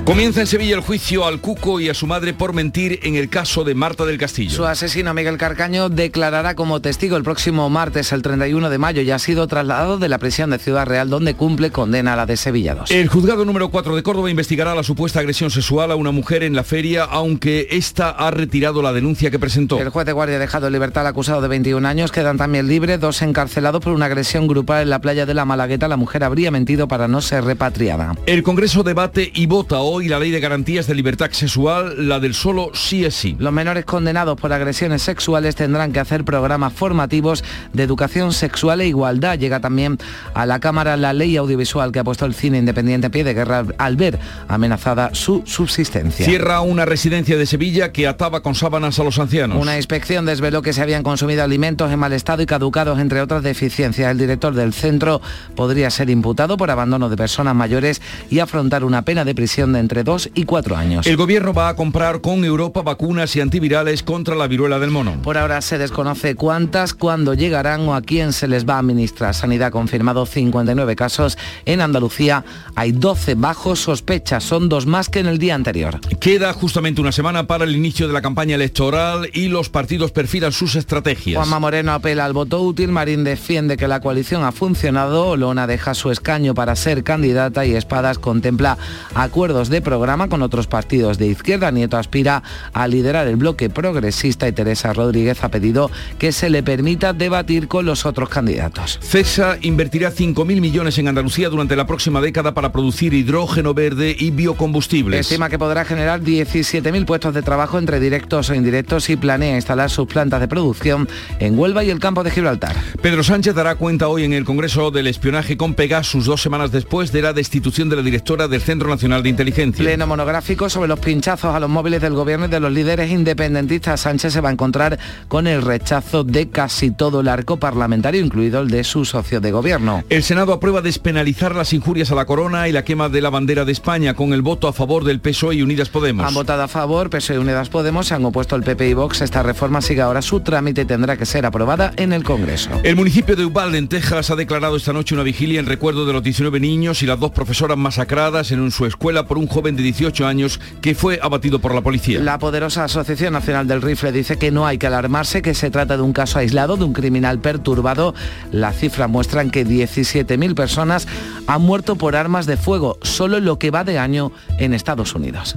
Comienza 0.07 0.41
en 0.41 0.47
Sevilla 0.47 0.77
el 0.77 0.83
juicio 0.83 1.27
al 1.27 1.41
Cuco 1.41 1.81
y 1.81 1.89
a 1.89 1.95
su 1.95 2.07
madre 2.07 2.33
por 2.33 2.53
mentir 2.53 3.01
en 3.03 3.17
el 3.17 3.29
caso 3.29 3.65
de 3.65 3.75
Marta 3.75 4.07
del 4.07 4.19
Castillo. 4.19 4.55
Su 4.55 4.65
asesino 4.65 5.13
Miguel 5.13 5.37
Carcaño 5.37 5.89
declarará 5.89 6.55
como 6.55 6.81
testigo 6.81 7.17
el 7.17 7.25
próximo 7.25 7.69
martes, 7.71 8.13
el 8.13 8.23
31 8.23 8.71
de 8.71 8.79
mayo, 8.79 9.03
y 9.03 9.11
ha 9.11 9.19
sido 9.19 9.49
trasladado 9.49 9.99
de 9.99 10.09
la 10.09 10.19
prisión 10.19 10.51
de 10.51 10.61
Ciudad 10.61 10.87
Real, 10.87 11.11
donde 11.11 11.35
cumple 11.35 11.73
condena 11.73 12.13
a 12.13 12.17
la 12.17 12.25
de 12.25 12.37
Sevilla 12.37 12.77
2. 12.77 12.93
El 12.93 13.09
juzgado 13.09 13.45
número 13.45 13.69
4 13.71 13.97
de 13.97 14.05
Córdoba 14.05 14.31
investigará 14.31 14.77
la 14.77 14.85
supuesta 14.85 15.19
agresión 15.19 15.51
sexual 15.51 15.91
a 15.91 15.97
una 15.97 16.13
mujer 16.13 16.45
en 16.45 16.55
la 16.55 16.63
feria, 16.63 17.03
aunque 17.03 17.67
esta 17.73 18.11
ha 18.11 18.31
retirado 18.31 18.83
la 18.83 18.93
denuncia 18.93 19.33
que 19.33 19.41
presentó. 19.41 19.81
El 19.81 19.89
juez 19.89 20.07
de 20.07 20.13
guardia 20.13 20.37
ha 20.37 20.39
dejado 20.39 20.69
en 20.69 20.73
libertad 20.73 21.01
al 21.01 21.09
acusado 21.09 21.41
de 21.41 21.49
21 21.49 21.87
años, 21.87 22.13
quedan 22.13 22.39
también 22.39 22.69
libres 22.69 23.01
dos 23.01 23.23
encarcelados 23.23 23.83
por 23.83 23.93
una 23.93 24.07
agresión 24.07 24.47
grupal 24.47 24.83
en 24.83 24.91
la 24.91 25.01
playa 25.01 25.27
de 25.27 25.35
la 25.35 25.45
Malagueta. 25.45 25.89
La 25.89 25.97
mujer 25.97 26.23
habría 26.23 26.53
mentido 26.53 26.87
para 26.87 27.09
no 27.09 27.21
ser 27.21 27.43
repatriada. 27.43 28.15
El 28.27 28.45
Congreso 28.45 28.85
debate 28.85 29.33
y 29.35 29.47
vota 29.47 29.81
hoy 29.81 29.96
y 30.01 30.09
la 30.09 30.19
ley 30.19 30.31
de 30.31 30.41
garantías 30.41 30.87
de 30.87 30.95
libertad 30.95 31.31
sexual, 31.33 32.09
la 32.09 32.21
del 32.21 32.35
solo 32.35 32.71
sí 32.75 33.05
es 33.05 33.15
sí. 33.15 33.37
Los 33.39 33.53
menores 33.53 33.85
condenados 33.85 34.41
por 34.41 34.53
agresiones 34.53 35.03
sexuales 35.03 35.57
tendrán 35.57 35.93
que 35.93 36.01
hacer 36.01 36.25
programas 36.25 36.73
formativos 36.73 37.45
de 37.73 37.83
educación 37.83 38.33
sexual 38.33 38.81
e 38.81 38.87
igualdad. 38.89 39.39
Llega 39.39 39.61
también 39.61 39.99
a 40.35 40.47
la 40.47 40.61
Cámara 40.61 40.97
la 40.97 41.13
ley 41.13 41.37
audiovisual 41.37 41.93
que 41.93 41.99
ha 41.99 42.05
puesto 42.05 42.27
el 42.27 42.35
cine 42.35 42.59
independiente 42.59 43.07
a 43.09 43.11
pie 43.11 43.25
de 43.25 43.35
guerra 43.35 43.65
al 43.79 43.97
ver 43.97 44.19
amenazada 44.49 45.15
su 45.15 45.43
subsistencia. 45.47 46.27
Cierra 46.27 46.61
una 46.61 46.85
residencia 46.85 47.37
de 47.37 47.47
Sevilla 47.47 47.93
que 47.93 48.07
ataba 48.07 48.43
con 48.43 48.55
sábanas 48.55 48.99
a 48.99 49.05
los 49.05 49.19
ancianos. 49.19 49.61
Una 49.61 49.77
inspección 49.77 50.27
desveló 50.27 50.63
que 50.63 50.73
se 50.73 50.83
habían 50.83 51.03
consumido 51.03 51.43
alimentos 51.43 51.91
en 51.91 51.99
mal 51.99 52.13
estado 52.13 52.43
y 52.43 52.47
caducados, 52.47 52.99
entre 52.99 53.21
otras 53.21 53.43
deficiencias. 53.43 54.11
El 54.11 54.19
director 54.19 54.55
del 54.55 54.73
centro 54.73 55.21
podría 55.55 55.91
ser 55.91 56.11
imputado 56.11 56.57
por 56.57 56.71
abandono 56.71 57.09
de 57.09 57.17
personas 57.17 57.55
mayores 57.55 58.03
y 58.31 58.39
afrontar 58.39 58.85
una 58.85 59.03
pena 59.03 59.25
de 59.25 59.35
prisión 59.35 59.73
de 59.73 59.81
entre 59.87 60.03
dos 60.03 60.29
y 60.35 60.43
cuatro 60.47 60.77
años. 60.77 61.07
El 61.07 61.17
gobierno 61.17 61.55
va 61.55 61.69
a 61.69 61.77
comprar 61.77 62.21
con 62.21 62.45
Europa 62.45 62.83
vacunas 62.83 63.37
y 63.37 63.41
antivirales 63.41 64.03
contra 64.03 64.35
la 64.35 64.49
viruela 64.49 64.81
del 64.81 64.91
mono. 64.91 65.23
Por 65.23 65.39
ahora 65.39 65.61
se 65.61 65.79
desconoce 65.79 66.35
cuántas, 66.35 66.93
cuándo 66.93 67.35
llegarán 67.35 67.89
o 67.89 67.95
a 67.95 68.03
quién 68.03 68.33
se 68.33 68.49
les 68.49 68.69
va 68.69 68.75
a 68.75 68.79
administrar. 68.81 69.33
Sanidad 69.33 69.69
ha 69.69 69.71
confirmado 69.71 70.27
59 70.27 70.97
casos. 70.97 71.39
En 71.67 71.81
Andalucía 71.81 72.45
hay 72.75 72.91
12 72.91 73.37
bajos 73.37 73.79
sospechas, 73.79 74.43
son 74.43 74.69
dos 74.69 74.87
más 74.87 75.09
que 75.09 75.21
en 75.21 75.27
el 75.27 75.39
día 75.39 75.55
anterior. 75.55 76.01
Queda 76.19 76.53
justamente 76.53 77.01
una 77.01 77.13
semana 77.13 77.47
para 77.47 77.63
el 77.63 77.77
inicio 77.77 78.09
de 78.09 78.13
la 78.13 78.23
campaña 78.23 78.57
electoral 78.57 79.31
y 79.33 79.47
los 79.47 79.69
partidos 79.69 80.11
perfilan 80.11 80.51
sus 80.51 80.75
estrategias. 80.75 81.37
Juanma 81.37 81.61
Moreno 81.61 81.93
apela 81.93 82.25
al 82.25 82.33
voto 82.33 82.61
útil, 82.61 82.89
Marín 82.89 83.23
defiende 83.23 83.77
que 83.77 83.87
la 83.87 84.01
coalición 84.01 84.43
ha 84.43 84.51
funcionado, 84.51 85.37
Lona 85.37 85.69
deja 85.69 85.95
su 85.95 86.11
escaño 86.11 86.55
para 86.55 86.75
ser 86.75 87.05
candidata 87.05 87.65
y 87.65 87.77
Espadas 87.77 88.19
contempla 88.19 88.79
acuerdos 89.15 89.69
de 89.69 89.76
programa 89.81 90.29
con 90.29 90.43
otros 90.43 90.67
partidos 90.67 91.19
de 91.19 91.27
izquierda. 91.27 91.71
Nieto 91.71 91.97
aspira 91.97 92.43
a 92.73 92.89
liderar 92.89 93.27
el 93.29 93.37
bloque 93.37 93.71
progresista 93.71 94.49
y 94.49 94.53
Teresa 94.53 94.93
Rodríguez 94.93 95.43
ha 95.45 95.51
pedido 95.51 95.91
que 96.19 96.33
se 96.33 96.51
le 96.51 96.63
permita 96.63 97.13
debatir 97.13 97.69
con 97.69 97.87
los 97.87 98.07
otros 98.07 98.29
candidatos. 98.29 98.99
CESA 99.03 99.59
invertirá 99.63 100.13
5.000 100.13 100.61
millones 100.61 100.99
en 100.99 101.09
Andalucía 101.09 101.49
durante 101.49 101.77
la 101.77 101.87
próxima 101.87 102.21
década 102.21 102.55
para 102.55 102.73
producir 102.73 103.15
hidrógeno 103.15 103.75
verde 103.75 104.17
y 104.19 104.31
biocombustibles. 104.31 105.21
Estima 105.21 105.49
que 105.49 105.59
podrá 105.59 105.85
generar 105.85 106.21
17.000 106.21 107.05
puestos 107.05 107.35
de 107.35 107.43
trabajo 107.43 107.79
entre 107.79 108.01
directos 108.01 108.51
o 108.51 108.55
indirectos 108.55 109.11
y 109.11 109.17
planea 109.17 109.57
instalar 109.57 109.91
sus 109.91 110.07
plantas 110.07 110.41
de 110.41 110.49
producción 110.49 111.09
en 111.39 111.59
Huelva 111.59 111.85
y 111.85 111.91
el 111.91 111.99
campo 111.99 112.25
de 112.25 112.31
Gibraltar. 112.31 112.77
Pedro 113.03 113.23
Sánchez 113.23 113.55
dará 113.55 113.75
cuenta 113.75 114.09
hoy 114.09 114.25
en 114.25 114.33
el 114.33 114.45
Congreso 114.45 114.91
del 114.91 115.07
espionaje 115.07 115.57
con 115.57 115.75
Pegasus 115.75 116.25
dos 116.25 116.43
semanas 116.43 116.73
después 116.73 117.13
de 117.13 117.23
la 117.23 117.33
destitución 117.33 117.89
de 117.89 117.97
la 117.97 118.03
directora 118.03 118.49
del 118.49 118.61
Centro 118.61 118.89
Nacional 118.89 119.23
de 119.23 119.29
Inteligencia 119.29 119.66
monográfico 120.07 120.69
sobre 120.69 120.89
los 120.89 120.99
pinchazos 120.99 121.55
a 121.55 121.61
los 121.61 121.71
móviles 121.71 122.01
del 122.01 122.15
gobierno 122.15 122.47
y 122.47 122.49
de 122.49 122.61
los 122.61 122.73
líderes 122.73 123.11
independentistas. 123.11 124.01
Sánchez 124.01 124.33
se 124.33 124.41
va 124.41 124.51
a 124.51 124.53
encontrar 124.53 124.99
con 125.29 125.47
el 125.47 125.63
rechazo 125.63 126.25
de 126.25 126.49
casi 126.49 126.91
todo 126.91 127.21
el 127.21 127.29
arco 127.29 127.57
parlamentario, 127.57 128.25
incluido 128.25 128.61
el 128.61 128.69
de 128.69 128.85
su 128.85 129.05
socio 129.05 129.41
de 129.41 129.51
gobierno. 129.53 130.05
El 130.11 130.23
Senado 130.23 130.53
aprueba 130.53 130.83
despenalizar 130.83 131.55
las 131.55 131.73
injurias 131.73 132.11
a 132.13 132.15
la 132.15 132.27
corona 132.27 132.69
y 132.69 132.73
la 132.73 132.85
quema 132.85 133.09
de 133.09 133.21
la 133.21 133.31
bandera 133.31 133.65
de 133.65 133.73
España 133.73 134.15
con 134.15 134.33
el 134.33 134.43
voto 134.43 134.69
a 134.69 134.73
favor 134.73 135.05
del 135.05 135.21
PSOE 135.21 135.57
y 135.57 135.63
Unidas 135.63 135.89
Podemos. 135.89 136.27
Han 136.27 136.35
votado 136.35 136.63
a 136.63 136.69
favor, 136.69 137.11
PSOE 137.11 137.37
y 137.37 137.39
Unidas 137.39 137.69
Podemos, 137.69 138.09
se 138.09 138.15
han 138.15 138.25
opuesto 138.25 138.57
el 138.57 138.63
PP 138.63 138.89
y 138.89 138.95
Vox. 138.95 139.23
Esta 139.23 139.43
reforma 139.43 139.81
sigue 139.81 140.03
ahora 140.03 140.23
su 140.23 140.41
trámite 140.41 140.83
y 140.83 140.85
tendrá 140.85 141.17
que 141.17 141.27
ser 141.27 141.47
aprobada 141.47 141.93
en 141.97 142.13
el 142.13 142.23
Congreso. 142.23 142.71
El 142.83 142.97
municipio 142.97 143.37
de 143.37 143.45
Uvalde, 143.45 143.79
en 143.79 143.89
Texas, 143.89 144.31
ha 144.31 144.37
declarado 144.37 144.77
esta 144.77 144.93
noche 144.93 145.15
una 145.15 145.23
vigilia 145.25 145.61
en 145.61 145.67
recuerdo 145.67 146.07
de 146.07 146.13
los 146.13 146.23
19 146.23 146.61
niños 146.61 147.03
y 147.03 147.07
las 147.07 147.19
dos 147.19 147.31
profesoras 147.31 147.79
masacradas 147.79 148.51
en 148.53 148.71
su 148.71 148.87
escuela 148.87 149.27
por 149.27 149.39
un 149.39 149.47
joven 149.47 149.56
de 149.63 149.83
18 149.83 150.27
años 150.27 150.61
que 150.83 150.95
fue 150.95 151.19
abatido 151.23 151.59
por 151.59 151.75
la 151.75 151.81
policía. 151.81 152.21
La 152.21 152.39
poderosa 152.39 152.85
Asociación 152.85 153.33
Nacional 153.33 153.67
del 153.67 153.81
Rifle 153.81 154.13
dice 154.13 154.39
que 154.39 154.51
no 154.51 154.67
hay 154.67 154.79
que 154.79 154.87
alarmarse, 154.87 155.41
que 155.43 155.55
se 155.55 155.71
trata 155.71 155.97
de 155.97 156.03
un 156.03 156.13
caso 156.13 156.39
aislado, 156.39 156.77
de 156.77 156.85
un 156.85 156.93
criminal 156.93 157.39
perturbado. 157.39 158.15
Las 158.53 158.77
cifras 158.77 159.09
muestran 159.09 159.51
que 159.51 159.67
17.000 159.67 160.55
personas 160.55 161.09
han 161.47 161.63
muerto 161.63 161.97
por 161.97 162.17
armas 162.17 162.47
de 162.47 162.57
fuego, 162.57 162.99
solo 163.03 163.39
en 163.39 163.47
lo 163.47 163.59
que 163.59 163.71
va 163.71 163.85
de 163.85 163.99
año 163.99 164.31
en 164.59 164.75
Estados 164.75 165.15
Unidos. 165.15 165.57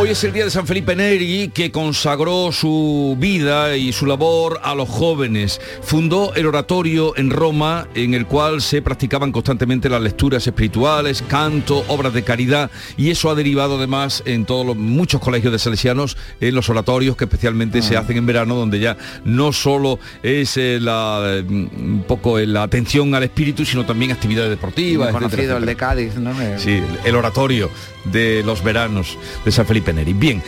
Hoy 0.00 0.08
es 0.08 0.24
el 0.24 0.32
día 0.32 0.44
de 0.46 0.50
San 0.50 0.66
Felipe 0.66 0.96
Neri, 0.96 1.50
que 1.52 1.70
consagró 1.70 2.52
su 2.52 3.18
vida 3.20 3.76
y 3.76 3.92
su 3.92 4.06
labor 4.06 4.58
a 4.62 4.74
los 4.74 4.88
jóvenes. 4.88 5.60
Fundó 5.82 6.32
el 6.34 6.46
oratorio 6.46 7.14
en 7.18 7.28
Roma, 7.28 7.86
en 7.94 8.14
el 8.14 8.24
cual 8.24 8.62
se 8.62 8.80
practicaban 8.80 9.30
constantemente 9.30 9.90
las 9.90 10.00
lecturas 10.00 10.46
espirituales, 10.46 11.22
canto, 11.28 11.84
obras 11.88 12.14
de 12.14 12.22
caridad, 12.22 12.70
y 12.96 13.10
eso 13.10 13.28
ha 13.28 13.34
derivado 13.34 13.76
además 13.76 14.22
en 14.24 14.46
todos 14.46 14.64
los 14.64 14.74
muchos 14.74 15.20
colegios 15.20 15.52
de 15.52 15.58
salesianos 15.58 16.16
en 16.40 16.54
los 16.54 16.70
oratorios 16.70 17.14
que 17.14 17.24
especialmente 17.24 17.82
se 17.82 17.98
Ah. 17.98 18.00
hacen 18.00 18.16
en 18.16 18.24
verano, 18.24 18.54
donde 18.54 18.80
ya 18.80 18.96
no 19.26 19.52
solo 19.52 19.98
es 20.22 20.56
eh, 20.56 20.78
la, 20.80 21.42
un 21.46 22.04
poco 22.08 22.38
eh, 22.38 22.46
la 22.46 22.62
atención 22.62 23.14
al 23.14 23.24
espíritu, 23.24 23.66
sino 23.66 23.84
también 23.84 24.12
actividades 24.12 24.48
deportivas. 24.48 25.12
Muy 25.12 25.22
etcétera, 25.24 25.30
conocido 25.30 25.56
el 25.58 25.66
de 25.66 25.76
Cádiz, 25.76 26.14
Sí, 26.56 26.80
el 27.04 27.14
oratorio 27.16 27.68
de 28.04 28.42
los 28.46 28.64
veranos 28.64 29.18
de 29.44 29.52
San 29.52 29.66
Felipe 29.66 29.89
Bien, 29.92 30.42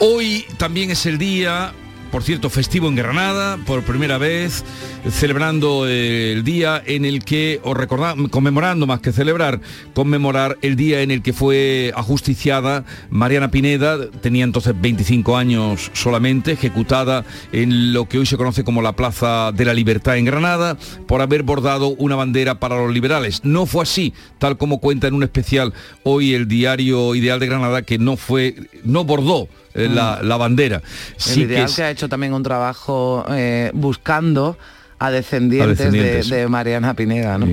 hoy 0.00 0.44
también 0.58 0.90
es 0.90 1.06
el 1.06 1.16
día, 1.18 1.72
por 2.12 2.22
cierto, 2.22 2.50
festivo 2.50 2.88
en 2.88 2.94
Granada, 2.94 3.58
por 3.64 3.82
primera 3.84 4.18
vez, 4.18 4.64
celebrando 5.10 5.88
eh, 5.88 6.32
el 6.32 6.44
día 6.44 6.80
en 6.84 7.06
el 7.06 7.24
que, 7.24 7.58
o 7.64 7.72
recordando, 7.72 8.28
conmemorando 8.28 8.86
más 8.86 9.00
que 9.00 9.12
celebrar, 9.12 9.62
conmemorar 9.94 10.58
el 10.60 10.76
día 10.76 11.00
en 11.00 11.10
el 11.10 11.22
que 11.22 11.32
fue 11.32 11.90
ajusticiada 11.96 12.84
Mariana 13.08 13.50
Pineda, 13.50 14.10
tenía 14.20 14.44
entonces 14.44 14.74
25 14.78 15.38
años 15.38 15.90
solamente, 15.94 16.52
ejecutada 16.52 17.24
en 17.50 17.94
lo 17.94 18.06
que 18.06 18.18
hoy 18.18 18.26
se 18.26 18.36
conoce 18.36 18.62
como 18.62 18.82
la 18.82 18.92
Plaza 18.92 19.50
de 19.50 19.64
la 19.64 19.72
Libertad 19.72 20.18
en 20.18 20.26
Granada, 20.26 20.76
por 21.06 21.22
haber 21.22 21.42
bordado 21.44 21.88
una 21.88 22.14
bandera 22.14 22.60
para 22.60 22.76
los 22.76 22.92
liberales. 22.92 23.42
No 23.42 23.64
fue 23.64 23.84
así, 23.84 24.12
tal 24.38 24.58
como 24.58 24.80
cuenta 24.80 25.06
en 25.06 25.14
un 25.14 25.22
especial 25.22 25.72
hoy 26.02 26.34
el 26.34 26.46
diario 26.46 27.14
Ideal 27.14 27.40
de 27.40 27.46
Granada, 27.46 27.80
que 27.80 27.96
no 27.96 28.18
fue, 28.18 28.54
no 28.84 29.04
bordó 29.04 29.48
eh, 29.74 29.88
la, 29.90 30.20
la 30.22 30.36
bandera. 30.36 30.76
El 30.76 30.82
Sí 31.16 31.34
que 31.40 31.40
ideal 31.46 31.64
es- 31.66 31.76
que 31.76 31.82
ha 31.82 31.90
hecho 31.90 32.08
también 32.08 32.32
un 32.34 32.42
trabajo 32.42 33.24
eh, 33.30 33.70
buscando 33.74 34.56
a 34.98 35.10
descendientes, 35.10 35.80
A 35.80 35.84
descendientes. 35.84 36.28
De, 36.28 36.36
de 36.36 36.48
Mariana 36.48 36.94
Pineda, 36.94 37.36
¿no? 37.36 37.48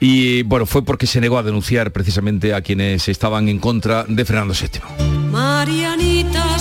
Y 0.00 0.42
bueno, 0.44 0.64
fue 0.64 0.82
porque 0.84 1.06
se 1.06 1.20
negó 1.20 1.36
a 1.36 1.42
denunciar 1.42 1.90
precisamente 1.92 2.54
a 2.54 2.62
quienes 2.62 3.08
estaban 3.08 3.48
en 3.50 3.58
contra 3.58 4.04
de 4.08 4.24
Fernando 4.24 4.54
VII. 4.54 4.80
Marianita 5.30 6.58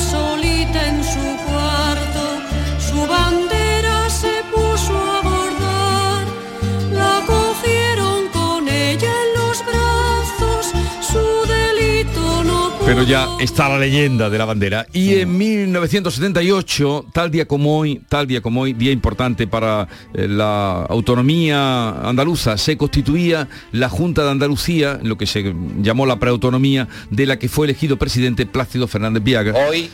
Pero 12.94 13.08
ya 13.08 13.28
está 13.39 13.70
la 13.70 13.80
leyenda 13.80 14.30
de 14.30 14.38
la 14.38 14.46
bandera. 14.46 14.86
Y 14.94 15.16
en 15.16 15.36
1978, 15.36 17.08
tal 17.12 17.32
día 17.32 17.48
como 17.48 17.80
hoy, 17.80 18.04
tal 18.08 18.28
día 18.28 18.39
como 18.39 18.62
hoy, 18.62 18.74
día 18.74 18.91
importante 18.91 19.48
para 19.48 19.88
eh, 20.14 20.28
la 20.28 20.84
autonomía 20.84 21.89
andaluza, 22.08 22.56
se 22.56 22.78
constituía 22.78 23.50
la 23.72 23.89
Junta 23.89 24.24
de 24.24 24.30
Andalucía, 24.30 25.00
lo 25.02 25.18
que 25.18 25.26
se 25.26 25.56
llamó 25.82 26.06
la 26.06 26.20
preautonomía, 26.20 26.88
de 27.10 27.26
la 27.26 27.39
que 27.39 27.50
fue 27.50 27.66
elegido 27.66 27.98
presidente 27.98 28.46
Plácido 28.46 28.88
Fernández 28.88 29.24
Viaga. 29.24 29.56
Hoy, 29.68 29.89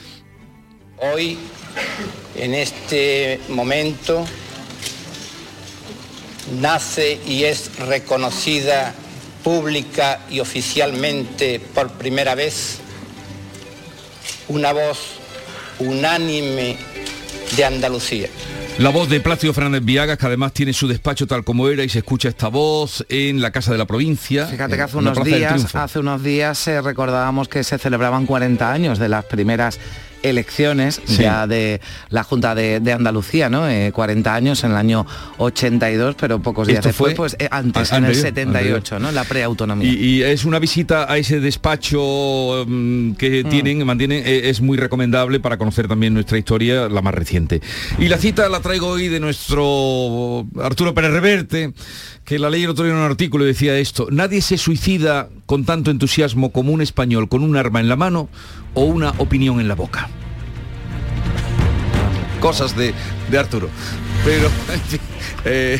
hoy, 0.98 1.38
en 2.36 2.54
este 2.54 3.40
momento, 3.48 4.26
nace 6.60 7.18
y 7.26 7.46
es 7.46 7.78
reconocida 7.80 8.94
pública 9.42 10.20
y 10.30 10.42
oficialmente 10.42 11.62
por 11.74 11.92
primera 11.92 12.36
vez 12.36 12.82
una 14.50 14.74
voz 14.74 15.20
unánime 15.80 16.78
de 17.56 17.66
Andalucía. 17.66 18.28
La 18.80 18.90
voz 18.90 19.10
de 19.10 19.20
Plácido 19.20 19.54
Fernández 19.54 19.84
Viagas, 19.84 20.18
que 20.18 20.26
además 20.26 20.54
tiene 20.54 20.72
su 20.72 20.88
despacho 20.88 21.28
tal 21.28 21.44
como 21.44 21.68
era 21.68 21.84
y 21.84 21.90
se 21.90 22.00
escucha 22.00 22.30
esta 22.30 22.48
voz 22.48 23.06
en 23.10 23.42
la 23.42 23.52
Casa 23.52 23.72
de 23.72 23.78
la 23.78 23.86
Provincia. 23.86 24.48
Fíjate 24.48 24.76
que 24.78 24.82
hace 24.82 24.98
unos 24.98 25.24
días, 25.24 25.76
hace 25.76 26.00
unos 26.00 26.24
días 26.24 26.68
eh, 26.68 26.82
recordábamos 26.82 27.50
que 27.50 27.64
se 27.64 27.78
celebraban 27.78 28.26
40 28.26 28.72
años 28.72 28.98
de 28.98 29.10
las 29.10 29.26
primeras 29.26 29.80
elecciones 30.24 31.02
Sí. 31.06 31.24
ya 31.24 31.48
de 31.48 31.82
la 32.10 32.24
Junta 32.24 32.56
de, 32.56 32.80
de 32.80 32.94
Andalucía, 32.94 33.50
¿no? 33.50 33.68
Eh, 33.70 33.92
40 33.94 34.34
años 34.34 34.64
en 34.64 34.72
el 34.72 34.78
año 34.78 35.06
82, 35.38 36.16
pero 36.20 36.40
pocos 36.42 36.68
días 36.68 36.80
Esto 36.80 36.90
después, 36.90 37.16
fue 37.16 37.16
pues 37.16 37.36
eh, 37.40 37.48
antes, 37.52 37.92
en 37.92 37.98
el 38.06 38.12
anterior, 38.12 38.24
78, 38.24 39.00
¿no? 39.00 39.12
La 39.12 39.24
preautonomía. 39.24 39.90
Y, 39.92 39.96
y 39.96 40.24
es 40.24 40.46
una 40.46 40.60
visita 40.60 41.12
a 41.12 41.18
ese 41.18 41.40
despacho 41.40 42.66
mm, 42.68 43.12
que 43.14 43.44
Mm. 43.44 43.50
tienen, 43.50 43.86
mantienen, 43.86 44.24
eh, 44.26 44.50
es 44.50 44.62
muy 44.62 44.78
recomendable 44.78 45.40
para 45.40 45.58
conocer 45.58 45.88
también 45.88 46.14
nuestra 46.14 46.38
historia, 46.38 46.90
la 46.90 47.02
más 47.02 47.14
reciente. 47.14 47.62
Y 47.98 48.08
la 48.08 48.18
cita 48.18 48.48
la 48.50 48.60
traigo 48.60 48.88
hoy 48.88 49.08
de 49.08 49.20
nuestro 49.20 50.46
Arturo 50.62 50.94
Pérez 50.94 51.12
Reverte, 51.12 51.74
que 52.26 52.38
la 52.40 52.50
ley 52.50 52.64
el 52.64 52.70
otro 52.70 52.84
día 52.86 52.94
en 52.94 53.00
un 53.00 53.06
artículo 53.06 53.44
y 53.46 53.48
decía 53.48 53.78
esto, 53.78 54.08
nadie 54.12 54.42
se 54.42 54.58
suicida 54.58 55.30
con 55.46 55.66
tanto 55.66 55.90
entusiasmo 55.92 56.52
como 56.52 56.72
un 56.72 56.82
español 56.82 57.28
con 57.30 57.44
un 57.44 57.56
arma 57.58 57.80
en 57.80 57.90
la 57.90 57.96
mano 57.96 58.30
o 58.74 58.82
una 58.84 59.12
opinión 59.18 59.60
en 59.60 59.68
la 59.68 59.76
boca. 59.76 60.10
Cosas 62.40 62.76
de, 62.76 62.94
de 63.30 63.38
Arturo. 63.38 63.70
Pero, 64.24 64.50
en 64.74 64.82
fin, 64.82 65.00
eh, 65.46 65.80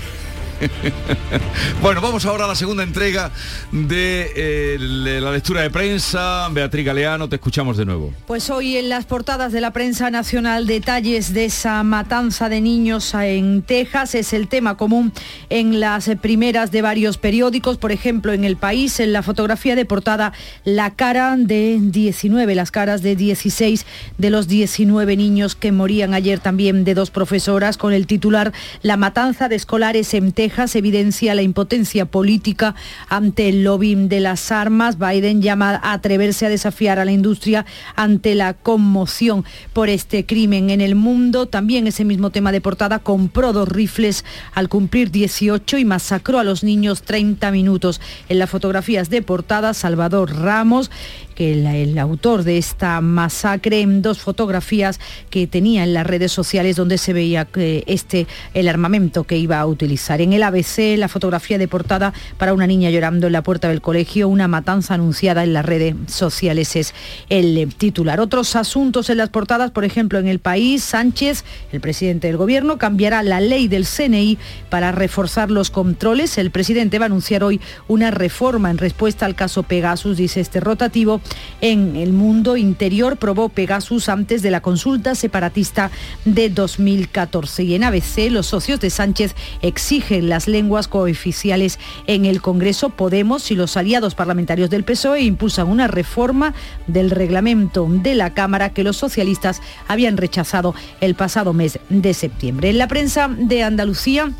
bueno, 1.82 2.02
vamos 2.02 2.26
ahora 2.26 2.46
a 2.46 2.48
la 2.48 2.56
segunda 2.56 2.84
entrega 2.84 3.32
de 3.72 4.32
eh, 4.36 4.78
la 4.80 5.32
lectura 5.32 5.62
de 5.62 5.70
prensa. 5.70 6.50
Beatriz 6.50 6.86
Galeano, 6.86 7.30
te 7.30 7.38
escuchamos 7.38 7.78
de 7.78 7.86
nuevo. 7.86 8.14
Pues 8.28 8.50
hoy 8.50 8.78
en 8.78 8.90
las 8.90 9.06
portadas 9.06 9.52
de 9.52 9.62
la 9.62 9.72
prensa 9.72 10.10
nacional 10.12 10.68
detalles 10.68 11.34
de 11.34 11.46
esa 11.46 11.84
matanza 11.84 12.50
de 12.50 12.62
niños 12.62 13.14
en 13.14 13.62
Texas 13.62 14.16
es 14.16 14.34
el 14.34 14.48
tema 14.48 14.76
común 14.76 15.14
en 15.50 15.80
las 15.80 16.10
primeras 16.22 16.72
de 16.72 16.82
varios 16.82 17.18
periódicos, 17.18 17.78
por 17.78 17.92
ejemplo 17.92 18.34
en 18.34 18.44
El 18.44 18.58
País, 18.58 19.00
en 19.00 19.14
la 19.14 19.24
fotografía 19.24 19.76
de 19.76 19.86
portada 19.86 20.34
la 20.66 20.92
cara 20.92 21.36
de 21.38 21.78
19, 21.82 22.56
las 22.56 22.72
caras 22.72 23.02
de 23.02 23.16
16 23.16 23.86
de 24.18 24.30
los 24.30 24.48
19 24.48 25.16
niños 25.16 25.56
que 25.56 25.72
morían 25.72 26.14
ayer 26.14 26.40
también 26.40 26.84
de 26.84 26.94
dos 26.94 27.12
profesoras 27.12 27.78
con 27.78 27.94
el 27.94 28.08
titular 28.08 28.52
La 28.82 28.98
matanza 28.98 29.48
de 29.48 29.56
escolares 29.56 30.14
en 30.14 30.32
Texas 30.32 30.49
evidencia 30.76 31.36
la 31.36 31.42
impotencia 31.42 32.06
política 32.06 32.76
ante 33.08 33.50
el 33.50 33.64
lobbying 33.64 34.10
de 34.10 34.20
las 34.20 34.52
armas. 34.52 34.98
Biden 34.98 35.42
llama 35.42 35.80
a 35.82 35.94
atreverse 35.94 36.46
a 36.46 36.50
desafiar 36.50 37.00
a 37.00 37.06
la 37.06 37.12
industria 37.12 37.66
ante 37.96 38.36
la 38.36 38.54
conmoción 38.54 39.46
por 39.74 39.90
este 39.90 40.26
crimen 40.26 40.70
en 40.70 40.82
el 40.82 40.96
mundo. 40.96 41.46
También 41.48 41.88
ese 41.88 42.06
mismo 42.06 42.30
tema 42.30 42.52
de 42.52 42.62
portada 42.62 43.00
compró 43.00 43.54
dos 43.54 43.68
rifles 43.68 44.26
al 44.54 44.70
cumplir 44.70 45.12
18 45.12 45.78
y 45.78 45.86
masacró 45.86 46.40
a 46.40 46.44
los 46.44 46.64
niños 46.64 47.04
30 47.04 47.52
minutos. 47.52 48.02
En 48.28 48.40
las 48.40 48.50
fotografías 48.50 49.10
de 49.10 49.22
portada, 49.22 49.74
Salvador 49.74 50.36
Ramos, 50.36 50.92
el, 51.40 51.98
autor 51.98 52.44
de 52.44 52.58
esta 52.58 53.02
masacre, 53.02 53.82
en 53.82 54.02
dos 54.02 54.20
fotografías 54.20 55.00
que 55.30 55.48
tenía 55.48 55.84
en 55.84 55.94
las 55.94 56.06
redes 56.06 56.32
sociales 56.32 56.76
donde 56.76 56.98
se 56.98 57.14
veía 57.14 57.48
este 57.56 58.28
el 58.54 58.68
armamento 58.68 59.24
que 59.24 59.38
iba 59.38 59.60
a 59.60 59.66
utilizar. 59.66 60.22
En 60.22 60.34
el 60.34 60.44
ABC, 60.44 60.98
la 60.98 61.08
fotografía 61.08 61.58
de 61.58 61.68
portada 61.68 62.14
para 62.38 62.54
una 62.54 62.68
niña 62.68 62.90
llorando 62.90 63.28
en 63.28 63.34
la 63.34 63.42
puerta 63.42 63.70
del 63.70 63.82
colegio, 63.82 64.28
una 64.28 64.48
matanza 64.48 64.94
anunciada 64.94 65.44
en 65.44 65.54
las 65.54 65.66
redes 65.66 65.96
sociales 66.08 66.76
es 66.76 66.94
el 67.30 67.74
titular. 67.76 68.20
Otros 68.20 68.56
asuntos 68.56 69.10
en 69.10 69.18
las 69.18 69.30
portadas, 69.30 69.72
por 69.72 69.86
ejemplo, 69.86 70.20
en 70.20 70.28
el 70.28 70.40
país, 70.40 70.84
Sánchez, 70.84 71.46
el 71.72 71.80
presidente 71.80 72.28
del 72.28 72.38
gobierno, 72.38 72.78
cambiará 72.78 73.24
la 73.24 73.40
ley 73.40 73.68
del 73.68 73.86
CNI 73.86 74.38
para 74.70 74.92
reforzar 74.92 75.50
los 75.50 75.70
controles. 75.70 76.38
El 76.38 76.52
presidente 76.52 77.00
va 77.00 77.06
a 77.06 77.08
anunciar 77.08 77.44
hoy 77.44 77.62
una 77.88 78.12
reforma 78.12 78.70
en 78.70 78.78
respuesta 78.78 79.26
al 79.26 79.36
caso 79.36 79.64
Pegasus, 79.64 80.18
dice 80.18 80.42
este 80.42 80.60
rotativo. 80.60 81.22
En 81.62 81.96
el 81.96 82.14
mundo 82.14 82.56
interior 82.56 83.18
probó 83.18 83.50
Pegasus 83.50 84.08
antes 84.08 84.42
de 84.42 84.52
la 84.52 84.62
consulta 84.62 85.16
separatista 85.16 85.92
de 86.26 86.50
2014. 86.50 87.64
Y 87.64 87.76
en 87.76 87.84
ABC, 87.84 88.30
los 88.30 88.48
socios 88.48 88.80
de 88.80 88.90
Sánchez 88.90 89.36
exigen 89.62 90.30
las 90.30 90.48
lenguas 90.48 90.88
cooficiales 90.88 91.80
en 92.08 92.26
el 92.26 92.42
Congreso. 92.42 92.90
Podemos 92.90 93.52
y 93.52 93.56
los 93.56 93.76
aliados 93.76 94.16
parlamentarios 94.16 94.70
del 94.70 94.84
PSOE 94.84 95.22
impulsan 95.22 95.68
una 95.68 95.88
reforma 95.88 96.54
del 96.88 97.12
reglamento 97.12 97.88
de 97.90 98.16
la 98.16 98.34
Cámara 98.34 98.70
que 98.70 98.84
los 98.84 98.98
socialistas 98.98 99.62
habían 99.88 100.18
rechazado 100.18 100.74
el 101.02 101.16
pasado 101.16 101.54
mes 101.54 101.80
de 101.90 102.14
septiembre. 102.14 102.70
En 102.70 102.78
la 102.78 102.88
prensa 102.88 103.28
de 103.28 103.64
Andalucía, 103.64 104.32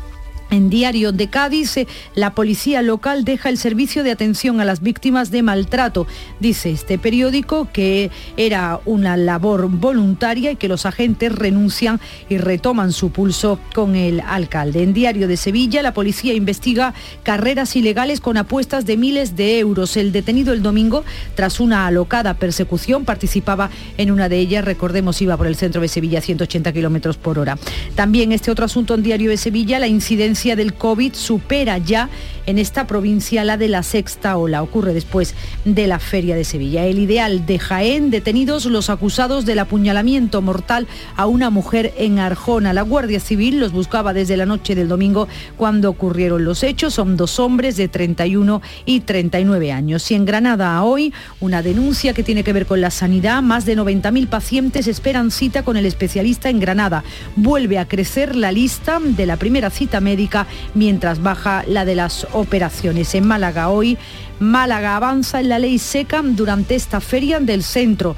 En 0.50 0.68
Diario 0.68 1.12
de 1.12 1.28
Cádiz, 1.28 1.76
eh, 1.76 1.86
la 2.16 2.34
policía 2.34 2.82
local 2.82 3.24
deja 3.24 3.48
el 3.48 3.56
servicio 3.56 4.02
de 4.02 4.10
atención 4.10 4.60
a 4.60 4.64
las 4.64 4.80
víctimas 4.80 5.30
de 5.30 5.42
maltrato. 5.42 6.08
Dice 6.40 6.72
este 6.72 6.98
periódico 6.98 7.68
que 7.72 8.10
era 8.36 8.80
una 8.84 9.16
labor 9.16 9.68
voluntaria 9.68 10.50
y 10.50 10.56
que 10.56 10.66
los 10.66 10.86
agentes 10.86 11.32
renuncian 11.32 12.00
y 12.28 12.38
retoman 12.38 12.92
su 12.92 13.10
pulso 13.10 13.60
con 13.74 13.94
el 13.94 14.20
alcalde. 14.20 14.82
En 14.82 14.92
Diario 14.92 15.28
de 15.28 15.36
Sevilla, 15.36 15.82
la 15.82 15.94
policía 15.94 16.34
investiga 16.34 16.94
carreras 17.22 17.76
ilegales 17.76 18.20
con 18.20 18.36
apuestas 18.36 18.86
de 18.86 18.96
miles 18.96 19.36
de 19.36 19.60
euros. 19.60 19.96
El 19.96 20.10
detenido 20.10 20.52
el 20.52 20.62
domingo, 20.62 21.04
tras 21.36 21.60
una 21.60 21.86
alocada 21.86 22.34
persecución, 22.34 23.04
participaba 23.04 23.70
en 23.98 24.10
una 24.10 24.28
de 24.28 24.38
ellas. 24.38 24.64
Recordemos, 24.64 25.22
iba 25.22 25.36
por 25.36 25.46
el 25.46 25.54
centro 25.54 25.80
de 25.80 25.86
Sevilla 25.86 26.18
a 26.18 26.22
180 26.22 26.72
kilómetros 26.72 27.18
por 27.18 27.38
hora. 27.38 27.56
También 27.94 28.32
este 28.32 28.50
otro 28.50 28.64
asunto 28.64 28.94
en 28.94 29.04
Diario 29.04 29.30
de 29.30 29.36
Sevilla, 29.36 29.78
la 29.78 29.86
incidencia 29.86 30.39
del 30.40 30.72
COVID 30.72 31.12
supera 31.12 31.76
ya 31.76 32.08
en 32.46 32.58
esta 32.58 32.86
provincia 32.86 33.44
la 33.44 33.58
de 33.58 33.68
la 33.68 33.82
sexta 33.82 34.38
ola. 34.38 34.62
Ocurre 34.62 34.94
después 34.94 35.34
de 35.66 35.86
la 35.86 35.98
Feria 35.98 36.34
de 36.34 36.44
Sevilla. 36.44 36.86
El 36.86 36.98
ideal 36.98 37.44
de 37.44 37.58
Jaén, 37.58 38.10
detenidos 38.10 38.64
los 38.64 38.88
acusados 38.88 39.44
del 39.44 39.58
apuñalamiento 39.58 40.40
mortal 40.40 40.88
a 41.16 41.26
una 41.26 41.50
mujer 41.50 41.92
en 41.98 42.18
Arjona. 42.18 42.72
La 42.72 42.82
Guardia 42.82 43.20
Civil 43.20 43.60
los 43.60 43.72
buscaba 43.72 44.14
desde 44.14 44.38
la 44.38 44.46
noche 44.46 44.74
del 44.74 44.88
domingo 44.88 45.28
cuando 45.58 45.90
ocurrieron 45.90 46.44
los 46.44 46.62
hechos. 46.62 46.94
Son 46.94 47.18
dos 47.18 47.38
hombres 47.38 47.76
de 47.76 47.88
31 47.88 48.62
y 48.86 49.00
39 49.00 49.72
años. 49.72 50.10
Y 50.10 50.14
en 50.14 50.24
Granada 50.24 50.82
hoy 50.82 51.12
una 51.40 51.62
denuncia 51.62 52.14
que 52.14 52.22
tiene 52.22 52.44
que 52.44 52.54
ver 52.54 52.64
con 52.64 52.80
la 52.80 52.90
sanidad. 52.90 53.42
Más 53.42 53.66
de 53.66 53.76
90.000 53.76 54.26
pacientes 54.26 54.86
esperan 54.86 55.30
cita 55.30 55.62
con 55.62 55.76
el 55.76 55.84
especialista 55.84 56.48
en 56.48 56.60
Granada. 56.60 57.04
Vuelve 57.36 57.78
a 57.78 57.86
crecer 57.86 58.34
la 58.34 58.50
lista 58.50 58.98
de 59.00 59.26
la 59.26 59.36
primera 59.36 59.68
cita 59.68 60.00
médica 60.00 60.29
mientras 60.74 61.22
baja 61.22 61.64
la 61.66 61.84
de 61.84 61.94
las 61.94 62.26
operaciones. 62.32 63.14
En 63.14 63.26
Málaga 63.26 63.68
hoy, 63.68 63.98
Málaga 64.38 64.96
avanza 64.96 65.40
en 65.40 65.48
la 65.48 65.58
ley 65.58 65.78
seca 65.78 66.22
durante 66.24 66.74
esta 66.74 67.00
feria 67.00 67.40
del 67.40 67.62
centro. 67.62 68.16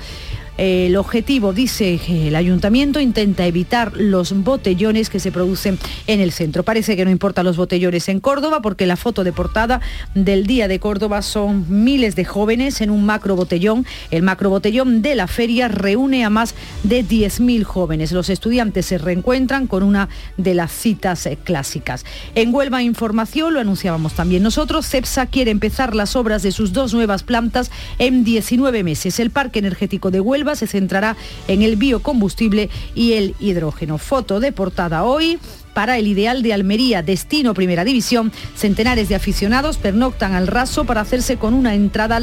El 0.59 0.97
objetivo, 0.97 1.53
dice 1.53 1.99
el 2.09 2.37
ayuntamiento, 2.37 3.01
intenta 3.01 3.47
evitar 3.47 3.93
los 3.97 4.33
botellones 4.45 5.09
que 5.09 5.19
se 5.19 5.33
producen 5.33 5.79
en 6.07 6.21
el 6.21 6.31
centro. 6.31 6.63
Parece 6.63 6.95
que 6.95 7.05
no 7.05 7.11
importan 7.11 7.47
los 7.47 7.57
botellones 7.57 8.09
en 8.09 8.21
Córdoba 8.21 8.61
porque 8.61 8.87
la 8.87 8.97
foto 8.97 9.25
de 9.25 9.33
portada 9.33 9.81
del 10.15 10.47
Día 10.47 10.69
de 10.69 10.79
Córdoba 10.79 11.23
son 11.23 11.65
miles 11.69 12.17
de 12.17 12.27
jóvenes 12.27 12.83
en 12.83 12.91
un 12.91 13.07
macro 13.07 13.35
botellón. 13.35 13.87
El 14.11 14.23
macro 14.23 14.51
botellón 14.51 15.01
de 15.01 15.15
la 15.15 15.27
feria 15.27 15.69
reúne 15.69 16.25
a 16.25 16.31
más 16.31 16.55
de 16.83 17.03
10.000 17.03 17.63
jóvenes. 17.63 18.13
Los 18.13 18.29
estudiantes 18.29 18.87
se 18.87 18.99
reencuentran 18.99 19.67
con 19.67 19.83
una 19.83 20.11
de 20.37 20.55
las 20.55 20.71
citas 20.71 21.29
clásicas. 21.45 22.05
En 22.35 22.55
Huelva 22.55 22.83
Información, 22.83 23.55
lo 23.55 23.61
anunciábamos 23.61 24.13
también 24.13 24.43
nosotros, 24.43 24.87
CEPSA 24.87 25.27
quiere 25.27 25.51
empezar 25.51 25.95
las 25.95 26.15
obras 26.15 26.43
de 26.43 26.53
sus 26.53 26.73
dos 26.73 26.93
nuevas 26.93 27.23
plantas 27.23 27.71
en 27.99 28.25
19 28.25 28.83
meses. 28.83 29.19
El 29.19 29.31
Parque 29.31 29.59
Energético 29.59 30.11
de 30.11 30.21
Huelva 30.21 30.42
se 30.57 30.67
centrará 30.67 31.17
en 31.49 31.63
el 31.63 31.77
biocombustible 31.77 32.71
y 32.95 33.13
el 33.15 33.35
hidrógeno. 33.41 33.99
Foto 33.99 34.41
de 34.41 34.53
portada 34.53 35.05
hoy 35.05 35.39
para 35.75 35.99
el 35.99 36.07
ideal 36.07 36.43
de 36.43 36.53
Almería, 36.53 37.03
destino 37.03 37.55
Primera 37.55 37.85
División. 37.85 38.33
Centenares 38.57 39.09
de 39.09 39.15
aficionados 39.15 39.79
pernoctan 39.79 40.35
al 40.35 40.47
raso 40.47 40.85
para 40.85 41.01
hacerse 41.01 41.37
con 41.37 41.55
una 41.55 41.75
entrada 41.75 42.21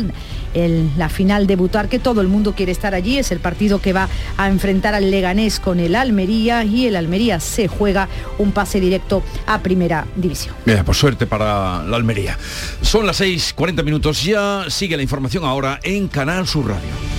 en 0.54 0.92
la 0.98 1.10
final 1.10 1.48
debutar, 1.48 1.90
que 1.90 2.00
todo 2.00 2.22
el 2.22 2.28
mundo 2.28 2.54
quiere 2.56 2.72
estar 2.72 2.94
allí. 2.94 3.18
Es 3.18 3.32
el 3.32 3.40
partido 3.40 3.82
que 3.82 3.94
va 3.94 4.10
a 4.38 4.50
enfrentar 4.50 4.94
al 4.94 5.10
Leganés 5.10 5.60
con 5.60 5.80
el 5.80 5.96
Almería 5.96 6.64
y 6.64 6.86
el 6.86 6.96
Almería 6.96 7.40
se 7.40 7.68
juega 7.68 8.08
un 8.38 8.52
pase 8.52 8.80
directo 8.80 9.24
a 9.46 9.60
Primera 9.60 10.06
División. 10.16 10.56
Por 10.86 10.96
suerte 10.96 11.26
para 11.26 11.84
la 11.84 11.98
Almería. 11.98 12.38
Son 12.82 13.06
las 13.06 13.22
6.40 13.22 13.84
minutos, 13.84 14.24
ya 14.24 14.66
sigue 14.70 14.96
la 14.96 15.04
información 15.04 15.44
ahora 15.44 15.80
en 15.84 16.08
Canal 16.08 16.48
Sur 16.48 16.68
Radio. 16.68 17.19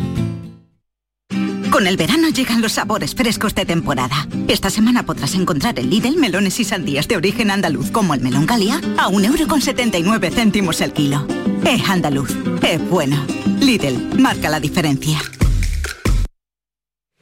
Con 1.81 1.87
el 1.87 1.97
verano 1.97 2.29
llegan 2.29 2.61
los 2.61 2.73
sabores 2.73 3.15
frescos 3.15 3.55
de 3.55 3.65
temporada. 3.65 4.27
Esta 4.47 4.69
semana 4.69 5.01
podrás 5.01 5.33
encontrar 5.33 5.79
en 5.79 5.89
Lidl 5.89 6.15
melones 6.15 6.59
y 6.59 6.63
sandías 6.63 7.07
de 7.07 7.17
origen 7.17 7.49
andaluz 7.49 7.89
como 7.89 8.13
el 8.13 8.21
melón 8.21 8.45
Galia 8.45 8.79
a 8.99 9.09
1,79€ 9.09 10.31
céntimos 10.31 10.79
el 10.81 10.93
kilo. 10.93 11.25
Es 11.65 11.89
andaluz, 11.89 12.37
es 12.61 12.87
bueno. 12.87 13.25
Lidl, 13.59 14.19
marca 14.19 14.47
la 14.47 14.59
diferencia. 14.59 15.23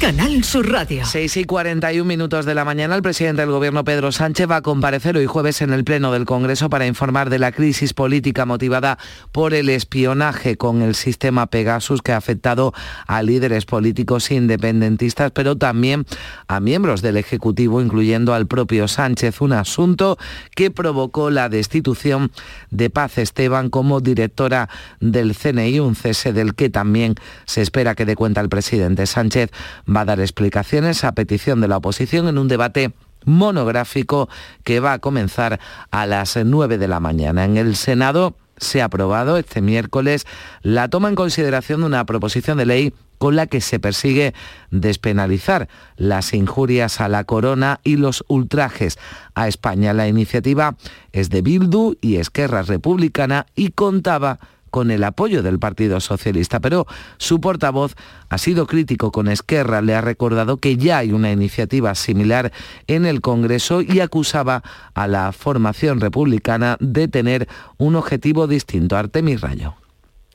Canal 0.00 0.44
Sur 0.44 0.70
Radio. 0.70 1.04
6 1.04 1.38
y 1.38 1.44
41 1.44 2.04
minutos 2.04 2.46
de 2.46 2.54
la 2.54 2.64
mañana, 2.64 2.94
el 2.94 3.02
presidente 3.02 3.42
del 3.42 3.50
Gobierno, 3.50 3.82
Pedro 3.82 4.12
Sánchez, 4.12 4.48
va 4.48 4.56
a 4.56 4.62
comparecer 4.62 5.16
hoy 5.16 5.26
jueves 5.26 5.60
en 5.60 5.72
el 5.72 5.82
Pleno 5.82 6.12
del 6.12 6.24
Congreso 6.24 6.70
para 6.70 6.86
informar 6.86 7.30
de 7.30 7.40
la 7.40 7.50
crisis 7.50 7.94
política 7.94 8.46
motivada 8.46 8.96
por 9.32 9.54
el 9.54 9.68
espionaje 9.68 10.56
con 10.56 10.82
el 10.82 10.94
sistema 10.94 11.46
Pegasus 11.46 12.00
que 12.00 12.12
ha 12.12 12.16
afectado 12.16 12.72
a 13.08 13.22
líderes 13.22 13.64
políticos 13.64 14.30
independentistas, 14.30 15.32
pero 15.32 15.56
también 15.56 16.06
a 16.46 16.60
miembros 16.60 17.02
del 17.02 17.16
Ejecutivo, 17.16 17.82
incluyendo 17.82 18.34
al 18.34 18.46
propio 18.46 18.86
Sánchez, 18.86 19.40
un 19.40 19.52
asunto 19.52 20.16
que 20.54 20.70
provocó 20.70 21.30
la 21.30 21.48
destitución 21.48 22.30
de 22.70 22.88
Paz 22.88 23.18
Esteban 23.18 23.68
como 23.68 24.00
directora 24.00 24.68
del 25.00 25.34
CNI, 25.34 25.80
un 25.80 25.96
cese 25.96 26.32
del 26.32 26.54
que 26.54 26.70
también 26.70 27.16
se 27.46 27.62
espera 27.62 27.96
que 27.96 28.06
dé 28.06 28.14
cuenta 28.14 28.40
el 28.40 28.48
presidente 28.48 29.04
Sánchez 29.06 29.50
va 29.94 30.02
a 30.02 30.04
dar 30.04 30.20
explicaciones 30.20 31.04
a 31.04 31.12
petición 31.12 31.60
de 31.60 31.68
la 31.68 31.78
oposición 31.78 32.28
en 32.28 32.38
un 32.38 32.48
debate 32.48 32.92
monográfico 33.24 34.28
que 34.64 34.80
va 34.80 34.94
a 34.94 34.98
comenzar 34.98 35.60
a 35.90 36.06
las 36.06 36.36
9 36.36 36.78
de 36.78 36.88
la 36.88 37.00
mañana. 37.00 37.44
En 37.44 37.56
el 37.56 37.76
Senado 37.76 38.36
se 38.56 38.82
ha 38.82 38.86
aprobado 38.86 39.36
este 39.36 39.60
miércoles 39.60 40.26
la 40.62 40.88
toma 40.88 41.08
en 41.08 41.14
consideración 41.14 41.80
de 41.80 41.86
una 41.86 42.04
proposición 42.06 42.58
de 42.58 42.66
ley 42.66 42.94
con 43.18 43.34
la 43.36 43.46
que 43.46 43.60
se 43.60 43.80
persigue 43.80 44.32
despenalizar 44.70 45.68
las 45.96 46.32
injurias 46.34 47.00
a 47.00 47.08
la 47.08 47.24
corona 47.24 47.80
y 47.82 47.96
los 47.96 48.24
ultrajes 48.28 48.98
a 49.34 49.48
España. 49.48 49.92
La 49.92 50.08
iniciativa 50.08 50.76
es 51.12 51.30
de 51.30 51.42
Bildu 51.42 51.96
y 52.00 52.16
Esquerra 52.16 52.62
Republicana 52.62 53.46
y 53.56 53.70
contaba 53.70 54.38
con 54.70 54.90
el 54.90 55.04
apoyo 55.04 55.42
del 55.42 55.58
Partido 55.58 56.00
Socialista, 56.00 56.60
pero 56.60 56.86
su 57.18 57.40
portavoz 57.40 57.94
ha 58.28 58.38
sido 58.38 58.66
crítico 58.66 59.12
con 59.12 59.28
Esquerra, 59.28 59.82
le 59.82 59.94
ha 59.94 60.00
recordado 60.00 60.58
que 60.58 60.76
ya 60.76 60.98
hay 60.98 61.12
una 61.12 61.32
iniciativa 61.32 61.94
similar 61.94 62.52
en 62.86 63.06
el 63.06 63.20
Congreso 63.20 63.82
y 63.82 64.00
acusaba 64.00 64.62
a 64.94 65.06
la 65.06 65.32
formación 65.32 66.00
republicana 66.00 66.76
de 66.80 67.08
tener 67.08 67.48
un 67.76 67.96
objetivo 67.96 68.46
distinto. 68.46 68.96
Artemis 68.96 69.40
Rayo. 69.40 69.74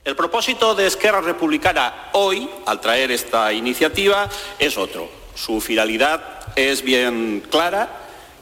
El 0.03 0.15
propósito 0.17 0.75
de 0.75 0.85
Esquerra 0.85 1.21
Republicana 1.21 1.93
hoy, 2.11 2.49
al 2.65 2.81
traer 2.81 3.11
esta 3.11 3.53
iniciativa, 3.53 4.29
es 4.59 4.77
otro. 4.77 5.09
Su 5.33 5.61
finalidad 5.61 6.21
es 6.57 6.83
bien 6.83 7.41
clara, 7.49 8.01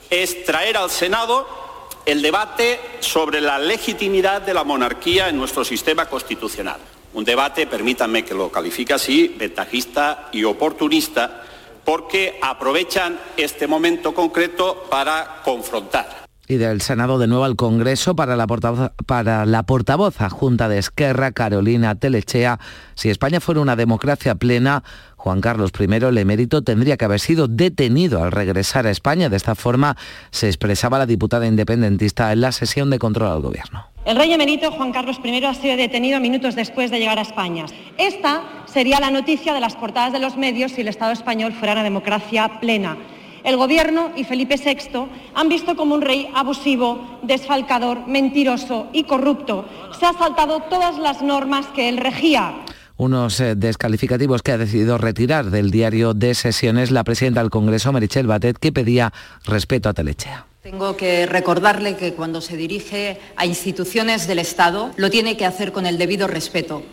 es 0.09 0.43
traer 0.43 0.75
al 0.75 0.89
Senado 0.89 1.60
el 2.05 2.21
debate 2.21 2.79
sobre 2.99 3.41
la 3.41 3.59
legitimidad 3.59 4.41
de 4.41 4.53
la 4.53 4.63
monarquía 4.63 5.29
en 5.29 5.37
nuestro 5.37 5.63
sistema 5.63 6.07
constitucional. 6.07 6.79
Un 7.13 7.25
debate, 7.25 7.67
permítanme 7.67 8.23
que 8.23 8.33
lo 8.33 8.51
califique 8.51 8.93
así, 8.93 9.35
ventajista 9.37 10.29
y 10.31 10.43
oportunista, 10.43 11.43
porque 11.83 12.39
aprovechan 12.41 13.19
este 13.37 13.67
momento 13.67 14.13
concreto 14.13 14.87
para 14.89 15.41
confrontar 15.43 16.20
Y 16.51 16.57
del 16.57 16.81
Senado 16.81 17.17
de 17.17 17.27
nuevo 17.27 17.45
al 17.45 17.55
Congreso 17.55 18.13
para 18.13 18.35
la 18.35 18.45
portavoz, 18.45 18.91
para 19.05 19.45
la 19.45 19.63
portavoz 19.63 20.17
de 20.17 20.77
Esquerra, 20.77 21.31
Carolina 21.31 21.95
Telechea. 21.95 22.59
Si 22.93 23.09
España 23.09 23.39
fuera 23.39 23.61
una 23.61 23.77
democracia 23.77 24.35
plena, 24.35 24.83
Juan 25.15 25.39
Carlos 25.39 25.71
I, 25.79 25.85
el 25.85 26.17
emérito, 26.17 26.61
tendría 26.61 26.97
que 26.97 27.05
haber 27.05 27.21
sido 27.21 27.47
detenido 27.47 28.21
al 28.21 28.33
regresar 28.33 28.85
a 28.85 28.89
España. 28.91 29.29
De 29.29 29.37
esta 29.37 29.55
forma 29.55 29.95
se 30.31 30.47
expresaba 30.47 30.99
la 30.99 31.05
diputada 31.05 31.47
independentista 31.47 32.33
en 32.33 32.41
la 32.41 32.51
sesión 32.51 32.89
de 32.89 32.99
control 32.99 33.31
al 33.31 33.41
gobierno. 33.41 33.85
El 34.03 34.17
rey 34.17 34.33
emérito 34.33 34.73
Juan 34.73 34.91
Carlos 34.91 35.21
I 35.23 35.45
ha 35.45 35.53
sido 35.53 35.77
detenido 35.77 36.19
minutos 36.19 36.55
después 36.55 36.91
de 36.91 36.99
llegar 36.99 37.17
a 37.17 37.21
España. 37.21 37.65
Esta 37.97 38.65
sería 38.65 38.99
la 38.99 39.09
noticia 39.09 39.53
de 39.53 39.61
las 39.61 39.77
portadas 39.77 40.11
de 40.11 40.19
los 40.19 40.35
medios 40.35 40.73
si 40.73 40.81
el 40.81 40.89
Estado 40.89 41.13
español 41.13 41.53
fuera 41.53 41.71
una 41.71 41.83
democracia 41.83 42.59
plena. 42.59 42.97
El 43.43 43.57
Gobierno 43.57 44.11
y 44.15 44.23
Felipe 44.23 44.55
VI 44.57 45.07
han 45.33 45.49
visto 45.49 45.75
como 45.75 45.95
un 45.95 46.01
rey 46.01 46.29
abusivo, 46.33 47.19
desfalcador, 47.23 48.07
mentiroso 48.07 48.87
y 48.93 49.03
corrupto 49.03 49.65
se 49.99 50.05
ha 50.05 50.13
saltado 50.13 50.61
todas 50.61 50.97
las 50.97 51.21
normas 51.21 51.67
que 51.67 51.89
él 51.89 51.97
regía 51.97 52.55
unos 52.97 53.39
eh, 53.39 53.55
descalificativos 53.55 54.43
que 54.43 54.51
ha 54.51 54.59
decidido 54.59 54.99
retirar 54.99 55.49
del 55.49 55.71
diario 55.71 56.13
de 56.13 56.35
sesiones 56.35 56.91
la 56.91 57.03
presidenta 57.03 57.41
del 57.41 57.49
Congreso, 57.49 57.91
Merichel 57.91 58.27
Batet, 58.27 58.59
que 58.59 58.71
pedía 58.71 59.11
respeto 59.43 59.89
a 59.89 59.93
Telechea. 59.93 60.45
Tengo 60.61 60.95
que 60.95 61.25
recordarle 61.25 61.95
que 61.95 62.13
cuando 62.13 62.41
se 62.41 62.57
dirige 62.57 63.19
a 63.37 63.47
instituciones 63.47 64.27
del 64.27 64.37
Estado 64.37 64.91
lo 64.97 65.09
tiene 65.09 65.35
que 65.35 65.47
hacer 65.47 65.71
con 65.71 65.87
el 65.87 65.97
debido 65.97 66.27
respeto. 66.27 66.83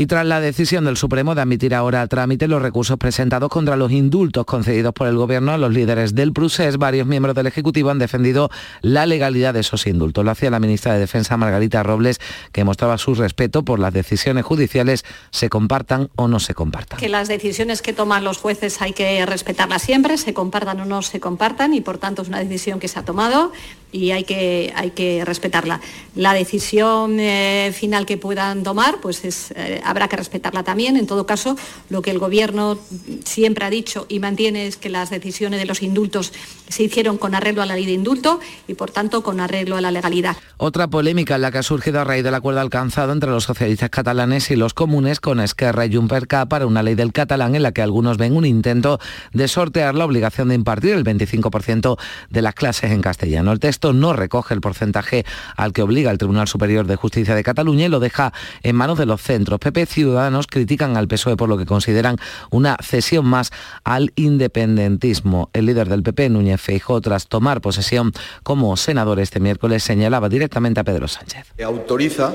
Y 0.00 0.06
tras 0.06 0.24
la 0.24 0.40
decisión 0.40 0.84
del 0.84 0.96
Supremo 0.96 1.34
de 1.34 1.40
admitir 1.40 1.74
ahora 1.74 2.02
a 2.02 2.06
trámite 2.06 2.46
los 2.46 2.62
recursos 2.62 2.96
presentados 2.98 3.48
contra 3.48 3.74
los 3.74 3.90
indultos 3.90 4.46
concedidos 4.46 4.94
por 4.94 5.08
el 5.08 5.16
Gobierno 5.16 5.50
a 5.50 5.58
los 5.58 5.72
líderes 5.72 6.14
del 6.14 6.32
Prusés, 6.32 6.76
varios 6.76 7.08
miembros 7.08 7.34
del 7.34 7.48
Ejecutivo 7.48 7.90
han 7.90 7.98
defendido 7.98 8.48
la 8.80 9.06
legalidad 9.06 9.54
de 9.54 9.60
esos 9.60 9.88
indultos. 9.88 10.24
Lo 10.24 10.30
hacía 10.30 10.50
la 10.50 10.60
ministra 10.60 10.92
de 10.92 11.00
Defensa, 11.00 11.36
Margarita 11.36 11.82
Robles, 11.82 12.20
que 12.52 12.62
mostraba 12.62 12.96
su 12.96 13.16
respeto 13.16 13.64
por 13.64 13.80
las 13.80 13.92
decisiones 13.92 14.44
judiciales, 14.44 15.04
se 15.32 15.48
compartan 15.48 16.10
o 16.14 16.28
no 16.28 16.38
se 16.38 16.54
compartan. 16.54 17.00
Que 17.00 17.08
las 17.08 17.26
decisiones 17.26 17.82
que 17.82 17.92
toman 17.92 18.22
los 18.22 18.38
jueces 18.38 18.80
hay 18.80 18.92
que 18.92 19.26
respetarlas 19.26 19.82
siempre, 19.82 20.16
se 20.16 20.32
compartan 20.32 20.78
o 20.78 20.84
no 20.84 21.02
se 21.02 21.18
compartan, 21.18 21.74
y 21.74 21.80
por 21.80 21.98
tanto 21.98 22.22
es 22.22 22.28
una 22.28 22.38
decisión 22.38 22.78
que 22.78 22.86
se 22.86 23.00
ha 23.00 23.04
tomado 23.04 23.50
y 23.90 24.10
hay 24.10 24.24
que, 24.24 24.72
hay 24.76 24.90
que 24.90 25.24
respetarla. 25.24 25.80
La 26.14 26.34
decisión 26.34 27.18
eh, 27.18 27.72
final 27.74 28.06
que 28.06 28.16
puedan 28.16 28.62
tomar, 28.62 29.00
pues 29.00 29.24
es, 29.24 29.52
eh, 29.56 29.80
habrá 29.88 30.08
que 30.08 30.16
respetarla 30.16 30.62
también. 30.62 30.96
En 30.96 31.06
todo 31.06 31.26
caso, 31.26 31.56
lo 31.88 32.02
que 32.02 32.10
el 32.10 32.18
Gobierno 32.18 32.78
siempre 33.24 33.64
ha 33.64 33.70
dicho 33.70 34.06
y 34.08 34.20
mantiene 34.20 34.66
es 34.66 34.76
que 34.76 34.88
las 34.88 35.10
decisiones 35.10 35.60
de 35.60 35.66
los 35.66 35.82
indultos 35.82 36.32
se 36.68 36.82
hicieron 36.82 37.16
con 37.16 37.34
arreglo 37.34 37.62
a 37.62 37.66
la 37.66 37.74
ley 37.74 37.86
de 37.86 37.92
indulto 37.92 38.40
y, 38.66 38.74
por 38.74 38.90
tanto, 38.90 39.22
con 39.22 39.40
arreglo 39.40 39.76
a 39.76 39.80
la 39.80 39.90
legalidad. 39.90 40.36
Otra 40.58 40.88
polémica 40.88 41.36
en 41.36 41.42
la 41.42 41.50
que 41.50 41.58
ha 41.58 41.62
surgido 41.62 42.00
a 42.00 42.04
raíz 42.04 42.22
del 42.22 42.34
acuerdo 42.34 42.60
alcanzado 42.60 43.12
entre 43.12 43.30
los 43.30 43.44
socialistas 43.44 43.90
catalanes 43.90 44.50
y 44.50 44.56
los 44.56 44.74
comunes 44.74 45.20
con 45.20 45.40
Esquerra 45.40 45.86
y 45.86 45.94
Junperca 45.94 46.46
para 46.46 46.66
una 46.66 46.82
ley 46.82 46.94
del 46.94 47.12
catalán 47.12 47.54
en 47.54 47.62
la 47.62 47.72
que 47.72 47.82
algunos 47.82 48.18
ven 48.18 48.36
un 48.36 48.44
intento 48.44 48.98
de 49.32 49.48
sortear 49.48 49.94
la 49.94 50.04
obligación 50.04 50.48
de 50.48 50.54
impartir 50.54 50.92
el 50.92 51.04
25% 51.04 51.98
de 52.30 52.42
las 52.42 52.54
clases 52.54 52.90
en 52.90 53.00
castellano. 53.00 53.52
El 53.52 53.60
texto 53.60 53.92
no 53.92 54.12
recoge 54.12 54.54
el 54.54 54.60
porcentaje 54.60 55.24
al 55.56 55.72
que 55.72 55.82
obliga 55.82 56.10
el 56.10 56.18
Tribunal 56.18 56.48
Superior 56.48 56.86
de 56.86 56.96
Justicia 56.96 57.34
de 57.34 57.42
Cataluña 57.42 57.86
y 57.86 57.88
lo 57.88 58.00
deja 58.00 58.32
en 58.62 58.76
manos 58.76 58.98
de 58.98 59.06
los 59.06 59.22
centros. 59.22 59.60
PP 59.60 59.77
Ciudadanos 59.86 60.46
critican 60.46 60.96
al 60.96 61.08
PSOE 61.08 61.36
por 61.36 61.48
lo 61.48 61.58
que 61.58 61.66
consideran 61.66 62.16
una 62.50 62.76
cesión 62.82 63.26
más 63.26 63.50
al 63.84 64.12
independentismo. 64.16 65.50
El 65.52 65.66
líder 65.66 65.88
del 65.88 66.02
PP, 66.02 66.30
Núñez 66.30 66.60
Feijóo, 66.60 67.00
tras 67.00 67.28
tomar 67.28 67.60
posesión 67.60 68.12
como 68.42 68.76
senador 68.76 69.20
este 69.20 69.40
miércoles, 69.40 69.82
señalaba 69.82 70.28
directamente 70.28 70.80
a 70.80 70.84
Pedro 70.84 71.08
Sánchez. 71.08 71.54
Autoriza 71.64 72.32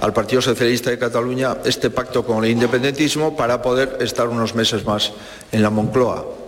al 0.00 0.12
Partido 0.12 0.42
Socialista 0.42 0.90
de 0.90 0.98
Cataluña 0.98 1.56
este 1.64 1.90
pacto 1.90 2.24
con 2.24 2.44
el 2.44 2.50
independentismo 2.50 3.36
para 3.36 3.62
poder 3.62 3.98
estar 4.00 4.28
unos 4.28 4.54
meses 4.54 4.84
más 4.84 5.12
en 5.52 5.62
la 5.62 5.70
Moncloa. 5.70 6.42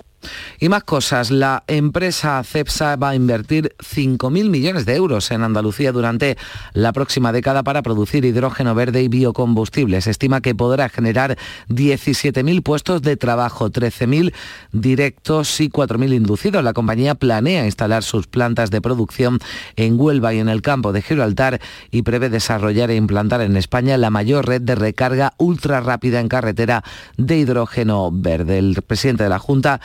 Y 0.65 0.71
más 0.71 0.85
cosas, 0.85 1.31
la 1.31 1.63
empresa 1.67 2.43
CEPSA 2.43 2.97
va 2.97 3.11
a 3.11 3.15
invertir 3.15 3.75
5.000 3.81 4.49
millones 4.49 4.87
de 4.87 4.97
euros 4.97 5.31
en 5.31 5.43
Andalucía 5.43 5.93
durante 5.93 6.39
la 6.73 6.95
próxima 6.95 7.33
década 7.33 7.63
para 7.63 7.83
producir 7.83 8.25
hidrógeno 8.25 8.75
verde 8.75 9.03
y 9.03 9.09
biocombustibles. 9.09 10.07
Estima 10.07 10.41
que 10.41 10.55
podrá 10.55 10.89
generar 10.89 11.37
17.000 11.69 12.63
puestos 12.63 13.03
de 13.03 13.19
trabajo, 13.19 13.69
13.000 13.69 14.33
directos 14.73 15.61
y 15.61 15.69
4.000 15.69 16.15
inducidos. 16.15 16.65
La 16.65 16.73
compañía 16.73 17.15
planea 17.15 17.67
instalar 17.67 18.03
sus 18.03 18.27
plantas 18.27 18.71
de 18.71 18.81
producción 18.81 19.41
en 19.77 20.01
Huelva 20.01 20.33
y 20.33 20.39
en 20.39 20.49
el 20.49 20.63
campo 20.63 20.95
de 20.95 21.03
Gibraltar 21.03 21.61
y 21.91 22.05
prevé 22.05 22.31
desarrollar 22.31 22.91
e 22.91 22.97
implantar 22.97 23.43
en 23.43 23.59
España 23.59 23.99
la 23.99 24.09
mayor 24.09 24.49
red 24.49 24.63
de 24.63 24.77
recarga 24.77 25.35
ultra 25.37 25.83
rápida 25.83 26.21
en 26.21 26.29
carretera 26.29 26.85
de 27.19 27.37
hidrógeno 27.37 28.09
verde. 28.11 28.57
El 28.57 28.81
presidente 28.81 29.25
de 29.25 29.29
la 29.29 29.39
Junta 29.39 29.83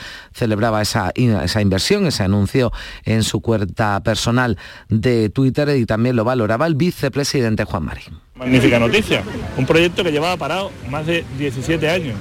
esa, 0.82 1.12
esa 1.16 1.62
inversión, 1.62 2.06
ese 2.08 2.24
anuncio 2.24 2.72
en 3.04 3.24
su 3.24 3.42
cuenta 3.42 4.02
personal 4.02 4.58
de 4.90 5.30
Twitter 5.30 5.70
y 5.78 5.86
también 5.86 6.16
lo 6.16 6.24
valoraba 6.24 6.68
el 6.68 6.76
vicepresidente 6.76 7.64
Juan 7.66 7.84
Marín. 7.84 8.20
Magnífica 8.36 8.80
noticia, 8.80 9.24
un 9.58 9.66
proyecto 9.66 10.04
que 10.04 10.12
llevaba 10.12 10.38
parado 10.38 10.72
más 10.90 11.06
de 11.06 11.26
17 11.38 11.90
años. 11.90 12.16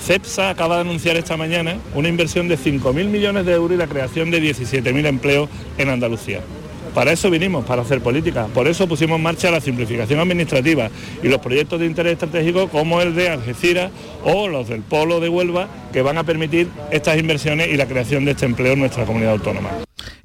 CEPSA 0.00 0.50
acaba 0.50 0.76
de 0.76 0.82
anunciar 0.82 1.16
esta 1.16 1.36
mañana 1.36 1.76
una 1.94 2.08
inversión 2.08 2.48
de 2.48 2.58
5.000 2.58 3.06
millones 3.06 3.46
de 3.46 3.52
euros 3.52 3.76
y 3.76 3.78
la 3.78 3.86
creación 3.86 4.30
de 4.30 4.42
17.000 4.42 5.06
empleos 5.06 5.48
en 5.78 5.88
Andalucía. 5.88 6.40
Para 6.94 7.12
eso 7.12 7.28
vinimos, 7.28 7.64
para 7.64 7.82
hacer 7.82 8.00
política. 8.00 8.46
Por 8.54 8.68
eso 8.68 8.86
pusimos 8.86 9.16
en 9.16 9.22
marcha 9.22 9.50
la 9.50 9.60
simplificación 9.60 10.20
administrativa 10.20 10.90
y 11.22 11.28
los 11.28 11.40
proyectos 11.40 11.80
de 11.80 11.86
interés 11.86 12.12
estratégico 12.12 12.68
como 12.68 13.00
el 13.00 13.14
de 13.14 13.30
Algeciras 13.30 13.90
o 14.22 14.46
los 14.46 14.68
del 14.68 14.82
Polo 14.82 15.18
de 15.18 15.28
Huelva 15.28 15.68
que 15.92 16.02
van 16.02 16.18
a 16.18 16.24
permitir 16.24 16.68
estas 16.90 17.18
inversiones 17.18 17.68
y 17.68 17.76
la 17.76 17.86
creación 17.86 18.24
de 18.24 18.30
este 18.32 18.46
empleo 18.46 18.74
en 18.74 18.80
nuestra 18.80 19.04
comunidad 19.04 19.32
autónoma. 19.32 19.70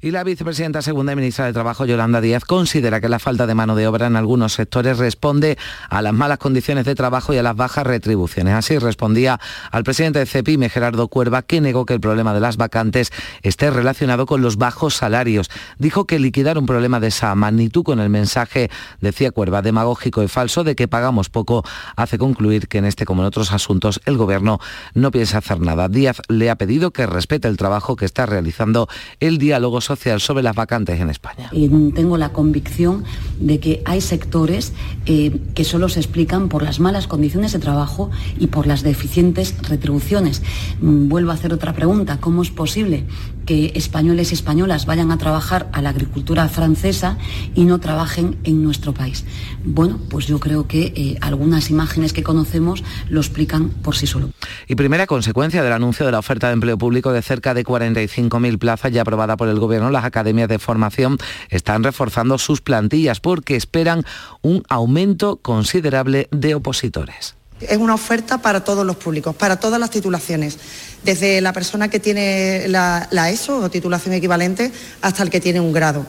Y 0.02 0.12
la 0.12 0.24
vicepresidenta 0.24 0.80
segunda 0.80 1.12
y 1.12 1.16
ministra 1.16 1.44
de 1.44 1.52
Trabajo, 1.52 1.84
Yolanda 1.84 2.22
Díaz, 2.22 2.46
considera 2.46 3.02
que 3.02 3.08
la 3.10 3.18
falta 3.18 3.46
de 3.46 3.54
mano 3.54 3.76
de 3.76 3.86
obra 3.86 4.06
en 4.06 4.16
algunos 4.16 4.54
sectores 4.54 4.96
responde 4.96 5.58
a 5.90 6.00
las 6.00 6.14
malas 6.14 6.38
condiciones 6.38 6.86
de 6.86 6.94
trabajo 6.94 7.34
y 7.34 7.38
a 7.38 7.42
las 7.42 7.54
bajas 7.54 7.86
retribuciones. 7.86 8.54
Así 8.54 8.78
respondía 8.78 9.38
al 9.70 9.84
presidente 9.84 10.18
de 10.18 10.26
CEPIME, 10.26 10.70
Gerardo 10.70 11.08
Cuerva, 11.08 11.42
que 11.42 11.60
negó 11.60 11.84
que 11.84 11.92
el 11.92 12.00
problema 12.00 12.32
de 12.32 12.40
las 12.40 12.56
vacantes 12.56 13.12
esté 13.42 13.70
relacionado 13.70 14.24
con 14.24 14.40
los 14.40 14.56
bajos 14.56 14.94
salarios. 14.94 15.50
Dijo 15.78 16.06
que 16.06 16.18
liquidar 16.18 16.56
un 16.60 16.66
problema 16.66 17.00
de 17.00 17.08
esa 17.08 17.34
magnitud 17.34 17.82
con 17.82 18.00
el 18.00 18.08
mensaje, 18.08 18.70
decía 19.00 19.30
Cuerva, 19.30 19.62
demagógico 19.62 20.22
y 20.22 20.28
falso 20.28 20.64
de 20.64 20.76
que 20.76 20.88
pagamos 20.88 21.28
poco, 21.28 21.64
hace 21.96 22.18
concluir 22.18 22.68
que 22.68 22.78
en 22.78 22.84
este 22.84 23.04
como 23.04 23.22
en 23.22 23.26
otros 23.26 23.52
asuntos 23.52 24.00
el 24.04 24.16
Gobierno 24.16 24.60
no 24.94 25.10
piensa 25.10 25.38
hacer 25.38 25.60
nada. 25.60 25.88
Díaz 25.88 26.20
le 26.28 26.50
ha 26.50 26.56
pedido 26.56 26.92
que 26.92 27.06
respete 27.06 27.48
el 27.48 27.56
trabajo 27.56 27.96
que 27.96 28.04
está 28.04 28.26
realizando 28.26 28.88
el 29.20 29.38
diálogo 29.38 29.80
social 29.80 30.20
sobre 30.20 30.42
las 30.42 30.54
vacantes 30.54 31.00
en 31.00 31.10
España. 31.10 31.50
tengo 31.50 32.16
la 32.16 32.30
convicción 32.30 33.04
de 33.38 33.58
que 33.58 33.82
hay 33.84 34.00
sectores 34.00 34.72
eh, 35.06 35.40
que 35.54 35.64
solo 35.64 35.88
se 35.88 36.00
explican 36.00 36.48
por 36.48 36.62
las 36.62 36.80
malas 36.80 37.06
condiciones 37.06 37.52
de 37.52 37.58
trabajo 37.58 38.10
y 38.38 38.48
por 38.48 38.66
las 38.66 38.82
deficientes 38.82 39.56
retribuciones. 39.62 40.42
Mm, 40.80 41.08
vuelvo 41.08 41.30
a 41.30 41.34
hacer 41.34 41.52
otra 41.52 41.72
pregunta. 41.72 42.18
¿Cómo 42.20 42.42
es 42.42 42.50
posible 42.50 43.06
que 43.46 43.72
españoles 43.74 44.30
y 44.30 44.34
españolas 44.34 44.86
vayan 44.86 45.10
a 45.10 45.18
trabajar 45.18 45.68
a 45.72 45.82
la 45.82 45.90
agricultura 45.90 46.48
francesa 46.48 47.18
y 47.54 47.64
no 47.64 47.78
trabajen 47.78 48.38
en 48.44 48.62
nuestro 48.62 48.94
país? 48.94 49.24
Bueno, 49.64 49.98
pues 50.08 50.26
yo 50.26 50.40
creo 50.40 50.66
que 50.66 50.92
eh, 50.96 51.18
algunas 51.20 51.70
imágenes 51.70 52.12
que 52.12 52.22
conocemos 52.22 52.84
lo 53.08 53.20
explican 53.20 53.70
por 53.70 53.96
sí 53.96 54.06
solo. 54.06 54.30
Y 54.66 54.74
primera 54.74 55.06
consecuencia 55.06 55.62
del 55.62 55.72
anuncio 55.72 56.06
de 56.06 56.12
la 56.12 56.18
oferta 56.18 56.48
de 56.48 56.54
empleo 56.54 56.78
público 56.78 57.12
de 57.12 57.22
cerca 57.22 57.54
de 57.54 57.64
45.000 57.64 58.58
plazas 58.58 58.92
ya 58.92 59.02
aprobada 59.02 59.36
por 59.36 59.48
el 59.48 59.58
Gobierno 59.58 59.90
las 59.90 60.04
academias 60.04 60.48
de 60.48 60.58
formación 60.58 61.18
están 61.48 61.82
reforzando 61.82 62.38
sus 62.38 62.60
plantillas 62.60 63.20
porque 63.20 63.56
esperan 63.56 64.04
un 64.42 64.62
aumento 64.68 65.36
considerable 65.36 66.28
de 66.30 66.54
opositores. 66.54 67.39
Es 67.60 67.78
una 67.78 67.94
oferta 67.94 68.38
para 68.38 68.64
todos 68.64 68.86
los 68.86 68.96
públicos, 68.96 69.34
para 69.34 69.60
todas 69.60 69.78
las 69.78 69.90
titulaciones, 69.90 70.58
desde 71.04 71.40
la 71.40 71.52
persona 71.52 71.88
que 71.88 72.00
tiene 72.00 72.66
la, 72.68 73.08
ESO 73.30 73.58
o 73.58 73.70
titulación 73.70 74.14
equivalente 74.14 74.72
hasta 75.02 75.22
el 75.22 75.30
que 75.30 75.40
tiene 75.40 75.60
un 75.60 75.72
grado. 75.72 76.06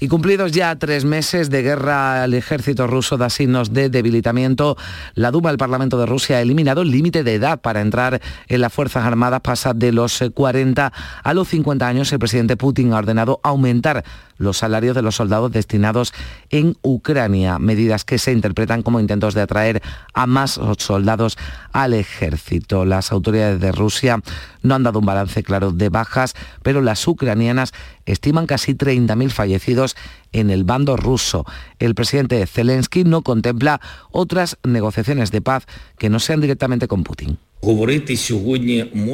Y 0.00 0.08
cumplidos 0.08 0.52
ya 0.52 0.76
tres 0.76 1.04
meses 1.04 1.50
de 1.50 1.62
guerra 1.62 2.22
al 2.22 2.34
ejército 2.34 2.86
ruso 2.86 3.16
da 3.16 3.30
signos 3.30 3.72
de 3.72 3.88
debilitamiento, 3.88 4.76
la 5.14 5.30
Duma 5.30 5.50
del 5.50 5.58
Parlamento 5.58 5.98
de 5.98 6.06
Rusia 6.06 6.36
ha 6.36 6.40
eliminado 6.40 6.82
el 6.82 6.90
límite 6.90 7.24
de 7.24 7.34
edad 7.34 7.60
para 7.60 7.80
entrar 7.80 8.20
en 8.48 8.60
las 8.60 8.72
Fuerzas 8.72 9.04
Armadas, 9.04 9.40
pasa 9.40 9.72
de 9.72 9.92
los 9.92 10.22
40 10.34 10.92
a 11.22 11.34
los 11.34 11.48
50 11.48 11.86
años. 11.86 12.12
El 12.12 12.18
presidente 12.18 12.56
Putin 12.56 12.92
ha 12.92 12.98
ordenado 12.98 13.40
aumentar 13.42 14.04
los 14.36 14.58
salarios 14.58 14.94
de 14.94 15.02
los 15.02 15.16
soldados 15.16 15.52
destinados 15.52 16.12
en 16.50 16.76
Ucrania, 16.82 17.58
medidas 17.58 18.04
que 18.04 18.18
se 18.18 18.32
interpretan 18.32 18.82
como 18.82 19.00
intentos 19.00 19.34
de 19.34 19.42
atraer 19.42 19.82
a 20.12 20.26
más 20.26 20.60
soldados 20.78 21.38
al 21.72 21.94
ejército. 21.94 22.84
Las 22.84 23.12
autoridades 23.12 23.60
de 23.60 23.72
Rusia 23.72 24.20
no 24.62 24.74
han 24.74 24.82
dado 24.82 24.98
un 24.98 25.06
balance 25.06 25.42
claro 25.42 25.70
de 25.70 25.88
bajas, 25.88 26.34
pero 26.62 26.80
las 26.80 27.06
ucranianas 27.06 27.72
estiman 28.06 28.46
casi 28.46 28.74
30.000 28.74 29.30
fallecidos 29.30 29.96
en 30.32 30.50
el 30.50 30.64
bando 30.64 30.96
ruso. 30.96 31.44
El 31.78 31.94
presidente 31.94 32.46
Zelensky 32.46 33.04
no 33.04 33.22
contempla 33.22 33.80
otras 34.10 34.58
negociaciones 34.64 35.30
de 35.30 35.40
paz 35.40 35.66
que 35.98 36.10
no 36.10 36.18
sean 36.20 36.40
directamente 36.40 36.88
con 36.88 37.04
Putin. 37.04 37.38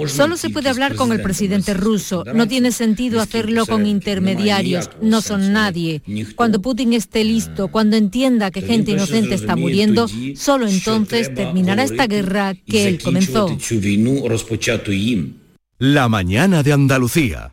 Solo 0.08 0.36
se 0.36 0.50
puede 0.50 0.68
hablar 0.68 0.96
con 0.96 1.12
el 1.12 1.22
presidente 1.22 1.72
ruso. 1.72 2.24
No 2.34 2.48
tiene 2.48 2.72
sentido 2.72 3.20
hacerlo 3.20 3.64
con 3.64 3.86
intermediarios. 3.86 4.90
No 5.00 5.20
son 5.20 5.52
nadie. 5.52 6.02
Cuando 6.34 6.60
Putin 6.60 6.92
esté 6.92 7.22
listo, 7.22 7.68
cuando 7.68 7.96
entienda 7.96 8.50
que 8.50 8.62
gente 8.62 8.90
inocente 8.90 9.34
está 9.34 9.54
muriendo, 9.54 10.08
solo 10.34 10.66
entonces 10.66 11.32
terminará 11.32 11.84
esta 11.84 12.08
guerra 12.08 12.54
que 12.54 12.88
él 12.88 13.00
comenzó. 13.00 13.56
La 15.78 16.08
mañana 16.08 16.62
de 16.62 16.72
Andalucía. 16.72 17.52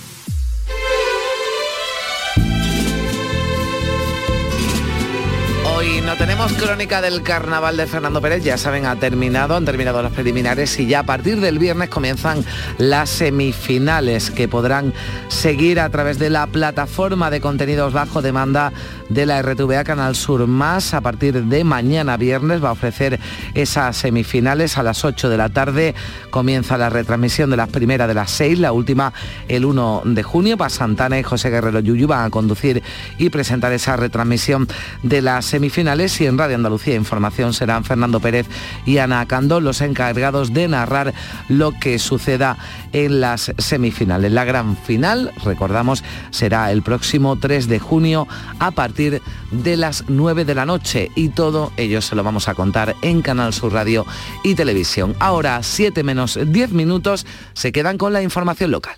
Tenemos 6.17 6.51
crónica 6.53 7.01
del 7.01 7.23
carnaval 7.23 7.77
de 7.77 7.87
Fernando 7.87 8.21
Pérez, 8.21 8.43
ya 8.43 8.57
saben, 8.57 8.85
ha 8.85 8.97
terminado, 8.97 9.55
han 9.55 9.65
terminado 9.65 10.03
las 10.03 10.11
preliminares 10.11 10.77
y 10.79 10.85
ya 10.85 10.99
a 10.99 11.03
partir 11.03 11.39
del 11.39 11.57
viernes 11.57 11.89
comienzan 11.89 12.43
las 12.77 13.09
semifinales 13.09 14.29
que 14.29 14.47
podrán 14.47 14.93
seguir 15.29 15.79
a 15.79 15.89
través 15.89 16.19
de 16.19 16.29
la 16.29 16.47
plataforma 16.47 17.31
de 17.31 17.39
contenidos 17.39 17.93
bajo 17.93 18.21
demanda 18.21 18.73
de 19.09 19.25
la 19.25 19.41
RTVA 19.41 19.83
Canal 19.83 20.15
Sur 20.15 20.47
Más. 20.47 20.93
A 20.93 21.01
partir 21.01 21.45
de 21.45 21.63
mañana 21.63 22.17
viernes 22.17 22.63
va 22.63 22.69
a 22.69 22.73
ofrecer 22.73 23.19
esas 23.53 23.95
semifinales 23.95 24.77
a 24.77 24.83
las 24.83 25.05
8 25.05 25.29
de 25.29 25.37
la 25.37 25.49
tarde. 25.49 25.95
Comienza 26.29 26.77
la 26.77 26.89
retransmisión 26.89 27.49
de 27.49 27.57
las 27.57 27.69
primeras 27.69 28.07
de 28.07 28.13
las 28.13 28.31
6, 28.31 28.59
la 28.59 28.73
última 28.73 29.13
el 29.47 29.65
1 29.65 30.03
de 30.05 30.23
junio. 30.23 30.57
Pa 30.57 30.69
Santana 30.69 31.17
y 31.17 31.23
José 31.23 31.49
Guerrero 31.49 31.79
Yuyu 31.79 32.07
van 32.07 32.25
a 32.25 32.29
conducir 32.29 32.83
y 33.17 33.29
presentar 33.29 33.71
esa 33.71 33.95
retransmisión 33.95 34.67
de 35.03 35.21
las 35.21 35.45
semifinales 35.45 36.00
y 36.01 36.25
en 36.25 36.35
Radio 36.35 36.55
Andalucía 36.55 36.95
Información 36.95 37.53
serán 37.53 37.83
Fernando 37.83 38.19
Pérez 38.19 38.47
y 38.87 38.97
Ana 38.97 39.23
Candó 39.27 39.59
los 39.59 39.81
encargados 39.81 40.51
de 40.51 40.67
narrar 40.67 41.13
lo 41.47 41.73
que 41.79 41.99
suceda 41.99 42.57
en 42.91 43.21
las 43.21 43.53
semifinales. 43.59 44.31
La 44.31 44.43
gran 44.43 44.75
final, 44.75 45.31
recordamos, 45.45 46.03
será 46.31 46.71
el 46.71 46.81
próximo 46.81 47.37
3 47.37 47.67
de 47.67 47.77
junio 47.77 48.27
a 48.57 48.71
partir 48.71 49.21
de 49.51 49.77
las 49.77 50.05
9 50.07 50.43
de 50.43 50.55
la 50.55 50.65
noche 50.65 51.11
y 51.13 51.29
todo 51.29 51.71
ello 51.77 52.01
se 52.01 52.15
lo 52.15 52.23
vamos 52.23 52.47
a 52.47 52.55
contar 52.55 52.95
en 53.03 53.21
Canal 53.21 53.53
Sur 53.53 53.71
Radio 53.71 54.07
y 54.43 54.55
Televisión. 54.55 55.15
Ahora, 55.19 55.61
7 55.61 56.03
menos 56.03 56.39
10 56.43 56.71
minutos, 56.71 57.27
se 57.53 57.71
quedan 57.71 57.99
con 57.99 58.11
la 58.11 58.23
información 58.23 58.71
local. 58.71 58.97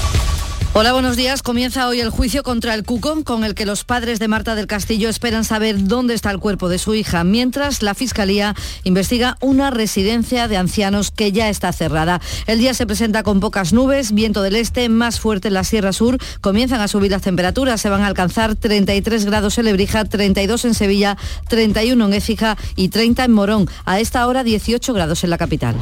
Hola, 0.73 0.93
buenos 0.93 1.17
días. 1.17 1.41
Comienza 1.41 1.85
hoy 1.89 1.99
el 1.99 2.09
juicio 2.09 2.43
contra 2.43 2.73
el 2.73 2.85
Cucón, 2.85 3.23
con 3.23 3.43
el 3.43 3.55
que 3.55 3.65
los 3.65 3.83
padres 3.83 4.19
de 4.19 4.29
Marta 4.29 4.55
del 4.55 4.67
Castillo 4.67 5.09
esperan 5.09 5.43
saber 5.43 5.83
dónde 5.83 6.13
está 6.13 6.31
el 6.31 6.39
cuerpo 6.39 6.69
de 6.69 6.79
su 6.79 6.95
hija, 6.95 7.25
mientras 7.25 7.83
la 7.83 7.93
Fiscalía 7.93 8.55
investiga 8.85 9.35
una 9.41 9.69
residencia 9.69 10.47
de 10.47 10.55
ancianos 10.55 11.11
que 11.11 11.33
ya 11.33 11.49
está 11.49 11.73
cerrada. 11.73 12.21
El 12.47 12.59
día 12.59 12.73
se 12.73 12.85
presenta 12.85 13.21
con 13.21 13.41
pocas 13.41 13.73
nubes, 13.73 14.13
viento 14.13 14.41
del 14.41 14.55
este, 14.55 14.87
más 14.87 15.19
fuerte 15.19 15.49
en 15.49 15.55
la 15.55 15.65
Sierra 15.65 15.91
Sur. 15.91 16.17
Comienzan 16.39 16.79
a 16.79 16.87
subir 16.87 17.11
las 17.11 17.23
temperaturas, 17.23 17.81
se 17.81 17.89
van 17.89 18.03
a 18.03 18.07
alcanzar 18.07 18.55
33 18.55 19.25
grados 19.25 19.57
en 19.57 19.65
Lebrija, 19.65 20.05
32 20.05 20.63
en 20.63 20.73
Sevilla, 20.73 21.17
31 21.49 22.05
en 22.05 22.13
Écija 22.13 22.57
y 22.77 22.87
30 22.87 23.25
en 23.25 23.31
Morón. 23.33 23.69
A 23.83 23.99
esta 23.99 24.25
hora 24.25 24.45
18 24.45 24.93
grados 24.93 25.25
en 25.25 25.31
la 25.31 25.37
capital. 25.37 25.75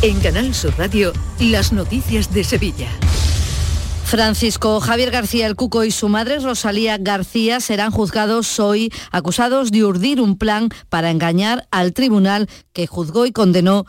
En 0.00 0.18
Canal 0.20 0.54
Sur 0.54 0.72
Radio, 0.78 1.12
las 1.38 1.74
noticias 1.74 2.32
de 2.32 2.44
Sevilla. 2.44 2.88
Francisco 4.06 4.78
Javier 4.80 5.10
García 5.10 5.48
el 5.48 5.56
Cuco 5.56 5.82
y 5.82 5.90
su 5.90 6.08
madre 6.08 6.38
Rosalía 6.38 6.96
García 6.96 7.58
serán 7.58 7.90
juzgados 7.90 8.60
hoy 8.60 8.92
acusados 9.10 9.72
de 9.72 9.84
urdir 9.84 10.20
un 10.20 10.38
plan 10.38 10.68
para 10.88 11.10
engañar 11.10 11.66
al 11.72 11.92
tribunal 11.92 12.48
que 12.72 12.86
juzgó 12.86 13.26
y 13.26 13.32
condenó 13.32 13.84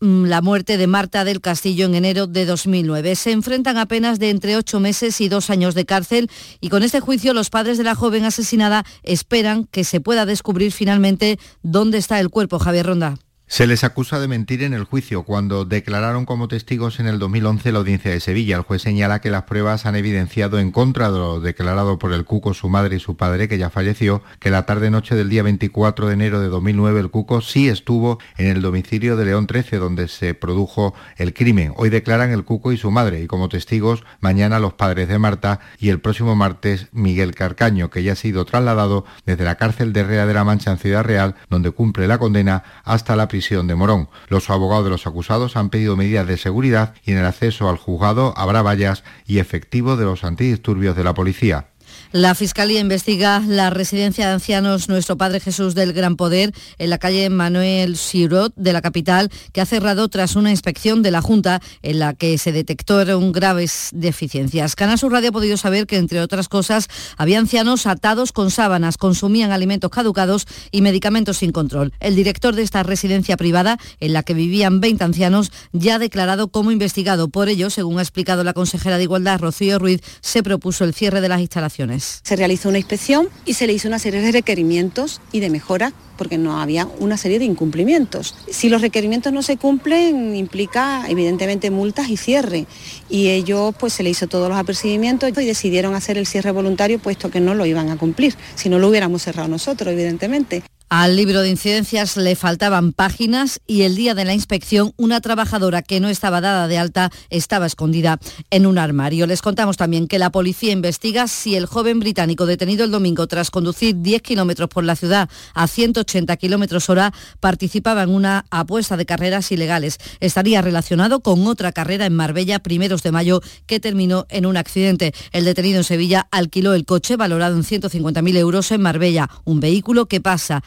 mm, 0.00 0.24
la 0.24 0.42
muerte 0.42 0.76
de 0.76 0.88
Marta 0.88 1.24
del 1.24 1.40
Castillo 1.40 1.86
en 1.86 1.94
enero 1.94 2.26
de 2.26 2.46
2009. 2.46 3.14
Se 3.14 3.30
enfrentan 3.30 3.78
a 3.78 3.86
penas 3.86 4.18
de 4.18 4.30
entre 4.30 4.56
ocho 4.56 4.80
meses 4.80 5.20
y 5.20 5.28
dos 5.28 5.48
años 5.50 5.76
de 5.76 5.86
cárcel 5.86 6.28
y 6.60 6.68
con 6.68 6.82
este 6.82 6.98
juicio 6.98 7.32
los 7.32 7.48
padres 7.48 7.78
de 7.78 7.84
la 7.84 7.94
joven 7.94 8.24
asesinada 8.24 8.84
esperan 9.04 9.66
que 9.66 9.84
se 9.84 10.00
pueda 10.00 10.26
descubrir 10.26 10.72
finalmente 10.72 11.38
dónde 11.62 11.98
está 11.98 12.18
el 12.18 12.28
cuerpo. 12.28 12.58
Javier 12.58 12.86
Ronda. 12.86 13.18
Se 13.54 13.68
les 13.68 13.84
acusa 13.84 14.18
de 14.18 14.26
mentir 14.26 14.64
en 14.64 14.74
el 14.74 14.82
juicio 14.82 15.22
cuando 15.22 15.64
declararon 15.64 16.26
como 16.26 16.48
testigos 16.48 16.98
en 16.98 17.06
el 17.06 17.20
2011 17.20 17.70
la 17.70 17.78
audiencia 17.78 18.10
de 18.10 18.18
Sevilla. 18.18 18.56
El 18.56 18.62
juez 18.62 18.82
señala 18.82 19.20
que 19.20 19.30
las 19.30 19.44
pruebas 19.44 19.86
han 19.86 19.94
evidenciado 19.94 20.58
en 20.58 20.72
contra 20.72 21.12
de 21.12 21.18
lo 21.20 21.38
declarado 21.38 21.96
por 22.00 22.12
el 22.12 22.24
Cuco, 22.24 22.52
su 22.52 22.68
madre 22.68 22.96
y 22.96 22.98
su 22.98 23.16
padre, 23.16 23.46
que 23.46 23.56
ya 23.56 23.70
falleció, 23.70 24.24
que 24.40 24.50
la 24.50 24.66
tarde-noche 24.66 25.14
del 25.14 25.28
día 25.28 25.44
24 25.44 26.08
de 26.08 26.14
enero 26.14 26.40
de 26.40 26.48
2009 26.48 26.98
el 26.98 27.10
Cuco 27.10 27.42
sí 27.42 27.68
estuvo 27.68 28.18
en 28.38 28.48
el 28.48 28.60
domicilio 28.60 29.16
de 29.16 29.26
León 29.26 29.46
13, 29.46 29.76
donde 29.76 30.08
se 30.08 30.34
produjo 30.34 30.92
el 31.16 31.32
crimen. 31.32 31.74
Hoy 31.76 31.90
declaran 31.90 32.32
el 32.32 32.44
Cuco 32.44 32.72
y 32.72 32.76
su 32.76 32.90
madre 32.90 33.22
y 33.22 33.28
como 33.28 33.48
testigos 33.48 34.02
mañana 34.18 34.58
los 34.58 34.72
padres 34.72 35.06
de 35.06 35.20
Marta 35.20 35.60
y 35.78 35.90
el 35.90 36.00
próximo 36.00 36.34
martes 36.34 36.88
Miguel 36.90 37.36
Carcaño, 37.36 37.88
que 37.88 38.02
ya 38.02 38.14
ha 38.14 38.16
sido 38.16 38.46
trasladado 38.46 39.04
desde 39.26 39.44
la 39.44 39.54
cárcel 39.54 39.92
de 39.92 40.02
Rea 40.02 40.26
de 40.26 40.34
la 40.34 40.42
Mancha 40.42 40.72
en 40.72 40.78
Ciudad 40.78 41.04
Real, 41.04 41.36
donde 41.50 41.70
cumple 41.70 42.08
la 42.08 42.18
condena, 42.18 42.64
hasta 42.82 43.14
la 43.14 43.28
prisión 43.28 43.43
de 43.50 43.74
Morón. 43.74 44.08
Los 44.28 44.48
abogados 44.48 44.84
de 44.84 44.90
los 44.90 45.06
acusados 45.06 45.56
han 45.56 45.68
pedido 45.68 45.96
medidas 45.96 46.26
de 46.26 46.38
seguridad 46.38 46.94
y 47.04 47.12
en 47.12 47.18
el 47.18 47.26
acceso 47.26 47.68
al 47.68 47.76
juzgado 47.76 48.32
habrá 48.38 48.62
vallas 48.62 49.04
y 49.26 49.38
efectivo 49.38 49.96
de 49.96 50.06
los 50.06 50.24
antidisturbios 50.24 50.96
de 50.96 51.04
la 51.04 51.12
policía. 51.12 51.68
La 52.16 52.36
Fiscalía 52.36 52.78
investiga 52.78 53.42
la 53.44 53.70
residencia 53.70 54.28
de 54.28 54.34
ancianos 54.34 54.88
Nuestro 54.88 55.16
Padre 55.16 55.40
Jesús 55.40 55.74
del 55.74 55.92
Gran 55.92 56.14
Poder 56.14 56.52
en 56.78 56.90
la 56.90 56.98
calle 56.98 57.28
Manuel 57.28 57.96
Sirot 57.96 58.54
de 58.54 58.72
la 58.72 58.82
capital, 58.82 59.32
que 59.52 59.60
ha 59.60 59.66
cerrado 59.66 60.06
tras 60.06 60.36
una 60.36 60.52
inspección 60.52 61.02
de 61.02 61.10
la 61.10 61.22
Junta 61.22 61.60
en 61.82 61.98
la 61.98 62.14
que 62.14 62.38
se 62.38 62.52
detectaron 62.52 63.32
graves 63.32 63.88
deficiencias. 63.92 64.76
Canal 64.76 64.96
Sur 64.96 65.10
Radio 65.10 65.30
ha 65.30 65.32
podido 65.32 65.56
saber 65.56 65.88
que, 65.88 65.96
entre 65.96 66.20
otras 66.20 66.48
cosas, 66.48 66.86
había 67.16 67.40
ancianos 67.40 67.84
atados 67.84 68.30
con 68.30 68.52
sábanas, 68.52 68.96
consumían 68.96 69.50
alimentos 69.50 69.90
caducados 69.90 70.46
y 70.70 70.82
medicamentos 70.82 71.38
sin 71.38 71.50
control. 71.50 71.92
El 71.98 72.14
director 72.14 72.54
de 72.54 72.62
esta 72.62 72.84
residencia 72.84 73.36
privada, 73.36 73.76
en 73.98 74.12
la 74.12 74.22
que 74.22 74.34
vivían 74.34 74.78
20 74.78 75.02
ancianos, 75.02 75.50
ya 75.72 75.96
ha 75.96 75.98
declarado 75.98 76.46
como 76.46 76.70
investigado. 76.70 77.26
Por 77.26 77.48
ello, 77.48 77.70
según 77.70 77.98
ha 77.98 78.02
explicado 78.02 78.44
la 78.44 78.52
consejera 78.52 78.98
de 78.98 79.02
Igualdad, 79.02 79.40
Rocío 79.40 79.80
Ruiz, 79.80 80.00
se 80.20 80.44
propuso 80.44 80.84
el 80.84 80.94
cierre 80.94 81.20
de 81.20 81.28
las 81.28 81.40
instalaciones. 81.40 82.03
Se 82.22 82.36
realizó 82.36 82.68
una 82.68 82.78
inspección 82.78 83.28
y 83.44 83.54
se 83.54 83.66
le 83.66 83.72
hizo 83.72 83.88
una 83.88 83.98
serie 83.98 84.20
de 84.20 84.32
requerimientos 84.32 85.20
y 85.32 85.40
de 85.40 85.50
mejoras 85.50 85.92
porque 86.16 86.38
no 86.38 86.60
había 86.60 86.86
una 86.98 87.16
serie 87.16 87.38
de 87.38 87.44
incumplimientos. 87.44 88.34
Si 88.48 88.68
los 88.68 88.80
requerimientos 88.80 89.32
no 89.32 89.42
se 89.42 89.56
cumplen, 89.56 90.36
implica 90.36 91.04
evidentemente 91.08 91.70
multas 91.70 92.08
y 92.08 92.16
cierre. 92.16 92.66
Y 93.08 93.28
ellos 93.28 93.74
pues 93.78 93.92
se 93.92 94.02
le 94.02 94.10
hizo 94.10 94.26
todos 94.26 94.48
los 94.48 94.58
apercibimientos 94.58 95.30
y 95.30 95.32
decidieron 95.44 95.94
hacer 95.94 96.18
el 96.18 96.26
cierre 96.26 96.50
voluntario 96.50 96.98
puesto 96.98 97.30
que 97.30 97.40
no 97.40 97.54
lo 97.54 97.66
iban 97.66 97.90
a 97.90 97.96
cumplir, 97.96 98.36
si 98.54 98.68
no 98.68 98.78
lo 98.78 98.88
hubiéramos 98.88 99.22
cerrado 99.22 99.48
nosotros, 99.48 99.92
evidentemente. 99.92 100.62
Al 100.90 101.16
libro 101.16 101.40
de 101.40 101.48
incidencias 101.48 102.16
le 102.16 102.36
faltaban 102.36 102.92
páginas 102.92 103.60
y 103.66 103.82
el 103.82 103.96
día 103.96 104.14
de 104.14 104.24
la 104.24 104.34
inspección 104.34 104.92
una 104.96 105.20
trabajadora 105.20 105.82
que 105.82 105.98
no 105.98 106.08
estaba 106.08 106.40
dada 106.40 106.68
de 106.68 106.78
alta 106.78 107.10
estaba 107.30 107.66
escondida 107.66 108.20
en 108.50 108.66
un 108.66 108.78
armario. 108.78 109.26
Les 109.26 109.42
contamos 109.42 109.76
también 109.76 110.06
que 110.06 110.18
la 110.18 110.30
policía 110.30 110.72
investiga 110.72 111.26
si 111.26 111.56
el 111.56 111.66
joven 111.66 112.00
británico 112.00 112.46
detenido 112.46 112.84
el 112.84 112.90
domingo 112.90 113.26
tras 113.26 113.50
conducir 113.50 113.96
10 114.02 114.22
kilómetros 114.22 114.68
por 114.68 114.84
la 114.84 114.94
ciudad 114.94 115.28
a 115.54 115.66
180 115.66 116.36
kilómetros 116.36 116.88
hora 116.90 117.12
participaba 117.40 118.02
en 118.02 118.10
una 118.10 118.44
apuesta 118.50 118.96
de 118.96 119.06
carreras 119.06 119.50
ilegales. 119.50 119.98
Estaría 120.20 120.62
relacionado 120.62 121.20
con 121.20 121.46
otra 121.46 121.72
carrera 121.72 122.06
en 122.06 122.14
Marbella 122.14 122.58
primeros 122.58 123.02
de 123.02 123.10
mayo 123.10 123.40
que 123.66 123.80
terminó 123.80 124.26
en 124.28 124.46
un 124.46 124.56
accidente. 124.56 125.12
El 125.32 125.46
detenido 125.46 125.78
en 125.78 125.84
Sevilla 125.84 126.28
alquiló 126.30 126.74
el 126.74 126.84
coche 126.84 127.16
valorado 127.16 127.56
en 127.56 127.64
150.000 127.64 128.36
euros 128.36 128.70
en 128.70 128.82
Marbella, 128.82 129.30
un 129.44 129.60
vehículo 129.60 130.06
que 130.06 130.20
pasa 130.20 130.62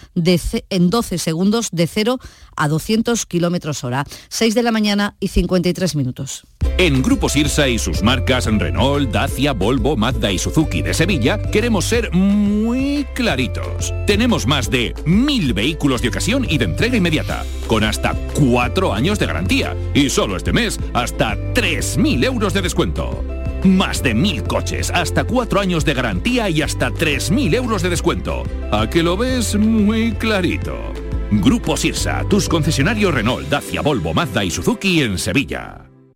en 0.70 0.90
12 0.90 1.18
segundos 1.18 1.70
de 1.72 1.88
0 1.88 2.20
a 2.56 2.68
200 2.68 3.26
kilómetros 3.26 3.84
hora. 3.84 4.06
6 4.30 4.56
de 4.56 4.64
la 4.64 4.72
mañana 4.72 5.16
y 5.20 5.30
53 5.30 5.96
minutos. 5.96 6.44
En 6.78 7.02
Grupo 7.02 7.30
Sirsa 7.30 7.68
y 7.68 7.80
sus 7.80 8.04
marcas 8.04 8.46
Renault, 8.46 9.12
Dacia, 9.12 9.54
Volvo, 9.54 9.98
Mazda 9.98 10.32
y 10.32 10.38
Suzuki 10.38 10.82
de 10.82 10.94
Sevilla 10.94 11.42
queremos 11.42 11.86
ser 11.86 12.12
muy 12.12 13.06
claritos. 13.16 13.94
Tenemos 14.06 14.46
más 14.46 14.70
de 14.70 14.94
mil 15.06 15.54
vehículos 15.54 16.02
de 16.02 16.10
ocasión 16.10 16.46
y 16.48 16.58
de 16.58 16.66
entrega 16.66 16.98
inmediata, 16.98 17.44
con 17.68 17.84
hasta 17.84 18.14
cuatro 18.34 18.94
años 18.94 19.18
de 19.20 19.26
garantía 19.26 19.76
y 19.94 20.10
solo 20.10 20.38
este 20.38 20.54
mes 20.54 20.80
hasta 20.94 21.36
3.000 21.54 22.26
euros 22.26 22.54
de 22.54 22.62
descuento. 22.62 23.24
Más 23.68 24.02
de 24.02 24.14
mil 24.14 24.44
coches, 24.44 24.90
hasta 24.92 25.26
cuatro 25.26 25.60
años 25.60 25.84
de 25.84 25.94
garantía 25.94 26.50
y 26.50 26.62
hasta 26.62 26.90
3.000 26.90 27.54
euros 27.54 27.82
de 27.82 27.90
descuento. 27.90 28.44
¿A 28.72 28.90
que 28.90 29.04
lo 29.04 29.18
ves 29.18 29.56
muy 29.58 30.14
clarito? 30.14 30.94
Grupo 31.32 31.76
Sirsa, 31.76 32.24
tus 32.30 32.48
concesionarios 32.48 33.14
Renault, 33.14 33.50
Dacia, 33.50 33.82
Volvo, 33.82 34.14
Mazda 34.14 34.46
y 34.46 34.52
Suzuki 34.52 35.02
en 35.02 35.18
Sevilla. 35.18 35.87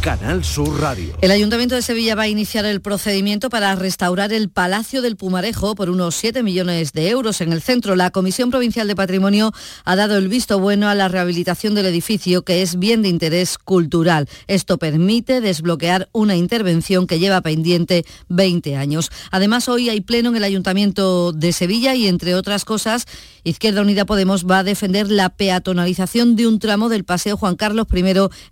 Canal 0.00 0.44
Sur 0.44 0.80
Radio. 0.80 1.14
El 1.20 1.30
Ayuntamiento 1.30 1.74
de 1.74 1.82
Sevilla 1.82 2.14
va 2.14 2.22
a 2.22 2.28
iniciar 2.28 2.64
el 2.64 2.80
procedimiento 2.80 3.50
para 3.50 3.74
restaurar 3.74 4.32
el 4.32 4.48
Palacio 4.48 5.02
del 5.02 5.16
Pumarejo 5.16 5.74
por 5.74 5.90
unos 5.90 6.14
7 6.14 6.42
millones 6.42 6.94
de 6.94 7.10
euros 7.10 7.42
en 7.42 7.52
el 7.52 7.60
centro. 7.60 7.96
La 7.96 8.10
Comisión 8.10 8.50
Provincial 8.50 8.88
de 8.88 8.96
Patrimonio 8.96 9.52
ha 9.84 9.96
dado 9.96 10.16
el 10.16 10.28
visto 10.28 10.58
bueno 10.58 10.88
a 10.88 10.94
la 10.94 11.08
rehabilitación 11.08 11.74
del 11.74 11.84
edificio, 11.84 12.42
que 12.42 12.62
es 12.62 12.78
bien 12.78 13.02
de 13.02 13.10
interés 13.10 13.58
cultural. 13.58 14.26
Esto 14.46 14.78
permite 14.78 15.42
desbloquear 15.42 16.08
una 16.12 16.34
intervención 16.34 17.06
que 17.06 17.18
lleva 17.18 17.42
pendiente 17.42 18.06
20 18.28 18.76
años. 18.76 19.10
Además, 19.30 19.68
hoy 19.68 19.90
hay 19.90 20.00
pleno 20.00 20.30
en 20.30 20.36
el 20.36 20.44
Ayuntamiento 20.44 21.32
de 21.32 21.52
Sevilla 21.52 21.94
y, 21.94 22.06
entre 22.06 22.34
otras 22.34 22.64
cosas, 22.64 23.04
Izquierda 23.44 23.82
Unida 23.82 24.06
Podemos 24.06 24.46
va 24.46 24.60
a 24.60 24.64
defender 24.64 25.10
la 25.10 25.28
peatonalización 25.28 26.36
de 26.36 26.46
un 26.46 26.58
tramo 26.58 26.88
del 26.88 27.04
Paseo 27.04 27.36
Juan 27.36 27.56
Carlos 27.56 27.86
I 27.92 28.00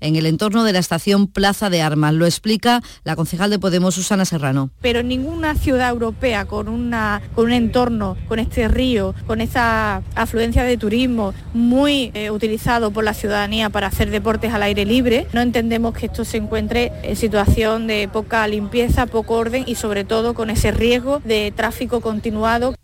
en 0.00 0.16
el 0.16 0.26
entorno 0.26 0.64
de 0.64 0.74
la 0.74 0.78
estación 0.78 1.26
Plaza 1.38 1.70
de 1.70 1.82
Armas. 1.82 2.14
Lo 2.14 2.26
explica 2.26 2.82
la 3.04 3.14
concejal 3.14 3.48
de 3.48 3.60
Podemos, 3.60 3.94
Susana 3.94 4.24
Serrano. 4.24 4.70
Pero 4.80 5.04
ninguna 5.04 5.54
ciudad 5.54 5.88
europea 5.88 6.46
con, 6.46 6.66
una, 6.66 7.22
con 7.36 7.44
un 7.44 7.52
entorno, 7.52 8.16
con 8.26 8.40
este 8.40 8.66
río, 8.66 9.14
con 9.24 9.40
esa 9.40 10.02
afluencia 10.16 10.64
de 10.64 10.76
turismo 10.76 11.34
muy 11.54 12.10
eh, 12.14 12.32
utilizado 12.32 12.90
por 12.90 13.04
la 13.04 13.14
ciudadanía 13.14 13.70
para 13.70 13.86
hacer 13.86 14.10
deportes 14.10 14.52
al 14.52 14.64
aire 14.64 14.84
libre, 14.84 15.28
no 15.32 15.40
entendemos 15.40 15.94
que 15.94 16.06
esto 16.06 16.24
se 16.24 16.38
encuentre 16.38 16.90
en 17.04 17.14
situación 17.14 17.86
de 17.86 18.08
poca 18.12 18.44
limpieza, 18.48 19.06
poco 19.06 19.34
orden 19.34 19.62
y 19.64 19.76
sobre 19.76 20.02
todo 20.02 20.34
con 20.34 20.50
ese 20.50 20.72
riesgo 20.72 21.22
de 21.24 21.52
tráfico 21.54 22.00
continuado. 22.00 22.74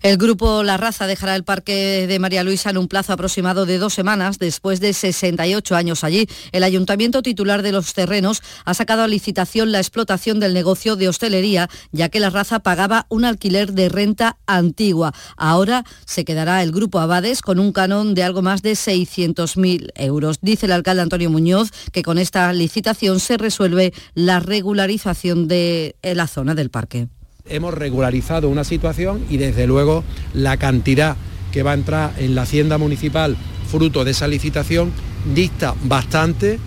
El 0.00 0.16
grupo 0.16 0.62
La 0.62 0.76
Raza 0.76 1.06
dejará 1.06 1.34
el 1.34 1.44
parque 1.44 2.06
de 2.06 2.18
María 2.18 2.44
Luisa 2.44 2.70
en 2.70 2.78
un 2.78 2.88
plazo 2.88 3.12
aproximado 3.12 3.66
de 3.66 3.78
dos 3.78 3.94
semanas 3.94 4.38
después 4.38 4.80
de 4.80 4.92
68 4.92 5.74
años 5.76 6.04
allí. 6.04 6.28
El 6.52 6.62
ayuntamiento 6.62 7.22
titular 7.22 7.62
de 7.62 7.72
los 7.72 7.92
terrenos 7.94 8.42
ha 8.64 8.74
sacado 8.74 9.02
a 9.02 9.08
licitación 9.08 9.72
la 9.72 9.78
explotación 9.78 10.40
del 10.40 10.54
negocio 10.54 10.96
de 10.96 11.08
hostelería, 11.08 11.68
ya 11.92 12.08
que 12.08 12.20
La 12.20 12.30
Raza 12.30 12.60
pagaba 12.60 13.06
un 13.08 13.24
alquiler 13.24 13.72
de 13.72 13.88
renta 13.88 14.38
antigua. 14.46 15.12
Ahora 15.36 15.84
se 16.06 16.24
quedará 16.24 16.62
el 16.62 16.72
grupo 16.72 17.00
Abades 17.00 17.42
con 17.42 17.58
un 17.58 17.72
canon 17.72 18.14
de 18.14 18.22
algo 18.22 18.40
más 18.40 18.62
de 18.62 18.72
600.000 18.72 19.90
euros. 19.96 20.38
Dice 20.40 20.66
el 20.66 20.72
alcalde 20.72 21.02
Antonio 21.02 21.30
Muñoz 21.30 21.70
que 21.92 22.02
con 22.02 22.18
esta 22.18 22.52
licitación 22.52 23.20
se 23.20 23.36
resuelve 23.36 23.92
la 24.14 24.40
regularización 24.40 25.48
de 25.48 25.96
la 26.02 26.26
zona 26.26 26.54
del 26.54 26.70
parque 26.70 27.08
hemos 27.50 27.74
regularizado 27.74 28.48
una 28.48 28.64
situación 28.64 29.24
y 29.28 29.36
desde 29.36 29.66
luego 29.66 30.04
la 30.34 30.56
cantidad 30.56 31.16
que 31.52 31.62
va 31.62 31.72
a 31.72 31.74
entrar 31.74 32.12
en 32.18 32.34
la 32.34 32.42
hacienda 32.42 32.78
municipal 32.78 33.36
fruto 33.70 34.04
de 34.04 34.12
esa 34.12 34.28
licitación 34.28 34.92
dista 35.34 35.74
bastante 35.84 36.58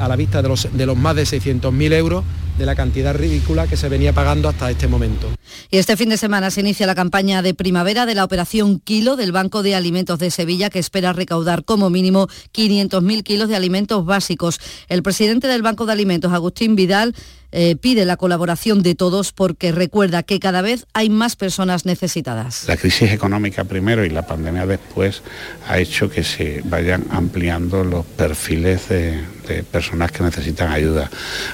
a 0.00 0.08
la 0.08 0.16
vista 0.16 0.42
de 0.42 0.48
los, 0.48 0.68
de 0.72 0.86
los 0.86 0.96
más 0.96 1.16
de 1.16 1.24
600.000 1.24 1.92
euros 1.92 2.24
de 2.58 2.66
la 2.66 2.74
cantidad 2.74 3.14
ridícula 3.14 3.66
que 3.66 3.76
se 3.76 3.88
venía 3.88 4.12
pagando 4.12 4.48
hasta 4.48 4.70
este 4.70 4.88
momento. 4.88 5.28
Y 5.70 5.78
este 5.78 5.96
fin 5.96 6.08
de 6.08 6.16
semana 6.16 6.50
se 6.50 6.60
inicia 6.60 6.86
la 6.86 6.94
campaña 6.94 7.42
de 7.42 7.54
primavera 7.54 8.06
de 8.06 8.14
la 8.14 8.24
operación 8.24 8.80
Kilo 8.80 9.16
del 9.16 9.32
Banco 9.32 9.62
de 9.62 9.74
Alimentos 9.74 10.18
de 10.18 10.30
Sevilla, 10.30 10.70
que 10.70 10.78
espera 10.78 11.12
recaudar 11.12 11.64
como 11.64 11.90
mínimo 11.90 12.28
500.000 12.54 13.22
kilos 13.22 13.48
de 13.48 13.56
alimentos 13.56 14.04
básicos. 14.04 14.58
El 14.88 15.02
presidente 15.02 15.48
del 15.48 15.62
Banco 15.62 15.86
de 15.86 15.92
Alimentos, 15.92 16.32
Agustín 16.32 16.76
Vidal, 16.76 17.14
eh, 17.52 17.76
pide 17.76 18.04
la 18.04 18.16
colaboración 18.16 18.82
de 18.82 18.94
todos 18.94 19.32
porque 19.32 19.72
recuerda 19.72 20.22
que 20.22 20.40
cada 20.40 20.62
vez 20.62 20.86
hay 20.92 21.10
más 21.10 21.36
personas 21.36 21.86
necesitadas. 21.86 22.64
La 22.68 22.76
crisis 22.76 23.12
económica 23.12 23.64
primero 23.64 24.04
y 24.04 24.10
la 24.10 24.26
pandemia 24.26 24.66
después 24.66 25.22
ha 25.66 25.78
hecho 25.78 26.10
que 26.10 26.24
se 26.24 26.62
vayan 26.64 27.04
ampliando 27.10 27.84
los 27.84 28.04
perfiles 28.04 28.88
de, 28.88 29.22
de 29.48 29.62
personas 29.62 30.12
que 30.12 30.22
necesitan 30.22 30.72
ayuda. 30.72 31.10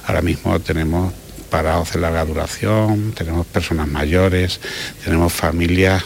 Ahora 0.07 0.23
mismo 0.23 0.59
tenemos 0.61 1.13
parados 1.53 1.93
de 1.93 2.01
larga 2.01 2.25
duración, 2.25 3.13
tenemos 3.13 3.47
personas 3.47 3.87
mayores, 3.87 4.59
tenemos 5.05 5.35
familias 5.35 6.03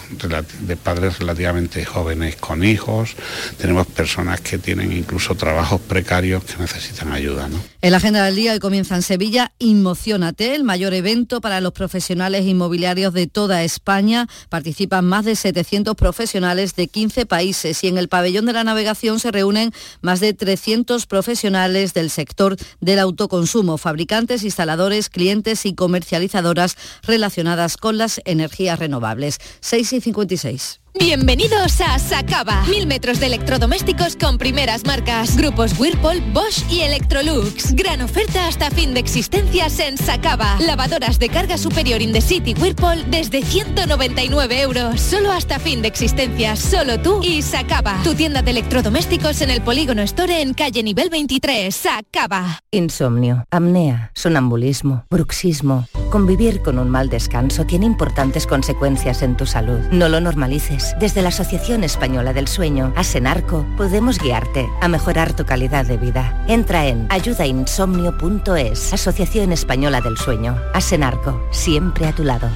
de 0.63 0.77
padres 0.77 1.21
relativamente 1.21 1.85
jóvenes 1.85 2.35
con 2.35 2.65
hijos, 2.65 3.15
tenemos 3.57 3.87
personas 3.87 4.41
que 4.41 4.59
tienen 4.59 4.93
incluso 4.93 5.37
trabajos 5.37 5.81
precarios 5.81 6.43
que 6.43 6.57
necesitan 6.57 7.13
ayuda. 7.13 7.49
¿no? 7.49 7.61
En 7.81 7.93
la 7.93 7.99
agenda 7.99 8.25
del 8.25 8.35
día 8.35 8.55
hoy 8.55 8.59
comienza 8.59 8.97
en 8.97 9.03
Sevilla 9.03 9.53
Inmocionate, 9.61 10.57
el 10.57 10.65
mayor 10.65 10.93
evento 10.95 11.41
para 11.41 11.61
los 11.61 11.73
profesionales 11.73 12.45
inmobiliarios 12.45 13.15
de 13.15 13.29
toda 13.29 13.63
España. 13.63 14.27
Participan 14.49 15.05
más 15.05 15.25
de 15.25 15.37
700 15.37 15.95
profesionales 15.95 16.75
de 16.75 16.89
15 16.89 17.25
países 17.25 17.85
y 17.85 17.87
en 17.87 17.99
el 17.99 18.09
pabellón 18.09 18.47
de 18.47 18.53
la 18.53 18.65
navegación 18.65 19.21
se 19.21 19.31
reúnen 19.31 19.73
más 20.01 20.19
de 20.19 20.35
300 20.35 21.07
profesionales 21.07 21.95
del 21.95 22.11
sector 22.11 22.57
del 22.81 22.99
autoconsumo, 22.99 23.79
fabricantes, 23.79 24.43
instaladores, 24.43 25.09
clientes 25.09 25.36
y 25.65 25.75
comercializadoras 25.75 26.77
relacionadas 27.03 27.77
con 27.77 27.99
las 27.99 28.21
energías 28.25 28.79
renovables. 28.79 29.39
6 29.61 29.93
y 29.95 30.01
56. 30.01 30.81
Bienvenidos 30.99 31.81
a 31.83 31.99
Sacaba. 31.99 32.63
Mil 32.69 32.87
metros 32.87 33.21
de 33.21 33.27
electrodomésticos 33.27 34.17
con 34.17 34.39
primeras 34.39 34.85
marcas. 34.87 35.37
Grupos 35.37 35.79
Whirlpool, 35.79 36.21
Bosch 36.33 36.65
y 36.71 36.81
Electrolux. 36.81 37.75
Gran 37.75 38.01
oferta 38.01 38.47
hasta 38.47 38.71
fin 38.71 38.95
de 38.95 39.01
existencias 39.01 39.79
en 39.79 39.99
Sacaba. 39.99 40.57
Lavadoras 40.61 41.19
de 41.19 41.29
carga 41.29 41.59
superior 41.59 42.01
in 42.01 42.13
the 42.13 42.21
city 42.21 42.55
Whirlpool 42.55 43.11
desde 43.11 43.43
199 43.43 44.61
euros. 44.61 45.01
Solo 45.01 45.33
hasta 45.33 45.59
fin 45.59 45.83
de 45.83 45.89
existencias. 45.89 46.59
Solo 46.59 46.99
tú 47.01 47.21
y 47.23 47.43
Sacaba. 47.43 48.01
Tu 48.03 48.15
tienda 48.15 48.43
de 48.43 48.53
electrodomésticos 48.53 49.43
en 49.43 49.51
el 49.51 49.63
Polígono 49.63 50.03
Store 50.03 50.41
en 50.41 50.55
calle 50.55 50.83
nivel 50.83 51.11
23. 51.11 51.75
Sacaba. 51.75 52.61
Insomnio, 52.71 53.45
apnea, 53.51 54.13
sonambulismo, 54.15 55.05
bruxismo. 55.11 55.87
Convivir 56.11 56.63
con 56.63 56.79
un 56.79 56.89
mal 56.89 57.09
descanso 57.09 57.65
tiene 57.65 57.85
importantes 57.87 58.47
consecuencias 58.47 59.23
en 59.23 59.37
tu 59.37 59.45
salud. 59.45 59.81
No 59.91 60.09
lo 60.09 60.21
normalices. 60.21 60.86
Desde 60.99 61.23
la 61.23 61.29
Asociación 61.29 61.85
Española 61.85 62.33
del 62.33 62.49
Sueño, 62.49 62.93
Asenarco, 62.97 63.67
podemos 63.77 64.19
guiarte 64.19 64.67
a 64.81 64.89
mejorar 64.89 65.35
tu 65.35 65.45
calidad 65.45 65.85
de 65.87 65.97
vida. 65.97 66.45
Entra 66.49 66.87
en 66.87 67.07
ayudainsomnio.es, 67.11 68.93
Asociación 68.93 69.53
Española 69.53 70.01
del 70.01 70.17
Sueño. 70.17 70.57
Asenarco, 70.75 71.47
siempre 71.51 72.07
a 72.07 72.13
tu 72.13 72.25
lado. 72.25 72.49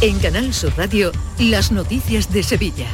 En 0.00 0.18
Canal 0.18 0.52
Sur 0.52 0.76
Radio, 0.76 1.12
las 1.38 1.72
noticias 1.72 2.32
de 2.32 2.42
Sevilla. 2.42 2.86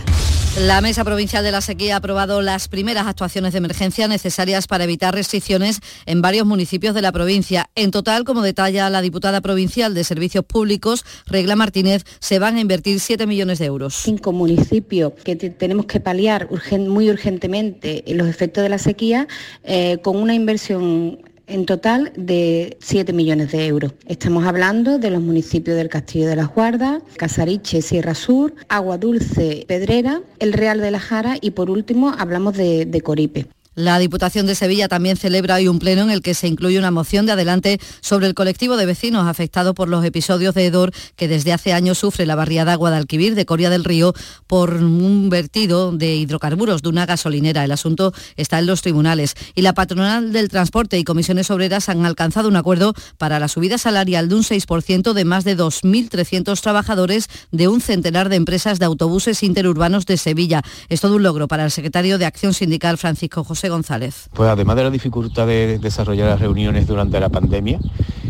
La 0.58 0.82
Mesa 0.82 1.02
Provincial 1.02 1.42
de 1.42 1.50
la 1.50 1.62
Sequía 1.62 1.94
ha 1.94 1.96
aprobado 1.96 2.42
las 2.42 2.68
primeras 2.68 3.06
actuaciones 3.06 3.52
de 3.52 3.58
emergencia 3.58 4.06
necesarias 4.06 4.66
para 4.66 4.84
evitar 4.84 5.14
restricciones 5.14 5.80
en 6.04 6.20
varios 6.20 6.44
municipios 6.44 6.94
de 6.94 7.00
la 7.00 7.10
provincia. 7.10 7.70
En 7.74 7.90
total, 7.90 8.24
como 8.24 8.42
detalla 8.42 8.90
la 8.90 9.00
diputada 9.00 9.40
provincial 9.40 9.94
de 9.94 10.04
Servicios 10.04 10.44
Públicos, 10.44 11.06
Regla 11.24 11.56
Martínez, 11.56 12.04
se 12.20 12.38
van 12.38 12.56
a 12.56 12.60
invertir 12.60 13.00
7 13.00 13.26
millones 13.26 13.60
de 13.60 13.64
euros. 13.64 13.94
Cinco 13.94 14.32
municipios 14.32 15.14
que 15.24 15.36
tenemos 15.36 15.86
que 15.86 16.00
paliar 16.00 16.50
muy 16.78 17.08
urgentemente 17.08 18.04
los 18.08 18.28
efectos 18.28 18.62
de 18.62 18.68
la 18.68 18.78
sequía 18.78 19.28
eh, 19.64 20.00
con 20.02 20.18
una 20.18 20.34
inversión 20.34 21.31
en 21.46 21.66
total 21.66 22.12
de 22.16 22.76
7 22.80 23.12
millones 23.12 23.52
de 23.52 23.66
euros. 23.66 23.92
Estamos 24.06 24.44
hablando 24.46 24.98
de 24.98 25.10
los 25.10 25.22
municipios 25.22 25.76
del 25.76 25.88
Castillo 25.88 26.26
de 26.26 26.36
las 26.36 26.48
Guardas, 26.54 27.02
Casariche, 27.16 27.82
Sierra 27.82 28.14
Sur, 28.14 28.54
Agua 28.68 28.98
Dulce, 28.98 29.64
Pedrera, 29.66 30.22
el 30.38 30.52
Real 30.52 30.80
de 30.80 30.90
la 30.90 31.00
Jara 31.00 31.36
y 31.40 31.52
por 31.52 31.70
último 31.70 32.12
hablamos 32.16 32.56
de, 32.56 32.86
de 32.86 33.00
Coripe. 33.00 33.46
La 33.74 33.98
Diputación 33.98 34.44
de 34.44 34.54
Sevilla 34.54 34.86
también 34.86 35.16
celebra 35.16 35.54
hoy 35.54 35.66
un 35.66 35.78
pleno 35.78 36.02
en 36.02 36.10
el 36.10 36.20
que 36.20 36.34
se 36.34 36.46
incluye 36.46 36.78
una 36.78 36.90
moción 36.90 37.24
de 37.24 37.32
adelante 37.32 37.80
sobre 38.02 38.26
el 38.26 38.34
colectivo 38.34 38.76
de 38.76 38.84
vecinos 38.84 39.26
afectados 39.26 39.74
por 39.74 39.88
los 39.88 40.04
episodios 40.04 40.54
de 40.54 40.66
hedor 40.66 40.92
que 41.16 41.26
desde 41.26 41.54
hace 41.54 41.72
años 41.72 41.96
sufre 41.96 42.26
la 42.26 42.34
barriada 42.34 42.74
Guadalquivir 42.74 43.34
de 43.34 43.46
Coria 43.46 43.70
del 43.70 43.84
Río 43.84 44.12
por 44.46 44.74
un 44.74 45.30
vertido 45.30 45.90
de 45.90 46.16
hidrocarburos 46.16 46.82
de 46.82 46.90
una 46.90 47.06
gasolinera. 47.06 47.64
El 47.64 47.72
asunto 47.72 48.12
está 48.36 48.58
en 48.58 48.66
los 48.66 48.82
tribunales 48.82 49.36
y 49.54 49.62
la 49.62 49.72
patronal 49.72 50.34
del 50.34 50.50
transporte 50.50 50.98
y 50.98 51.04
comisiones 51.04 51.50
obreras 51.50 51.88
han 51.88 52.04
alcanzado 52.04 52.48
un 52.48 52.56
acuerdo 52.56 52.92
para 53.16 53.38
la 53.38 53.48
subida 53.48 53.78
salarial 53.78 54.28
de 54.28 54.34
un 54.34 54.42
6% 54.42 55.14
de 55.14 55.24
más 55.24 55.44
de 55.44 55.56
2.300 55.56 56.60
trabajadores 56.60 57.28
de 57.52 57.68
un 57.68 57.80
centenar 57.80 58.28
de 58.28 58.36
empresas 58.36 58.78
de 58.78 58.84
autobuses 58.84 59.42
interurbanos 59.42 60.04
de 60.04 60.18
Sevilla. 60.18 60.62
Es 60.90 61.00
todo 61.00 61.16
un 61.16 61.22
logro 61.22 61.48
para 61.48 61.64
el 61.64 61.70
secretario 61.70 62.18
de 62.18 62.26
Acción 62.26 62.52
Sindical 62.52 62.98
Francisco 62.98 63.44
José 63.44 63.61
González. 63.68 64.28
Pues 64.32 64.48
además 64.48 64.76
de 64.76 64.84
la 64.84 64.90
dificultad 64.90 65.46
de 65.46 65.78
desarrollar 65.78 66.28
las 66.28 66.40
reuniones 66.40 66.86
durante 66.86 67.20
la 67.20 67.28
pandemia 67.28 67.78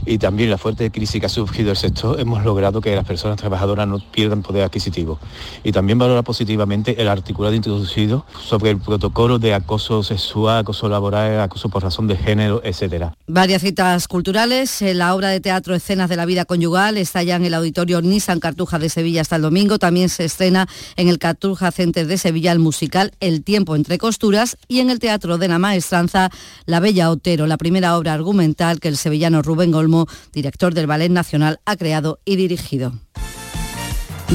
y 0.05 0.19
también 0.19 0.51
la 0.51 0.59
fuerte 0.59 0.91
crisis 0.91 1.21
que 1.21 1.27
ha 1.27 1.29
surgido 1.29 1.71
el 1.71 1.77
sector, 1.77 2.19
hemos 2.19 2.45
logrado 2.45 2.81
que 2.81 2.95
las 2.95 3.05
personas 3.05 3.37
trabajadoras 3.37 3.87
no 3.87 4.01
pierdan 4.11 4.43
poder 4.43 4.65
adquisitivo. 4.65 5.19
Y 5.63 5.73
también 5.73 5.99
valora 5.99 6.23
positivamente 6.23 7.01
el 7.01 7.09
articulado 7.09 7.55
introducido 7.55 8.27
sobre 8.43 8.71
el 8.71 8.79
protocolo 8.79 9.39
de 9.39 9.55
acoso 9.55 10.03
sexual, 10.03 10.59
acoso 10.59 10.89
laboral, 10.89 11.41
acoso 11.41 11.69
por 11.69 11.83
razón 11.85 12.09
de 12.09 12.17
género, 12.17 12.61
etcétera. 12.65 13.15
Varias 13.29 13.63
citas 13.63 14.09
culturales, 14.09 14.83
la 14.83 15.15
obra 15.15 15.29
de 15.29 15.41
teatro 15.41 15.75
Escenas 15.75 16.11
de 16.11 16.17
la 16.17 16.27
vida 16.27 16.45
conyugal 16.45 16.99
está 16.99 17.23
ya 17.23 17.37
en 17.37 17.45
el 17.45 17.55
auditorio 17.55 18.03
Nissan 18.03 18.41
Cartuja 18.41 18.79
de 18.79 18.89
Sevilla 18.89 19.21
hasta 19.21 19.37
el 19.37 19.43
domingo. 19.43 19.79
También 19.79 20.09
se 20.09 20.25
estrena 20.25 20.69
en 20.97 21.09
el 21.09 21.19
Cartuja 21.19 21.71
Center 21.71 22.07
de 22.07 22.19
Sevilla 22.19 22.51
el 22.51 22.59
musical 22.59 23.13
El 23.21 23.45
tiempo 23.45 23.77
entre 23.77 23.99
costuras 23.99 24.57
y 24.67 24.81
en 24.81 24.91
el 24.91 24.99
teatro 24.99 25.22
de 25.23 25.49
la 25.49 25.59
Maestranza, 25.59 26.31
La 26.67 26.81
Bella 26.81 27.11
Otero, 27.11 27.47
la 27.47 27.57
primera 27.57 27.97
obra 27.97 28.13
argumental 28.13 28.81
que 28.81 28.89
el 28.89 28.97
sevillano 28.97 29.41
Rubén 29.41 29.73
Olmo, 29.75 30.07
director 30.33 30.75
del 30.75 30.89
Ballet 30.89 31.11
Nacional, 31.11 31.61
ha 31.65 31.77
creado 31.77 32.19
y 32.25 32.37
dirigido. 32.37 32.93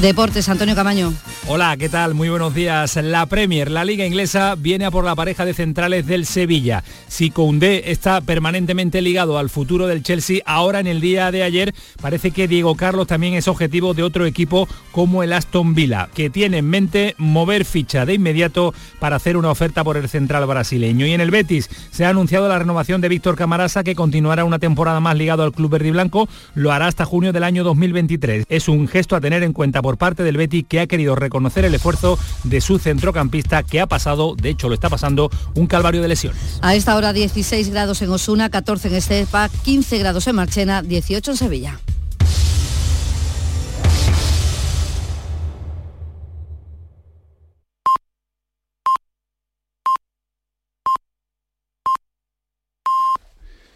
Deportes, 0.01 0.47
Antonio 0.47 0.75
Camaño. 0.75 1.11
Hola, 1.47 1.75
¿qué 1.77 1.89
tal? 1.89 2.13
Muy 2.13 2.29
buenos 2.29 2.53
días. 2.53 2.97
La 2.97 3.25
Premier, 3.25 3.71
la 3.71 3.83
liga 3.83 4.05
inglesa, 4.05 4.53
viene 4.55 4.85
a 4.85 4.91
por 4.91 5.03
la 5.03 5.15
pareja 5.15 5.43
de 5.43 5.55
centrales 5.55 6.05
del 6.05 6.25
Sevilla. 6.25 6.83
Si 7.07 7.31
Koundé 7.31 7.89
está 7.91 8.21
permanentemente 8.21 9.01
ligado 9.01 9.39
al 9.39 9.49
futuro 9.49 9.87
del 9.87 10.03
Chelsea, 10.03 10.41
ahora 10.45 10.81
en 10.81 10.87
el 10.87 11.01
día 11.01 11.31
de 11.31 11.41
ayer 11.41 11.73
parece 12.01 12.31
que 12.31 12.47
Diego 12.47 12.75
Carlos 12.75 13.07
también 13.07 13.33
es 13.33 13.47
objetivo 13.47 13.93
de 13.95 14.03
otro 14.03 14.25
equipo 14.25 14.67
como 14.91 15.23
el 15.23 15.33
Aston 15.33 15.73
Villa, 15.73 16.09
que 16.13 16.29
tiene 16.29 16.57
en 16.57 16.69
mente 16.69 17.15
mover 17.17 17.65
ficha 17.65 18.05
de 18.05 18.15
inmediato 18.15 18.73
para 18.99 19.15
hacer 19.15 19.35
una 19.35 19.49
oferta 19.49 19.83
por 19.83 19.97
el 19.97 20.09
central 20.09 20.45
brasileño. 20.45 21.07
Y 21.07 21.13
en 21.13 21.21
el 21.21 21.31
Betis 21.31 21.69
se 21.91 22.05
ha 22.05 22.09
anunciado 22.09 22.47
la 22.49 22.59
renovación 22.59 23.01
de 23.01 23.09
Víctor 23.09 23.35
Camarasa, 23.35 23.83
que 23.83 23.95
continuará 23.95 24.43
una 24.43 24.59
temporada 24.59 24.99
más 24.99 25.15
ligado 25.15 25.43
al 25.43 25.53
club 25.53 25.71
verde 25.71 25.87
y 25.87 25.91
blanco, 25.91 26.27
lo 26.53 26.71
hará 26.71 26.87
hasta 26.87 27.05
junio 27.05 27.33
del 27.33 27.43
año 27.43 27.63
2023. 27.63 28.45
Es 28.49 28.67
un 28.67 28.87
gesto 28.87 29.15
a 29.15 29.21
tener 29.21 29.43
en 29.43 29.53
cuenta 29.53 29.81
por 29.87 29.97
parte 29.97 30.21
del 30.21 30.35
Betis 30.35 30.65
que 30.67 30.81
ha 30.81 30.87
querido 30.87 31.15
reconocer 31.15 31.63
el 31.63 31.73
esfuerzo 31.73 32.19
de 32.43 32.59
su 32.59 32.77
centrocampista 32.77 33.63
que 33.63 33.79
ha 33.79 33.87
pasado, 33.87 34.35
de 34.35 34.49
hecho 34.49 34.67
lo 34.67 34.73
está 34.73 34.89
pasando, 34.89 35.31
un 35.55 35.65
calvario 35.65 36.01
de 36.01 36.09
lesiones. 36.09 36.59
A 36.61 36.75
esta 36.75 36.97
hora 36.97 37.13
16 37.13 37.69
grados 37.69 38.01
en 38.01 38.09
Osuna, 38.09 38.49
14 38.49 38.89
en 38.89 38.95
Estepa, 38.95 39.47
15 39.63 39.97
grados 39.99 40.27
en 40.27 40.35
Marchena, 40.35 40.81
18 40.81 41.31
en 41.31 41.37
Sevilla. 41.37 41.79